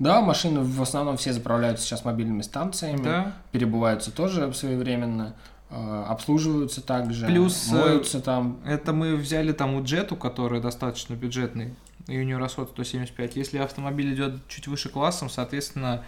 Да, 0.00 0.20
машины 0.20 0.60
в 0.60 0.82
основном 0.82 1.16
все 1.16 1.32
заправляются 1.32 1.86
сейчас 1.86 2.04
мобильными 2.04 2.42
станциями, 2.42 3.02
Да. 3.04 3.32
перебываются 3.52 4.10
тоже 4.10 4.52
своевременно, 4.52 5.34
обслуживаются 5.70 6.80
также, 6.80 7.26
Плюс, 7.26 7.70
э, 7.72 7.74
моются 7.74 8.20
там. 8.20 8.58
Это 8.64 8.92
мы 8.92 9.16
взяли 9.16 9.52
там 9.52 9.74
у 9.74 9.82
Джету, 9.82 10.16
который 10.16 10.60
достаточно 10.60 11.14
бюджетный, 11.14 11.74
и 12.06 12.18
у 12.18 12.22
нее 12.22 12.38
расход 12.38 12.70
175. 12.70 13.36
Если 13.36 13.58
автомобиль 13.58 14.14
идет 14.14 14.46
чуть 14.48 14.68
выше 14.68 14.88
классом, 14.88 15.28
соответственно, 15.28 16.04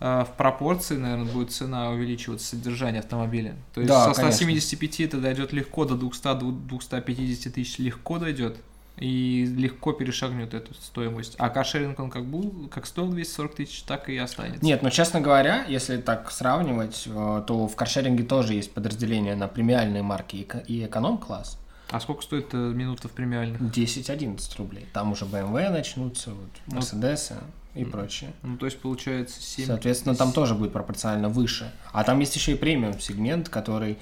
э, 0.00 0.24
в 0.24 0.36
пропорции, 0.36 0.96
наверное, 0.96 1.32
будет 1.32 1.52
цена 1.52 1.90
увеличиваться 1.90 2.48
содержание 2.48 3.00
автомобиля. 3.00 3.56
То 3.74 3.80
есть 3.80 3.88
Да, 3.88 4.12
со 4.12 4.20
конечно. 4.20 4.46
175 4.46 5.00
это 5.00 5.18
дойдет 5.18 5.52
легко, 5.52 5.86
до 5.86 5.94
200-250 5.94 7.50
тысяч 7.50 7.78
легко 7.78 8.18
дойдет. 8.18 8.58
И 9.00 9.44
легко 9.46 9.92
перешагнет 9.92 10.54
эту 10.54 10.74
стоимость. 10.74 11.34
А 11.38 11.48
каршеринг, 11.48 11.98
он 12.00 12.10
как 12.10 12.24
был, 12.24 12.68
как 12.70 12.86
стоил 12.86 13.08
240 13.08 13.54
тысяч, 13.54 13.82
так 13.82 14.08
и 14.08 14.16
останется. 14.16 14.64
Нет, 14.64 14.82
но 14.82 14.90
честно 14.90 15.20
говоря, 15.20 15.64
если 15.68 15.96
так 15.98 16.30
сравнивать, 16.30 17.04
э, 17.06 17.42
то 17.46 17.68
в 17.68 17.76
каршеринге 17.76 18.24
тоже 18.24 18.54
есть 18.54 18.72
подразделение 18.72 19.34
на 19.34 19.48
премиальные 19.48 20.02
марки 20.02 20.36
и 20.36 20.42
эко- 20.44 20.64
и 20.66 20.84
эконом-класс. 20.84 21.58
А 21.90 22.00
сколько 22.00 22.22
стоит 22.22 22.48
э, 22.52 22.56
минута 22.56 23.08
в 23.08 23.12
премиальных? 23.12 23.60
10-11 23.62 24.56
рублей. 24.58 24.86
Там 24.92 25.12
уже 25.12 25.24
BMW 25.24 25.70
начнутся, 25.70 26.30
вот, 26.30 26.50
Ну, 26.66 26.78
Mercedes 26.80 27.32
и 27.74 27.84
прочее. 27.84 28.32
Ну, 28.42 28.56
то 28.58 28.66
есть, 28.66 28.78
получается, 28.80 29.40
7... 29.40 29.66
Соответственно, 29.66 30.14
там 30.14 30.32
тоже 30.32 30.54
будет 30.54 30.72
пропорционально 30.72 31.28
выше. 31.28 31.72
А 31.92 32.04
там 32.04 32.18
есть 32.20 32.34
еще 32.36 32.52
и 32.52 32.54
премиум 32.56 32.98
сегмент, 33.00 33.48
который 33.48 33.92
эм, 33.92 33.98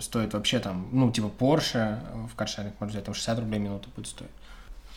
стоит 0.00 0.34
вообще 0.34 0.58
там, 0.58 0.86
ну, 0.92 1.10
типа 1.10 1.30
Porsche 1.38 1.98
в 2.30 2.34
каршеринг 2.34 2.74
можно 2.80 2.92
взять, 2.92 3.04
там 3.04 3.14
60 3.14 3.38
рублей 3.38 3.58
минута 3.58 3.88
будет 3.96 4.06
стоить. 4.08 4.30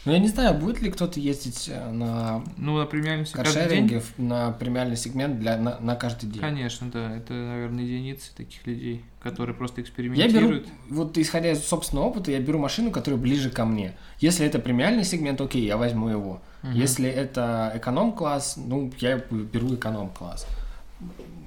Ну, 0.04 0.14
я 0.14 0.18
не 0.18 0.30
знаю, 0.30 0.58
будет 0.58 0.82
ли 0.82 0.90
кто-то 0.90 1.20
ездить 1.20 1.70
э, 1.72 1.92
на 1.92 2.44
Ну, 2.58 2.80
на 2.80 2.88
премиальном 2.88 3.26
каждый 3.32 3.54
день? 3.54 3.88
каршеринге 3.88 4.04
на 4.18 4.52
премиальный 4.52 4.98
сегмент 4.98 5.38
для, 5.40 5.58
на, 5.58 5.80
на 5.80 5.96
каждый 5.96 6.28
день. 6.28 6.42
Конечно, 6.42 6.90
да. 6.90 7.16
Это, 7.16 7.34
наверное, 7.34 7.84
единицы 7.84 8.32
таких 8.36 8.66
людей, 8.66 9.06
которые 9.22 9.56
просто 9.56 9.82
Я 9.82 9.84
беру, 9.84 9.90
экспериментируют. 9.92 10.68
вот 10.90 11.16
исходя 11.20 11.52
из 11.52 11.64
собственного 11.68 12.06
опыта, 12.08 12.32
я 12.32 12.40
беру 12.40 12.58
машину, 12.58 12.90
которая 12.90 13.20
ближе 13.22 13.52
ко 13.52 13.64
мне. 13.64 13.94
Если 14.20 14.44
это 14.44 14.58
премиальный 14.58 15.04
сегмент, 15.04 15.40
окей, 15.40 15.64
я 15.68 15.78
возьму 15.78 16.10
его. 16.10 16.42
Мгм. 16.64 16.74
Если 16.74 17.08
это 17.08 17.72
эконом-класс, 17.76 18.58
ну, 18.58 18.92
я 19.02 19.18
беру 19.18 19.76
эконом-класс. 19.76 20.48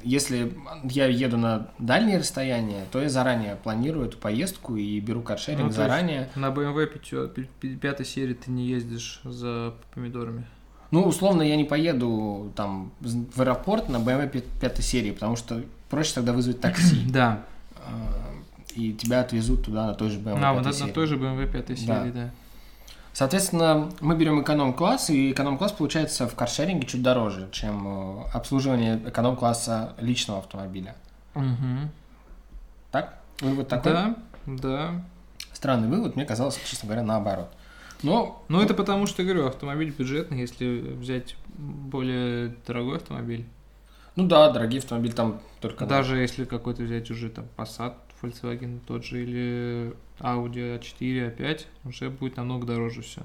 Если 0.04 0.52
я 0.84 1.06
еду 1.06 1.36
на 1.38 1.68
дальние 1.78 2.18
расстояния, 2.18 2.84
то 2.92 3.00
я 3.00 3.08
заранее 3.08 3.56
планирую 3.56 4.06
эту 4.06 4.18
поездку 4.18 4.76
и 4.76 5.00
беру 5.00 5.22
каршеринг 5.22 5.62
Ну, 5.68 5.70
заранее. 5.70 6.28
На 6.36 6.46
BMW 6.50 6.86
5, 7.78 8.06
серии 8.06 8.34
ты 8.34 8.50
не 8.50 8.66
ездишь 8.66 9.20
за 9.24 9.74
помидорами. 9.94 10.46
Ну, 10.90 11.02
условно, 11.02 11.42
я 11.42 11.56
не 11.56 11.64
поеду 11.64 12.52
там 12.54 12.92
в 13.00 13.40
аэропорт 13.40 13.88
на 13.88 13.96
BMW 13.96 14.44
5 14.60 14.84
серии, 14.84 15.10
потому 15.12 15.36
что 15.36 15.62
проще 15.90 16.14
тогда 16.14 16.32
вызвать 16.32 16.60
такси. 16.60 17.04
Да. 17.08 17.42
а, 17.76 18.34
И 18.76 18.92
тебя 18.92 19.20
отвезут 19.20 19.64
туда 19.64 19.86
на 19.86 19.94
той 19.94 20.10
же 20.10 20.18
BMW 20.20 20.34
А, 20.36 20.40
5 20.40 20.54
вот 20.54 20.64
на, 20.66 20.72
серии. 20.72 20.88
на 20.88 20.94
той 20.94 21.06
же 21.06 21.16
BMW 21.16 21.50
5 21.50 21.66
Да. 21.68 21.76
серии, 21.76 22.10
да. 22.12 22.30
Соответственно, 23.14 23.90
мы 24.00 24.16
берем 24.16 24.42
эконом-класс, 24.42 25.10
и 25.10 25.30
эконом-класс 25.30 25.70
получается 25.70 26.26
в 26.26 26.34
каршеринге 26.34 26.84
чуть 26.84 27.00
дороже, 27.00 27.48
чем 27.52 28.24
э, 28.24 28.24
обслуживание 28.34 29.00
эконом-класса 29.06 29.94
личного 29.98 30.40
автомобиля. 30.40 30.96
Мгм. 31.34 31.90
Так? 32.90 33.20
Вывод 33.40 33.68
такой? 33.68 33.92
Да, 33.92 34.16
да. 34.46 35.04
Странный 35.52 35.86
вывод, 35.86 36.16
мне 36.16 36.24
казалось, 36.24 36.58
честно 36.68 36.88
говоря, 36.88 37.04
наоборот. 37.04 37.50
Но, 38.02 38.44
Ну, 38.48 38.60
это 38.60 38.74
потому 38.74 39.06
что, 39.06 39.22
говорю, 39.22 39.46
автомобиль 39.46 39.90
бюджетный, 39.96 40.40
если 40.40 40.80
взять 40.80 41.36
более 41.56 42.56
дорогой 42.66 42.96
автомобиль. 42.96 43.46
ну 44.16 44.26
да, 44.26 44.50
дорогие 44.50 44.80
автомобили 44.80 45.12
там 45.12 45.40
только... 45.60 45.86
Даже 45.86 46.16
если 46.16 46.44
какой-то 46.44 46.82
взять 46.82 47.12
уже 47.12 47.30
там 47.30 47.46
Passat, 47.56 47.94
Volkswagen 48.24 48.80
тот 48.86 49.04
же, 49.04 49.22
или 49.22 49.94
Audi 50.20 50.78
A4, 50.80 51.36
A5, 51.36 51.60
уже 51.84 52.10
будет 52.10 52.36
намного 52.36 52.66
дороже 52.66 53.02
все. 53.02 53.22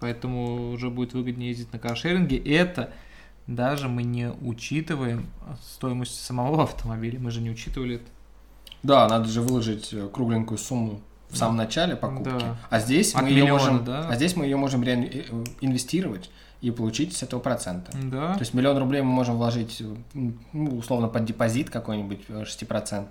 Поэтому 0.00 0.70
уже 0.72 0.90
будет 0.90 1.12
выгоднее 1.14 1.50
ездить 1.50 1.72
на 1.72 1.78
каршеринге. 1.78 2.36
И 2.36 2.50
это 2.50 2.92
даже 3.46 3.88
мы 3.88 4.02
не 4.02 4.30
учитываем 4.30 5.26
стоимость 5.62 6.20
самого 6.24 6.64
автомобиля. 6.64 7.18
Мы 7.20 7.30
же 7.30 7.40
не 7.40 7.50
учитывали 7.50 7.96
это. 7.96 8.04
Да, 8.82 9.08
надо 9.08 9.28
же 9.28 9.40
выложить 9.42 9.92
э, 9.92 10.08
кругленькую 10.12 10.58
сумму 10.58 11.00
в 11.28 11.36
самом 11.36 11.56
начале 11.56 11.94
покупки. 11.94 12.24
Да. 12.30 12.56
А 12.68 12.80
здесь 12.80 13.14
От 13.14 13.22
мы 13.22 13.28
ее 13.28 13.42
миллиона, 13.44 13.52
можем, 13.72 13.84
да? 13.84 14.08
а 14.08 14.16
здесь 14.16 14.34
мы 14.36 14.44
ее 14.44 14.56
можем 14.56 14.82
реин- 14.82 15.08
э, 15.08 15.44
инвестировать 15.60 16.30
и 16.60 16.70
получить 16.72 17.16
с 17.16 17.22
этого 17.22 17.38
процента. 17.40 17.92
Да. 18.10 18.34
То 18.34 18.40
есть 18.40 18.54
миллион 18.54 18.78
рублей 18.78 19.02
мы 19.02 19.12
можем 19.12 19.36
вложить, 19.36 19.80
м, 20.14 20.38
ну, 20.52 20.78
условно, 20.78 21.06
под 21.08 21.24
депозит 21.24 21.70
какой-нибудь 21.70 22.20
э, 22.28 22.44
6% 22.44 23.06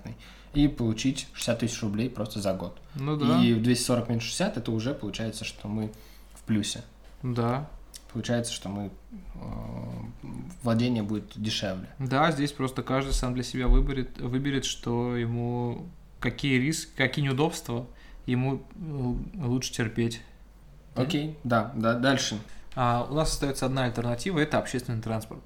и 0.54 0.68
получить 0.68 1.28
60 1.34 1.58
тысяч 1.60 1.82
рублей 1.82 2.10
просто 2.10 2.40
за 2.40 2.52
год. 2.52 2.78
Ну 2.94 3.16
да. 3.16 3.42
И 3.42 3.54
240 3.54 4.08
минус 4.08 4.24
60 4.24 4.56
это 4.58 4.70
уже 4.70 4.94
получается, 4.94 5.44
что 5.44 5.68
мы 5.68 5.92
в 6.34 6.42
плюсе. 6.42 6.82
Да. 7.22 7.68
Получается, 8.12 8.52
что 8.52 8.68
мы 8.68 8.90
э, 9.34 9.40
владение 10.62 11.02
будет 11.02 11.32
дешевле. 11.34 11.88
Да, 11.98 12.30
здесь 12.30 12.52
просто 12.52 12.82
каждый 12.82 13.12
сам 13.12 13.32
для 13.32 13.42
себя 13.42 13.68
выберет, 13.68 14.20
выберет, 14.20 14.66
что 14.66 15.16
ему 15.16 15.86
какие 16.20 16.58
риски, 16.58 16.90
какие 16.94 17.24
неудобства 17.24 17.86
ему 18.26 18.62
э, 18.74 19.44
лучше 19.44 19.72
терпеть. 19.72 20.20
Окей, 20.94 21.38
да, 21.42 21.72
да, 21.74 21.94
дальше. 21.94 22.38
А 22.74 23.06
у 23.10 23.14
нас 23.14 23.32
остается 23.32 23.66
одна 23.66 23.84
альтернатива, 23.84 24.38
это 24.38 24.58
общественный 24.58 25.00
транспорт. 25.00 25.42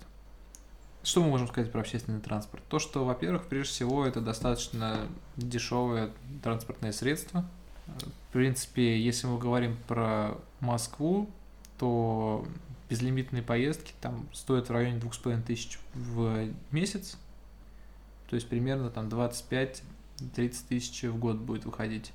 Что 1.06 1.22
мы 1.22 1.28
можем 1.28 1.46
сказать 1.46 1.70
про 1.70 1.82
общественный 1.82 2.20
транспорт? 2.20 2.64
То, 2.68 2.80
что, 2.80 3.04
во-первых, 3.04 3.46
прежде 3.46 3.72
всего, 3.72 4.04
это 4.04 4.20
достаточно 4.20 5.06
дешевое 5.36 6.10
транспортное 6.42 6.90
средство. 6.90 7.48
В 8.28 8.32
принципе, 8.32 9.00
если 9.00 9.28
мы 9.28 9.38
говорим 9.38 9.76
про 9.86 10.36
Москву, 10.58 11.30
то 11.78 12.44
безлимитные 12.90 13.44
поездки 13.44 13.92
там 14.00 14.28
стоят 14.32 14.68
в 14.68 14.72
районе 14.72 14.98
2500 14.98 15.44
тысяч 15.44 15.78
в 15.94 16.48
месяц. 16.72 17.16
То 18.28 18.34
есть 18.34 18.48
примерно 18.48 18.90
там 18.90 19.06
25-30 19.06 19.82
тысяч 20.68 21.04
в 21.04 21.16
год 21.20 21.36
будет 21.36 21.66
выходить. 21.66 22.10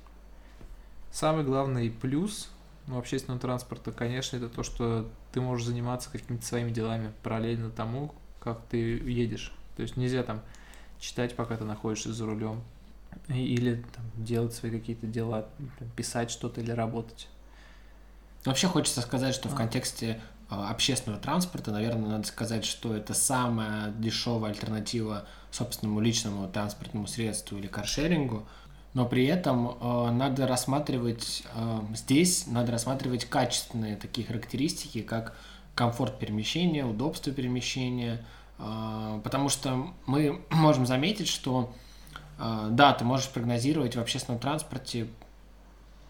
Самый 1.10 1.44
главный 1.44 1.90
плюс 1.90 2.50
у 2.88 2.98
общественного 2.98 3.40
транспорта, 3.40 3.90
конечно, 3.90 4.36
это 4.36 4.50
то, 4.50 4.62
что 4.62 5.08
ты 5.32 5.40
можешь 5.40 5.64
заниматься 5.64 6.10
какими-то 6.10 6.44
своими 6.44 6.70
делами 6.70 7.10
параллельно 7.22 7.70
тому, 7.70 8.12
как 8.42 8.60
ты 8.70 8.76
едешь. 8.76 9.52
То 9.76 9.82
есть 9.82 9.96
нельзя 9.96 10.22
там 10.22 10.42
читать, 10.98 11.34
пока 11.36 11.56
ты 11.56 11.64
находишься 11.64 12.12
за 12.12 12.26
рулем, 12.26 12.62
или 13.28 13.84
там, 13.94 14.24
делать 14.24 14.54
свои 14.54 14.70
какие-то 14.70 15.06
дела, 15.06 15.46
писать 15.96 16.30
что-то 16.30 16.60
или 16.60 16.70
работать. 16.70 17.28
Вообще 18.44 18.66
хочется 18.66 19.00
сказать, 19.00 19.34
что 19.34 19.48
в 19.48 19.54
А. 19.54 19.56
контексте 19.56 20.20
э, 20.50 20.54
общественного 20.54 21.20
транспорта, 21.20 21.70
наверное, 21.70 22.10
надо 22.10 22.26
сказать, 22.26 22.64
что 22.64 22.94
это 22.94 23.14
самая 23.14 23.92
дешевая 23.92 24.50
альтернатива 24.50 25.26
собственному 25.50 26.00
личному 26.00 26.48
транспортному 26.48 27.06
средству 27.06 27.58
или 27.58 27.66
каршерингу. 27.68 28.46
Но 28.94 29.06
при 29.06 29.24
этом 29.26 29.68
э, 29.68 30.10
надо 30.10 30.46
рассматривать 30.46 31.44
э, 31.54 31.80
здесь 31.94 32.46
надо 32.46 32.72
рассматривать 32.72 33.26
качественные 33.26 33.96
такие 33.96 34.26
характеристики, 34.26 35.02
как 35.02 35.36
комфорт 35.74 36.18
перемещения, 36.18 36.84
удобство 36.84 37.32
перемещения, 37.32 38.24
э, 38.58 39.20
потому 39.22 39.48
что 39.48 39.88
мы 40.06 40.42
можем 40.50 40.86
заметить, 40.86 41.28
что 41.28 41.72
э, 42.38 42.68
да, 42.70 42.92
ты 42.92 43.04
можешь 43.04 43.28
прогнозировать 43.30 43.96
в 43.96 44.00
общественном 44.00 44.40
транспорте 44.40 45.08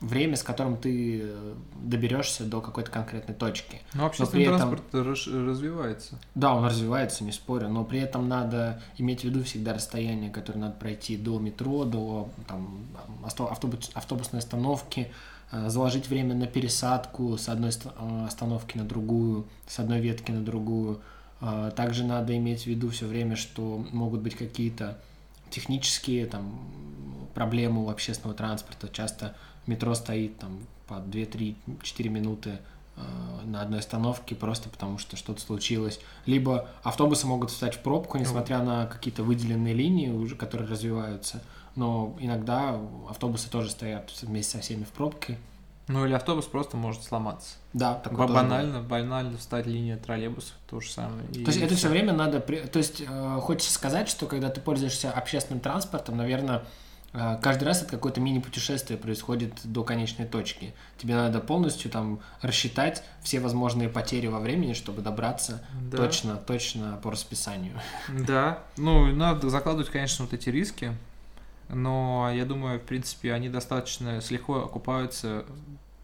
время, 0.03 0.37
с 0.37 0.43
которым 0.43 0.77
ты 0.77 1.21
э, 1.23 1.55
доберешься 1.83 2.45
до 2.45 2.61
какой-то 2.61 2.91
конкретной 2.91 3.35
точки. 3.35 3.81
Но 3.95 4.07
общественный 4.07 4.45
этом- 4.45 4.59
транспорт 4.59 4.95
раш- 5.07 5.49
развивается. 5.49 6.19
Да, 6.35 6.55
он 6.55 6.65
развивается, 6.65 7.25
не 7.25 7.33
спорю, 7.33 7.69
но 7.69 7.85
при 7.85 8.01
этом 8.01 8.29
надо 8.29 8.83
иметь 8.99 9.21
в 9.21 9.25
виду 9.25 9.43
всегда 9.45 9.73
расстояние, 9.75 10.31
которое 10.31 10.59
надо 10.59 10.75
пройти 10.75 11.17
до 11.17 11.39
метро, 11.39 11.85
до 11.85 12.29
там, 12.49 12.85
авто- 13.25 13.47
автобус, 13.51 13.91
автобусной 13.95 14.41
остановки, 14.41 15.11
э, 15.53 15.69
заложить 15.69 16.09
время 16.09 16.35
на 16.35 16.47
пересадку 16.47 17.39
с 17.39 17.49
одной 17.49 17.71
э, 17.71 18.25
остановки 18.27 18.77
на 18.77 18.85
другую, 18.85 19.47
с 19.67 19.79
одной 19.79 20.01
ветки 20.01 20.31
на 20.33 20.43
другую. 20.45 21.01
Также 21.75 22.05
надо 22.05 22.37
иметь 22.37 22.63
в 22.63 22.67
виду 22.69 22.91
все 22.91 23.05
время, 23.07 23.35
что 23.35 23.85
могут 23.91 24.21
быть 24.21 24.37
какие-то 24.37 24.97
технические 25.51 26.27
там, 26.27 26.57
проблемы 27.35 27.85
у 27.85 27.91
общественного 27.91 28.37
транспорта. 28.37 28.89
Часто 28.89 29.35
метро 29.67 29.95
стоит 29.95 30.39
там 30.39 30.61
по 30.87 30.95
2-3-4 30.95 32.09
минуты 32.09 32.59
э, 32.97 33.01
на 33.45 33.63
одной 33.63 33.81
остановке 33.81 34.35
просто 34.35 34.69
потому, 34.69 34.99
что 34.99 35.17
что-то 35.17 35.41
случилось. 35.41 36.01
Либо 36.27 36.69
автобусы 36.83 37.27
могут 37.27 37.51
встать 37.51 37.75
в 37.77 37.81
пробку, 37.81 38.19
несмотря 38.19 38.63
на 38.63 38.87
какие-то 38.87 39.23
выделенные 39.23 39.75
линии, 39.75 40.09
уже, 40.09 40.37
которые 40.37 40.69
развиваются. 40.69 41.43
Но 41.75 42.17
иногда 42.21 42.79
автобусы 43.09 43.51
тоже 43.51 43.71
стоят 43.71 44.11
вместе 44.23 44.59
со 44.59 44.63
всеми 44.63 44.85
в 44.85 44.91
пробке. 44.91 45.39
Ну 45.89 46.07
или 46.07 46.13
автобус 46.13 46.47
просто 46.47 46.77
может 46.77 47.03
сломаться. 47.03 47.57
Да, 47.73 47.95
такое 47.95 48.19
Ба- 48.19 48.27
тоже 48.29 48.41
банально, 48.41 48.83
банально 48.83 49.37
встать 49.37 49.67
линия 49.67 49.97
троллейбусов, 49.97 50.55
то 50.69 50.81
же 50.81 50.91
самое. 50.91 51.27
То 51.29 51.51
есть 51.51 51.61
это 51.61 51.75
все 51.75 51.89
время 51.89 52.13
надо... 52.13 52.41
То 52.41 52.79
есть 52.79 53.03
э, 53.07 53.39
хочется 53.41 53.73
сказать, 53.73 54.09
что 54.09 54.27
когда 54.27 54.49
ты 54.49 54.61
пользуешься 54.61 55.11
общественным 55.11 55.61
транспортом, 55.61 56.17
наверное, 56.17 56.63
каждый 57.13 57.65
раз 57.65 57.83
это 57.83 57.91
какое-то 57.93 58.21
мини-путешествие 58.21 58.99
происходит 58.99 59.53
до 59.65 59.85
конечной 59.85 60.27
точки. 60.27 60.75
Тебе 60.99 61.15
надо 61.15 61.41
полностью 61.41 61.91
там 61.91 62.21
рассчитать 62.41 63.03
все 63.23 63.39
возможные 63.41 63.89
потери 63.89 64.27
во 64.29 64.39
времени, 64.41 64.73
чтобы 64.73 65.03
добраться 65.03 65.63
Да. 65.91 65.99
точно, 65.99 66.37
точно 66.37 66.99
по 67.03 67.11
расписанию. 67.11 67.79
Да, 68.09 68.61
ну, 68.77 69.07
надо 69.15 69.51
закладывать, 69.51 69.91
конечно, 69.91 70.25
вот 70.25 70.33
эти 70.35 70.49
риски, 70.49 70.97
но 71.69 72.31
я 72.35 72.45
думаю, 72.45 72.81
в 72.81 72.83
принципе, 72.85 73.33
они 73.33 73.49
достаточно 73.49 74.21
легко 74.31 74.65
окупаются 74.65 75.45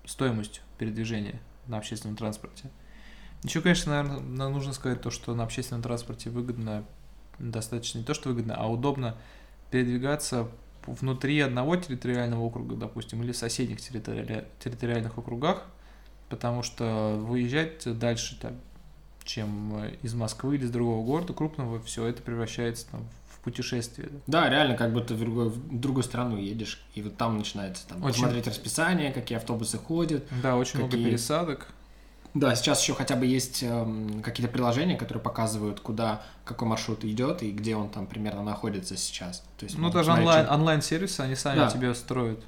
стоимостью. 0.05 0.63
передвижения 0.79 1.41
на 1.67 1.79
общественном 1.79 2.17
транспорте. 2.17 2.71
Еще, 3.43 3.61
конечно, 3.61 3.93
наверное, 3.93 4.49
нужно 4.49 4.73
сказать 4.73 5.01
то, 5.03 5.11
что 5.11 5.35
на 5.35 5.43
общественном 5.45 5.83
транспорте 5.83 6.31
выгодно, 6.31 6.85
достаточно 7.39 7.99
не 7.99 8.05
то, 8.05 8.15
что 8.15 8.29
выгодно, 8.31 8.55
а 8.57 8.67
удобно 8.69 9.17
передвигаться 9.71 10.49
внутри 10.95 11.41
одного 11.41 11.77
территориального 11.77 12.43
округа, 12.43 12.77
допустим, 12.77 13.23
или 13.23 13.33
соседних 13.33 13.81
территори... 13.81 14.45
территориальных 14.59 15.19
округах, 15.19 15.65
потому 16.29 16.63
что 16.63 17.17
выезжать 17.19 17.99
дальше, 17.99 18.39
там, 18.41 18.55
чем 19.25 19.85
из 20.03 20.15
Москвы 20.15 20.57
или 20.57 20.65
из 20.65 20.71
другого 20.71 21.05
города 21.05 21.33
крупного, 21.33 21.81
все 21.83 22.07
это 22.07 22.23
превращается 22.23 22.87
там, 22.91 23.07
в 23.31 23.41
путешествие. 23.41 24.09
Да, 24.27 24.49
реально, 24.49 24.77
как 24.77 24.93
будто 24.93 25.15
в 25.15 25.19
другую, 25.19 25.51
в 25.51 25.81
другую 25.81 26.05
страну 26.05 26.37
едешь, 26.37 26.83
и 26.95 27.03
вот 27.03 27.17
там 27.17 27.39
начинается 27.39 27.87
там 27.89 28.03
очень... 28.03 28.21
смотреть 28.21 28.47
расписание, 28.47 29.13
какие 29.13 29.39
автобусы 29.39 29.79
ходят. 29.79 30.25
Да, 30.43 30.57
очень 30.57 30.81
какие... 30.81 30.87
много 30.87 31.11
пересадок. 31.11 31.69
Да, 32.39 32.55
сейчас 32.55 32.81
еще 32.81 32.95
хотя 32.95 33.17
бы 33.17 33.27
есть 33.27 33.63
э, 33.63 34.21
какие-то 34.23 34.53
приложения, 34.53 34.97
которые 34.97 35.21
показывают, 35.21 35.81
куда 35.81 36.23
какой 36.45 36.69
маршрут 36.69 37.05
идет 37.05 37.43
и 37.43 37.51
где 37.51 37.75
он 37.75 37.89
там 37.89 38.07
примерно 38.07 38.45
находится 38.45 38.97
сейчас. 38.97 39.43
То 39.59 39.65
есть, 39.65 39.77
ну, 39.77 39.91
даже 39.91 40.13
онлайн, 40.13 40.45
что... 40.45 40.55
онлайн-сервисы, 40.55 41.21
они 41.21 41.35
сами 41.35 41.59
да. 41.59 41.69
тебе 41.69 41.93
строят. 41.95 42.41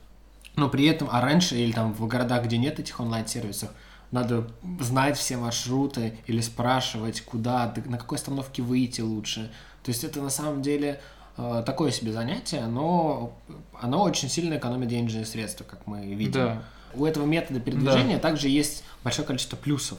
Но 0.55 0.69
при 0.69 0.87
этом, 0.87 1.09
а 1.11 1.21
раньше 1.21 1.57
или 1.57 1.73
там 1.73 1.93
в 1.93 2.07
городах, 2.07 2.45
где 2.45 2.57
нет 2.57 2.79
этих 2.79 3.01
онлайн-сервисов, 3.01 3.71
надо 4.13 4.47
знать 4.79 5.17
все 5.17 5.37
маршруты 5.37 6.19
или 6.27 6.41
спрашивать, 6.41 7.23
куда, 7.23 7.75
на 7.87 7.99
какой 7.99 8.19
остановке 8.19 8.63
выйти 8.63 9.01
лучше. 9.01 9.51
То 9.83 9.91
есть 9.91 10.05
это 10.05 10.21
на 10.21 10.31
самом 10.31 10.63
деле 10.63 11.01
э, 11.37 11.63
такое 11.67 11.91
себе 11.91 12.13
занятие, 12.13 12.67
но 12.67 13.37
оно 13.81 14.03
очень 14.03 14.29
сильно 14.29 14.57
экономит 14.57 14.89
денежные 14.89 15.27
средства, 15.27 15.65
как 15.65 15.89
мы 15.89 16.07
видим. 16.15 16.33
Да. 16.33 16.63
У 16.95 17.05
этого 17.05 17.25
метода 17.25 17.61
передвижения 17.61 18.17
да. 18.17 18.23
также 18.23 18.49
есть 18.49 18.85
большое 19.05 19.27
количество 19.27 19.57
плюсов. 19.57 19.99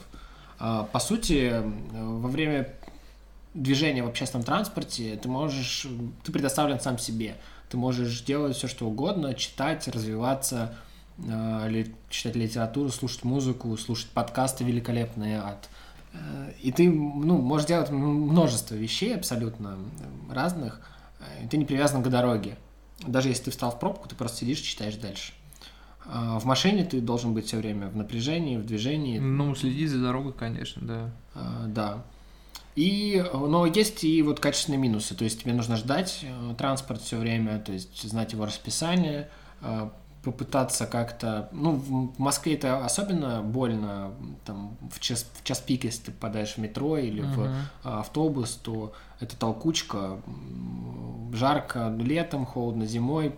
Э, 0.60 0.84
по 0.90 0.98
сути, 1.00 1.62
во 1.92 2.28
время 2.28 2.74
движения 3.54 4.02
в 4.02 4.08
общественном 4.08 4.44
транспорте 4.44 5.16
ты 5.16 5.28
можешь, 5.28 5.86
ты 6.22 6.32
предоставлен 6.32 6.80
сам 6.80 6.98
себе. 6.98 7.36
Ты 7.68 7.76
можешь 7.76 8.22
делать 8.22 8.56
все, 8.56 8.68
что 8.68 8.86
угодно, 8.86 9.34
читать, 9.34 9.88
развиваться, 9.88 10.74
э, 11.18 11.84
читать 12.10 12.36
литературу, 12.36 12.90
слушать 12.90 13.24
музыку, 13.24 13.76
слушать 13.76 14.10
подкасты 14.10 14.64
великолепные 14.64 15.40
от 15.40 15.68
э, 16.12 16.52
и 16.60 16.72
ты 16.72 16.90
ну, 16.90 17.38
можешь 17.38 17.66
делать 17.66 17.90
множество 17.90 18.74
вещей 18.74 19.14
абсолютно 19.14 19.78
разных, 20.30 20.80
и 21.42 21.46
ты 21.46 21.56
не 21.56 21.64
привязан 21.64 22.02
к 22.02 22.08
дороге. 22.08 22.56
Даже 23.06 23.28
если 23.28 23.44
ты 23.44 23.50
встал 23.50 23.70
в 23.70 23.78
пробку, 23.78 24.08
ты 24.08 24.14
просто 24.14 24.38
сидишь 24.38 24.60
и 24.60 24.64
читаешь 24.64 24.96
дальше. 24.96 25.32
А 26.06 26.38
в 26.38 26.44
машине 26.44 26.84
ты 26.84 27.00
должен 27.00 27.34
быть 27.34 27.46
все 27.46 27.58
время 27.58 27.88
в 27.88 27.96
напряжении, 27.96 28.56
в 28.56 28.66
движении. 28.66 29.18
Ну, 29.18 29.54
следить 29.54 29.90
за 29.90 30.00
дорогой, 30.02 30.32
конечно, 30.32 30.82
да. 30.86 31.10
А, 31.34 31.66
да. 31.66 32.04
И, 32.74 33.22
но 33.32 33.66
есть 33.66 34.02
и 34.02 34.22
вот 34.22 34.40
качественные 34.40 34.78
минусы, 34.78 35.14
то 35.14 35.24
есть 35.24 35.42
тебе 35.42 35.52
нужно 35.52 35.76
ждать 35.76 36.20
э, 36.22 36.54
транспорт 36.56 37.02
все 37.02 37.18
время, 37.18 37.58
то 37.58 37.70
есть 37.70 38.02
знать 38.08 38.32
его 38.32 38.46
расписание, 38.46 39.28
э, 39.60 39.90
попытаться 40.22 40.86
как-то, 40.86 41.50
ну, 41.52 41.72
в 41.72 42.18
Москве 42.18 42.54
это 42.54 42.84
особенно 42.84 43.42
больно, 43.42 44.12
там, 44.46 44.78
в 44.90 45.00
час, 45.00 45.26
в 45.34 45.44
час 45.44 45.60
пик, 45.60 45.84
если 45.84 46.04
ты 46.04 46.12
попадаешь 46.12 46.54
в 46.54 46.58
метро 46.58 46.96
или 46.96 47.24
uh-huh. 47.24 47.50
в 47.82 47.98
автобус, 47.98 48.58
то 48.62 48.92
это 49.20 49.36
толкучка, 49.36 50.20
жарко 51.32 51.94
летом, 51.98 52.46
холодно 52.46 52.86
зимой, 52.86 53.34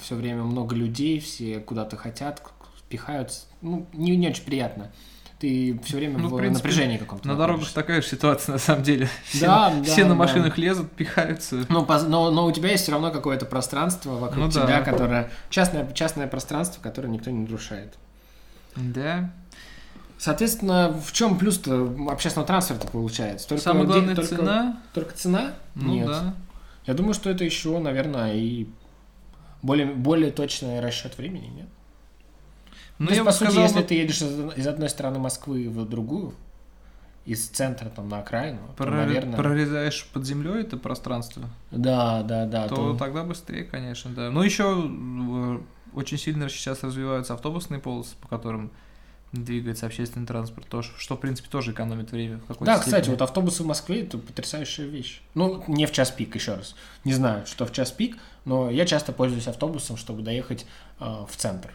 все 0.00 0.14
время 0.14 0.42
много 0.42 0.74
людей, 0.74 1.20
все 1.20 1.60
куда-то 1.60 1.96
хотят, 1.96 2.42
пихаются, 2.88 3.46
ну, 3.62 3.86
не, 3.92 4.16
не 4.16 4.28
очень 4.28 4.44
приятно 4.44 4.90
ты 5.38 5.78
все 5.84 5.96
время 5.96 6.18
ну, 6.18 6.28
в, 6.28 6.32
в 6.32 6.36
принципе, 6.36 6.68
напряжении 6.68 6.96
каком-то. 6.96 7.28
На 7.28 7.34
находишься. 7.34 7.74
дорогах 7.74 7.86
такая 7.86 8.02
же 8.02 8.08
ситуация 8.08 8.52
на 8.54 8.58
самом 8.58 8.82
деле. 8.82 9.08
Все, 9.24 9.46
да, 9.46 9.70
на, 9.70 9.76
да, 9.76 9.84
все 9.84 10.04
на 10.06 10.14
машинах 10.14 10.56
да. 10.56 10.62
лезут, 10.62 10.90
пихаются. 10.92 11.66
Ну, 11.68 11.86
но, 11.86 12.30
но 12.30 12.46
у 12.46 12.52
тебя 12.52 12.70
есть 12.70 12.84
все 12.84 12.92
равно 12.92 13.10
какое-то 13.10 13.44
пространство 13.44 14.12
вокруг 14.16 14.46
ну, 14.46 14.50
тебя, 14.50 14.66
да. 14.66 14.80
которое 14.80 15.30
частное, 15.50 15.90
частное 15.92 16.26
пространство, 16.26 16.80
которое 16.80 17.08
никто 17.08 17.30
не 17.30 17.40
нарушает. 17.40 17.94
Да. 18.76 19.30
Соответственно, 20.18 20.98
в 21.04 21.12
чем 21.12 21.36
плюс-то 21.36 21.94
общественного 22.08 22.46
транспорта 22.46 22.86
получается? 22.86 23.46
Только 23.48 23.62
Самая 23.62 23.84
главная 23.84 24.14
день, 24.14 24.24
цена. 24.24 24.62
Только, 24.94 25.06
только 25.10 25.18
цена? 25.18 25.52
Ну, 25.74 25.92
Нет. 25.92 26.06
Да. 26.06 26.34
Я 26.86 26.94
думаю, 26.94 27.12
что 27.12 27.28
это 27.28 27.44
еще, 27.44 27.78
наверное, 27.78 28.34
и 28.34 28.68
более, 29.66 29.86
более 29.86 30.30
точный 30.30 30.80
расчет 30.80 31.18
времени, 31.18 31.48
нет? 31.48 31.68
Ну, 32.98 33.08
То 33.08 33.12
есть, 33.12 33.24
по 33.24 33.32
сути, 33.32 33.50
сказал, 33.50 33.64
если 33.64 33.80
бы... 33.80 33.84
ты 33.84 33.94
едешь 33.94 34.22
из 34.22 34.66
одной 34.66 34.88
стороны 34.88 35.18
Москвы 35.18 35.68
в 35.68 35.86
другую, 35.86 36.34
из 37.26 37.48
центра 37.48 37.90
там 37.90 38.08
на 38.08 38.20
окраину, 38.20 38.60
Прор... 38.76 38.90
то, 38.90 38.96
наверное... 38.96 39.36
Прорезаешь 39.36 40.06
под 40.12 40.24
землей 40.24 40.60
это 40.60 40.76
пространство. 40.76 41.50
Да, 41.70 42.22
да, 42.22 42.46
да. 42.46 42.68
То, 42.68 42.76
то 42.76 42.94
тогда 42.96 43.24
быстрее, 43.24 43.64
конечно, 43.64 44.12
да. 44.12 44.30
Но 44.30 44.44
еще 44.44 44.88
э, 44.88 45.58
очень 45.92 46.18
сильно 46.18 46.48
сейчас 46.48 46.82
развиваются 46.84 47.34
автобусные 47.34 47.80
полосы, 47.80 48.14
по 48.20 48.28
которым 48.28 48.70
двигается 49.32 49.86
общественный 49.86 50.26
транспорт, 50.26 50.68
тоже, 50.68 50.92
что, 50.98 51.16
в 51.16 51.20
принципе, 51.20 51.48
тоже 51.50 51.72
экономит 51.72 52.12
время. 52.12 52.40
В 52.48 52.64
да, 52.64 52.76
степени. 52.76 52.78
кстати, 52.78 53.08
вот 53.10 53.22
автобусы 53.22 53.62
в 53.62 53.66
Москве– 53.66 54.02
это 54.02 54.18
потрясающая 54.18 54.86
вещь. 54.86 55.20
Ну, 55.34 55.64
не 55.66 55.86
в 55.86 55.92
час 55.92 56.10
пик, 56.10 56.34
еще 56.34 56.54
раз. 56.54 56.74
Не 57.04 57.12
знаю, 57.12 57.46
что 57.46 57.66
в 57.66 57.72
час 57.72 57.90
пик, 57.90 58.16
но 58.44 58.70
я 58.70 58.86
часто 58.86 59.12
пользуюсь 59.12 59.48
автобусом, 59.48 59.96
чтобы 59.96 60.22
доехать 60.22 60.66
э, 61.00 61.04
в 61.04 61.36
центр 61.36 61.72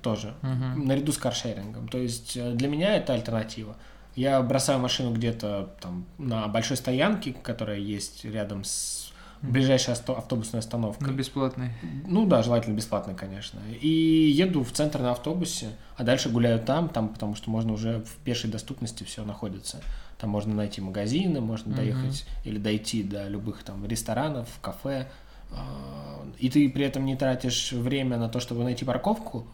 тоже, 0.00 0.34
угу. 0.42 0.84
наряду 0.84 1.12
с 1.12 1.18
каршерингом. 1.18 1.88
То 1.88 1.98
есть 1.98 2.36
э, 2.36 2.52
для 2.52 2.68
меня 2.68 2.96
это 2.96 3.14
альтернатива. 3.14 3.76
Я 4.14 4.40
бросаю 4.42 4.78
машину 4.78 5.12
где-то 5.12 5.74
там 5.80 6.06
на 6.18 6.46
большой 6.46 6.76
стоянке, 6.76 7.32
которая 7.32 7.78
есть 7.78 8.24
рядом 8.24 8.62
с 8.64 9.01
ближайшей 9.42 9.94
автобусной 9.94 10.60
остановкой. 10.60 11.08
На 11.08 11.12
бесплатной? 11.12 11.70
Ну 12.06 12.26
да, 12.26 12.42
желательно 12.42 12.74
бесплатной, 12.74 13.14
конечно. 13.14 13.60
И 13.80 13.88
еду 13.88 14.62
в 14.62 14.72
центр 14.72 15.00
на 15.00 15.10
автобусе, 15.10 15.70
а 15.96 16.04
дальше 16.04 16.28
гуляю 16.28 16.60
там, 16.60 16.88
там, 16.88 17.08
потому 17.08 17.34
что 17.34 17.50
можно 17.50 17.72
уже 17.72 18.00
в 18.00 18.16
пешей 18.24 18.50
доступности 18.50 19.04
все 19.04 19.24
находится. 19.24 19.80
Там 20.18 20.30
можно 20.30 20.54
найти 20.54 20.80
магазины, 20.80 21.40
можно 21.40 21.72
uh 21.72 21.76
доехать 21.76 22.26
или 22.44 22.58
дойти 22.58 23.02
до 23.02 23.26
любых 23.28 23.64
там 23.64 23.84
ресторанов, 23.86 24.48
кафе. 24.60 25.08
А, 25.50 26.24
и 26.38 26.48
ты 26.48 26.68
при 26.70 26.84
этом 26.84 27.04
не 27.04 27.16
тратишь 27.16 27.72
время 27.72 28.18
на 28.18 28.28
то, 28.28 28.38
чтобы 28.38 28.62
найти 28.62 28.84
парковку, 28.84 29.46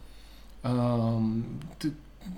ты 0.61 1.93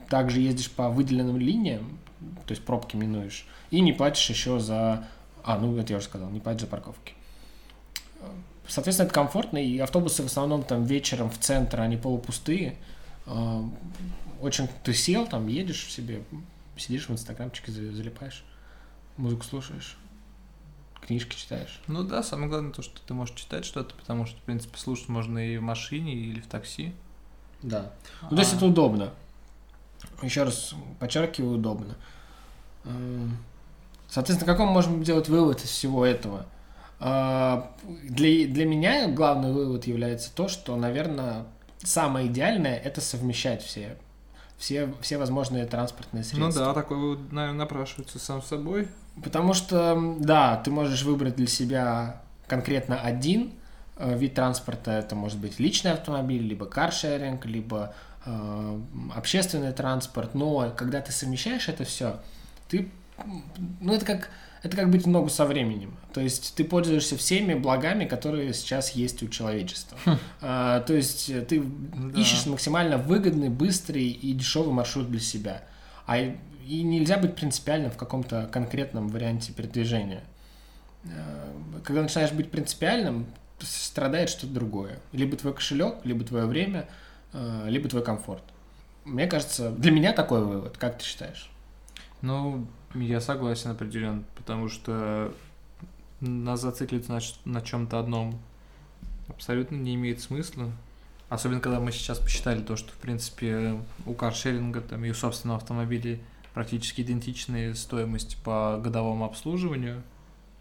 также 0.09 0.41
ездишь 0.41 0.69
по 0.69 0.89
выделенным 0.89 1.37
линиям, 1.37 1.97
то 2.45 2.51
есть 2.51 2.63
пробки 2.63 2.95
минуешь, 2.95 3.47
и 3.71 3.81
не 3.81 3.93
платишь 3.93 4.29
еще 4.29 4.59
за... 4.59 5.07
А, 5.43 5.57
ну 5.57 5.75
это 5.77 5.93
я 5.93 5.97
уже 5.97 6.05
сказал, 6.05 6.29
не 6.29 6.39
платишь 6.39 6.61
за 6.61 6.67
парковки. 6.67 7.13
Соответственно, 8.67 9.07
это 9.07 9.13
комфортно, 9.15 9.57
и 9.57 9.77
автобусы 9.79 10.23
в 10.23 10.27
основном 10.27 10.63
там 10.63 10.85
вечером 10.85 11.29
в 11.29 11.37
центр, 11.37 11.81
они 11.81 11.97
полупустые. 11.97 12.77
Очень 14.39 14.69
ты 14.83 14.93
сел, 14.93 15.27
там 15.27 15.47
едешь 15.47 15.91
себе, 15.91 16.23
сидишь 16.77 17.09
в 17.09 17.11
инстаграмчике, 17.11 17.71
залипаешь, 17.71 18.43
музыку 19.17 19.43
слушаешь, 19.43 19.97
книжки 21.05 21.35
читаешь. 21.35 21.81
Ну 21.87 22.03
да, 22.03 22.23
самое 22.23 22.49
главное 22.49 22.71
то, 22.71 22.81
что 22.81 22.99
ты 23.05 23.13
можешь 23.13 23.35
читать 23.35 23.65
что-то, 23.65 23.93
потому 23.95 24.25
что, 24.25 24.37
в 24.37 24.41
принципе, 24.43 24.77
слушать 24.77 25.09
можно 25.09 25.37
и 25.37 25.57
в 25.57 25.61
машине, 25.61 26.13
или 26.13 26.39
в 26.39 26.47
такси. 26.47 26.93
Да. 27.61 27.91
Ну, 28.23 28.29
то 28.29 28.39
есть 28.39 28.53
это 28.53 28.65
удобно. 28.65 29.11
Еще 30.21 30.43
раз 30.43 30.73
подчеркиваю, 30.99 31.57
удобно. 31.57 31.95
Эм, 32.85 33.37
соответственно, 34.09 34.51
какой 34.51 34.65
мы 34.65 34.73
можем 34.73 35.03
делать 35.03 35.29
вывод 35.29 35.63
из 35.63 35.69
всего 35.69 36.05
этого? 36.05 36.45
А, 37.03 37.71
для, 38.03 38.47
для 38.47 38.65
меня 38.65 39.07
главный 39.09 39.51
вывод 39.51 39.87
является 39.87 40.33
то, 40.33 40.47
что, 40.47 40.75
наверное, 40.75 41.45
самое 41.79 42.27
идеальное– 42.27 42.77
это 42.83 43.01
совмещать 43.01 43.63
все, 43.63 43.97
все, 44.57 44.93
все 45.01 45.17
возможные 45.17 45.65
транспортные 45.65 46.23
ну 46.23 46.29
средства. 46.29 46.61
Ну 46.61 46.67
да, 46.67 46.73
такой 46.73 46.97
вывод, 46.97 47.31
наверное, 47.31 47.59
напрашивается 47.59 48.19
сам 48.19 48.41
собой. 48.41 48.87
Потому 49.23 49.53
что, 49.53 50.15
да, 50.19 50.57
ты 50.57 50.71
можешь 50.71 51.03
выбрать 51.03 51.35
для 51.35 51.47
себя 51.47 52.21
конкретно 52.47 53.01
один 53.01 53.53
Э, 54.01 54.17
вид 54.17 54.33
транспорта 54.33 54.91
это 54.91 55.15
может 55.15 55.37
быть 55.37 55.59
личный 55.59 55.91
автомобиль, 55.91 56.41
либо 56.41 56.65
каршеринг, 56.65 57.45
либо 57.45 57.93
э, 58.25 58.79
общественный 59.13 59.73
транспорт. 59.73 60.33
Но 60.33 60.73
когда 60.75 61.01
ты 61.01 61.11
совмещаешь 61.11 61.69
это 61.69 61.83
все, 61.83 62.19
ты, 62.67 62.89
ну 63.79 63.93
это 63.93 64.05
как 64.05 64.29
это 64.63 64.77
как 64.77 64.91
быть 64.91 65.05
в 65.05 65.07
ногу 65.07 65.29
со 65.29 65.45
временем. 65.45 65.97
То 66.13 66.21
есть 66.21 66.53
ты 66.55 66.63
пользуешься 66.63 67.17
всеми 67.17 67.55
благами, 67.55 68.05
которые 68.05 68.53
сейчас 68.53 68.91
есть 68.91 69.23
у 69.23 69.27
человечества. 69.27 69.97
Хм. 70.05 70.17
А, 70.41 70.79
то 70.81 70.93
есть 70.93 71.27
ты 71.47 71.61
да. 71.61 72.19
ищешь 72.19 72.45
максимально 72.45 72.97
выгодный, 72.97 73.49
быстрый 73.49 74.07
и 74.07 74.33
дешевый 74.33 74.73
маршрут 74.73 75.09
для 75.09 75.19
себя. 75.19 75.63
А 76.05 76.17
и 76.17 76.83
нельзя 76.83 77.17
быть 77.17 77.35
принципиальным 77.35 77.91
в 77.91 77.97
каком-то 77.97 78.47
конкретном 78.51 79.07
варианте 79.09 79.51
передвижения. 79.51 80.23
Э, 81.05 81.51
когда 81.83 82.03
начинаешь 82.03 82.31
быть 82.31 82.51
принципиальным, 82.51 83.25
страдает 83.59 84.29
что-то 84.29 84.53
другое. 84.53 84.99
Либо 85.11 85.37
твой 85.37 85.53
кошелек, 85.53 85.97
либо 86.03 86.23
твое 86.23 86.45
время, 86.45 86.87
э, 87.33 87.65
либо 87.67 87.89
твой 87.89 88.03
комфорт. 88.03 88.43
Мне 89.05 89.27
кажется, 89.27 89.71
для 89.71 89.91
меня 89.91 90.13
такой 90.13 90.43
вывод. 90.43 90.77
Как 90.77 90.99
ты 90.99 91.03
считаешь? 91.03 91.49
Ну, 92.21 92.67
я 92.93 93.21
согласен 93.21 93.71
определенно, 93.71 94.23
потому 94.35 94.67
что 94.67 95.33
нас 96.19 96.61
зациклиться 96.61 97.13
на, 97.13 97.19
на 97.45 97.61
чем-то 97.61 97.99
одном 97.99 98.39
абсолютно 99.27 99.75
не 99.75 99.95
имеет 99.95 100.21
смысла. 100.21 100.71
Особенно, 101.29 101.61
когда 101.61 101.79
мы 101.79 101.91
сейчас 101.91 102.19
посчитали 102.19 102.61
то, 102.61 102.75
что, 102.75 102.91
в 102.91 102.97
принципе, 102.97 103.79
у 104.05 104.13
каршеринга 104.13 104.81
там, 104.81 105.05
и 105.05 105.09
у 105.09 105.13
собственного 105.13 105.59
автомобиля 105.59 106.19
практически 106.53 107.01
идентичные 107.01 107.73
стоимости 107.75 108.35
по 108.43 108.77
годовому 108.83 109.23
обслуживанию, 109.23 110.03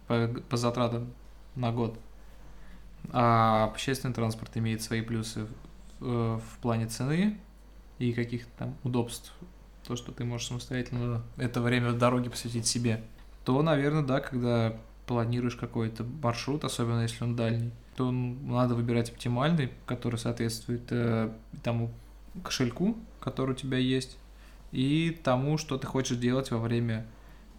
по, 0.07 0.29
по 0.49 0.57
затратам 0.57 1.13
на 1.57 1.73
год. 1.73 1.99
А 3.13 3.65
общественный 3.65 4.15
транспорт 4.15 4.57
имеет 4.57 4.83
свои 4.83 5.01
плюсы 5.01 5.49
в, 5.99 6.39
в 6.39 6.59
плане 6.63 6.87
цены 6.87 7.39
и 7.99 8.13
каких-то 8.13 8.51
там 8.57 8.77
удобств. 8.85 9.33
То, 9.91 9.97
что 9.97 10.13
ты 10.13 10.25
можешь 10.25 10.47
самостоятельно 10.47 11.21
это 11.37 11.61
время 11.61 11.91
в 11.91 11.99
дороге 11.99 12.31
посвятить 12.31 12.65
себе. 12.65 13.03
То, 13.45 13.61
наверное, 13.61 14.05
да, 14.05 14.21
когда 14.21 14.77
планируешь 15.05 15.57
какой-то 15.57 16.05
маршрут, 16.23 16.63
особенно 16.63 17.03
если 17.03 17.25
он 17.25 17.35
дальний, 17.35 17.73
то 17.97 18.13
надо 18.13 18.77
выбирать 18.77 19.11
оптимальный, 19.11 19.73
который 19.87 20.15
соответствует 20.15 20.83
э, 20.91 21.33
тому 21.65 21.91
кошельку, 22.45 22.99
который 23.19 23.51
у 23.51 23.55
тебя 23.55 23.79
есть, 23.79 24.17
и 24.71 25.19
тому, 25.25 25.59
что 25.59 25.77
ты 25.77 25.89
хочешь 25.89 26.19
делать 26.19 26.53
во 26.53 26.59
время 26.59 27.05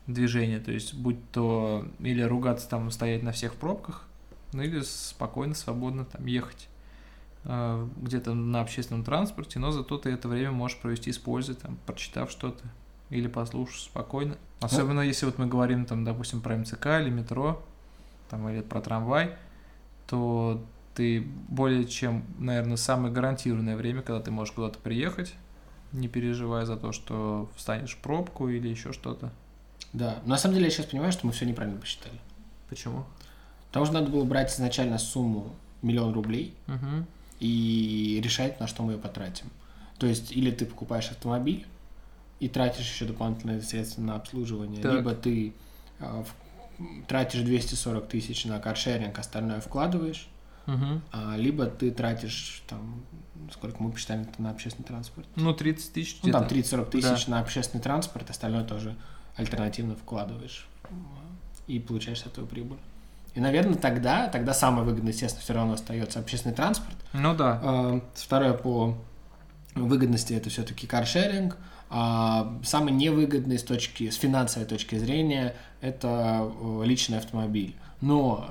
движения. 0.07 0.61
То 0.61 0.71
есть, 0.71 0.93
будь 0.93 1.19
то 1.33 1.85
или 1.99 2.21
ругаться 2.21 2.69
там, 2.69 2.91
стоять 2.91 3.23
на 3.23 3.33
всех 3.33 3.55
пробках, 3.55 4.07
ну 4.53 4.61
или 4.61 4.79
спокойно, 4.83 5.53
свободно 5.53 6.05
там 6.05 6.25
ехать 6.27 6.69
где-то 7.43 8.33
на 8.33 8.61
общественном 8.61 9.03
транспорте, 9.03 9.59
но 9.59 9.71
зато 9.71 9.97
ты 9.97 10.11
это 10.11 10.27
время 10.27 10.51
можешь 10.51 10.77
провести 10.77 11.11
с 11.11 11.17
пользой, 11.17 11.55
там, 11.55 11.77
прочитав 11.85 12.29
что-то 12.29 12.63
или 13.09 13.27
послушав 13.27 13.79
спокойно. 13.79 14.37
Особенно 14.59 15.01
если 15.01 15.25
вот 15.25 15.37
мы 15.37 15.47
говорим, 15.47 15.85
там, 15.85 16.05
допустим, 16.05 16.41
про 16.41 16.55
МЦК 16.55 16.85
или 17.01 17.09
метро, 17.09 17.61
там, 18.29 18.47
или 18.47 18.61
про 18.61 18.79
трамвай, 18.79 19.35
то 20.07 20.63
ты 20.93 21.21
более 21.49 21.85
чем, 21.85 22.23
наверное, 22.37 22.77
самое 22.77 23.13
гарантированное 23.13 23.75
время, 23.75 24.01
когда 24.01 24.21
ты 24.21 24.29
можешь 24.29 24.53
куда-то 24.53 24.77
приехать, 24.79 25.33
не 25.91 26.07
переживая 26.07 26.65
за 26.65 26.77
то, 26.77 26.91
что 26.91 27.49
встанешь 27.55 27.95
в 27.95 27.97
пробку 27.97 28.49
или 28.49 28.67
еще 28.67 28.93
что-то. 28.93 29.31
Да, 29.93 30.19
но 30.23 30.31
на 30.31 30.37
самом 30.37 30.55
деле 30.55 30.67
я 30.67 30.71
сейчас 30.71 30.85
понимаю, 30.85 31.11
что 31.11 31.25
мы 31.25 31.33
все 31.33 31.45
неправильно 31.45 31.79
посчитали. 31.79 32.19
Почему? 32.69 33.05
Потому 33.67 33.85
что 33.85 33.95
надо 33.95 34.11
было 34.11 34.23
брать 34.23 34.53
изначально 34.53 34.97
сумму 34.97 35.53
миллион 35.81 36.13
рублей 36.13 36.53
угу. 36.67 37.05
И 37.41 38.21
решать, 38.23 38.59
на 38.59 38.67
что 38.67 38.83
мы 38.83 38.93
ее 38.93 38.97
потратим. 38.99 39.47
То 39.97 40.07
есть, 40.07 40.31
или 40.31 40.51
ты 40.51 40.65
покупаешь 40.65 41.09
автомобиль 41.09 41.65
и 42.39 42.47
тратишь 42.47 42.89
еще 42.89 43.05
дополнительные 43.05 43.61
средства 43.61 44.01
на 44.01 44.15
обслуживание, 44.15 44.81
так. 44.81 44.93
либо 44.93 45.13
ты 45.13 45.53
э, 45.99 46.23
тратишь 47.07 47.41
240 47.41 48.07
тысяч 48.07 48.45
на 48.45 48.59
каршеринг, 48.59 49.17
остальное 49.17 49.59
вкладываешь, 49.59 50.27
угу. 50.67 51.01
а, 51.11 51.35
либо 51.35 51.65
ты 51.65 51.91
тратишь 51.91 52.63
там 52.67 53.03
сколько 53.51 53.81
мы 53.81 53.91
посчитали 53.91 54.21
это 54.21 54.41
на 54.41 54.51
общественный 54.51 54.85
транспорт. 54.85 55.27
Ну, 55.35 55.53
30 55.53 55.93
тысяч 55.93 56.19
Ну, 56.23 56.31
там 56.31 56.43
30-40 56.43 56.89
тысяч 56.91 57.25
да. 57.25 57.31
на 57.31 57.39
общественный 57.39 57.81
транспорт, 57.81 58.29
остальное 58.29 58.63
тоже 58.63 58.95
альтернативно 59.35 59.95
вкладываешь 59.95 60.67
и 61.67 61.79
получаешь 61.79 62.21
с 62.21 62.25
этого 62.27 62.45
прибыль. 62.45 62.77
И, 63.33 63.39
наверное, 63.39 63.75
тогда, 63.75 64.27
тогда 64.27 64.53
самое 64.53 64.83
выгодное, 64.83 65.13
естественно, 65.13 65.43
все 65.43 65.53
равно 65.53 65.73
остается 65.73 66.19
общественный 66.19 66.55
транспорт. 66.55 66.95
Ну 67.13 67.33
да. 67.35 67.59
А, 67.63 68.01
второе 68.15 68.53
по 68.53 68.97
выгодности 69.75 70.33
это 70.33 70.49
все-таки 70.49 70.87
каршеринг. 70.87 71.57
А 71.89 72.57
самый 72.63 72.93
невыгодный 72.93 73.59
с 73.59 73.63
точки, 73.63 74.09
с 74.09 74.15
финансовой 74.15 74.67
точки 74.67 74.95
зрения, 74.95 75.55
это 75.81 76.49
э, 76.49 76.83
личный 76.85 77.17
автомобиль. 77.17 77.75
Но 77.99 78.49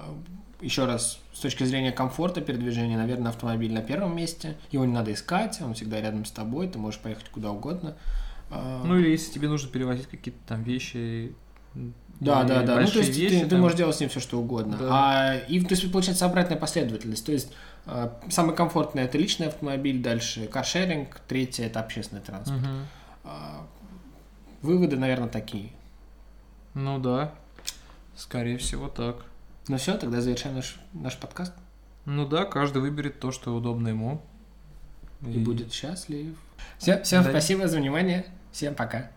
еще 0.61 0.85
раз, 0.85 1.19
с 1.33 1.41
точки 1.41 1.65
зрения 1.65 1.91
комфорта 1.91 2.43
передвижения, 2.43 2.99
наверное, 2.99 3.31
автомобиль 3.31 3.73
на 3.73 3.81
первом 3.81 4.15
месте. 4.15 4.59
Его 4.71 4.85
не 4.85 4.93
надо 4.93 5.13
искать, 5.13 5.59
он 5.63 5.73
всегда 5.73 6.03
рядом 6.03 6.27
с 6.27 6.31
тобой, 6.31 6.69
ты 6.69 6.79
можешь 6.79 7.01
поехать 7.01 7.31
куда 7.31 7.51
угодно. 7.51 7.97
А, 8.51 8.83
ну 8.85 8.99
или 8.99 9.09
если 9.09 9.33
тебе 9.33 9.49
нужно 9.49 9.71
перевозить 9.71 10.07
какие-то 10.07 10.41
там 10.47 10.63
вещи. 10.63 11.35
Да, 12.21 12.45
да, 12.45 12.63
да. 12.63 12.81
Ну, 12.81 12.87
то 12.87 12.99
есть 12.99 13.17
вещи, 13.17 13.35
ты, 13.35 13.41
там... 13.41 13.49
ты 13.49 13.57
можешь 13.57 13.79
делать 13.79 13.97
с 13.97 14.01
ним 14.01 14.11
все, 14.11 14.21
что 14.21 14.39
угодно. 14.39 14.77
Да. 14.77 14.89
А, 14.91 15.37
и 15.37 15.61
то 15.61 15.75
есть 15.75 15.91
получается 15.91 16.27
обратная 16.27 16.59
последовательность. 16.59 17.25
То 17.25 17.33
есть 17.33 17.51
а, 17.87 18.19
самый 18.29 18.55
комфортный 18.55 19.05
это 19.05 19.17
личный 19.17 19.49
автомобиль, 19.49 20.03
дальше 20.03 20.47
каршеринг, 20.47 21.21
третье 21.27 21.65
это 21.65 21.81
общественный 21.81 22.21
транспорт. 22.21 22.61
Угу. 22.61 23.31
Выводы, 24.63 24.97
наверное, 24.99 25.29
такие. 25.29 25.71
Ну 26.75 26.99
да, 26.99 27.33
скорее 28.17 28.59
всего 28.59 28.89
так. 28.89 29.25
Ну 29.69 29.79
все, 29.79 29.97
тогда 29.97 30.21
завершаем 30.21 30.57
наш, 30.57 30.77
наш 30.93 31.17
подкаст. 31.17 31.55
Ну 32.05 32.27
да, 32.27 32.45
каждый 32.45 32.83
выберет 32.83 33.19
то, 33.21 33.33
что 33.33 33.55
удобно 33.55 33.89
ему. 33.89 34.21
И, 35.23 35.33
и 35.33 35.39
будет 35.39 35.73
счастлив. 35.73 36.37
Все, 36.79 37.03
всем 37.03 37.23
да. 37.23 37.31
спасибо 37.31 37.69
за 37.69 37.79
внимание. 37.79 38.27
Всем 38.53 38.75
пока. 38.75 39.11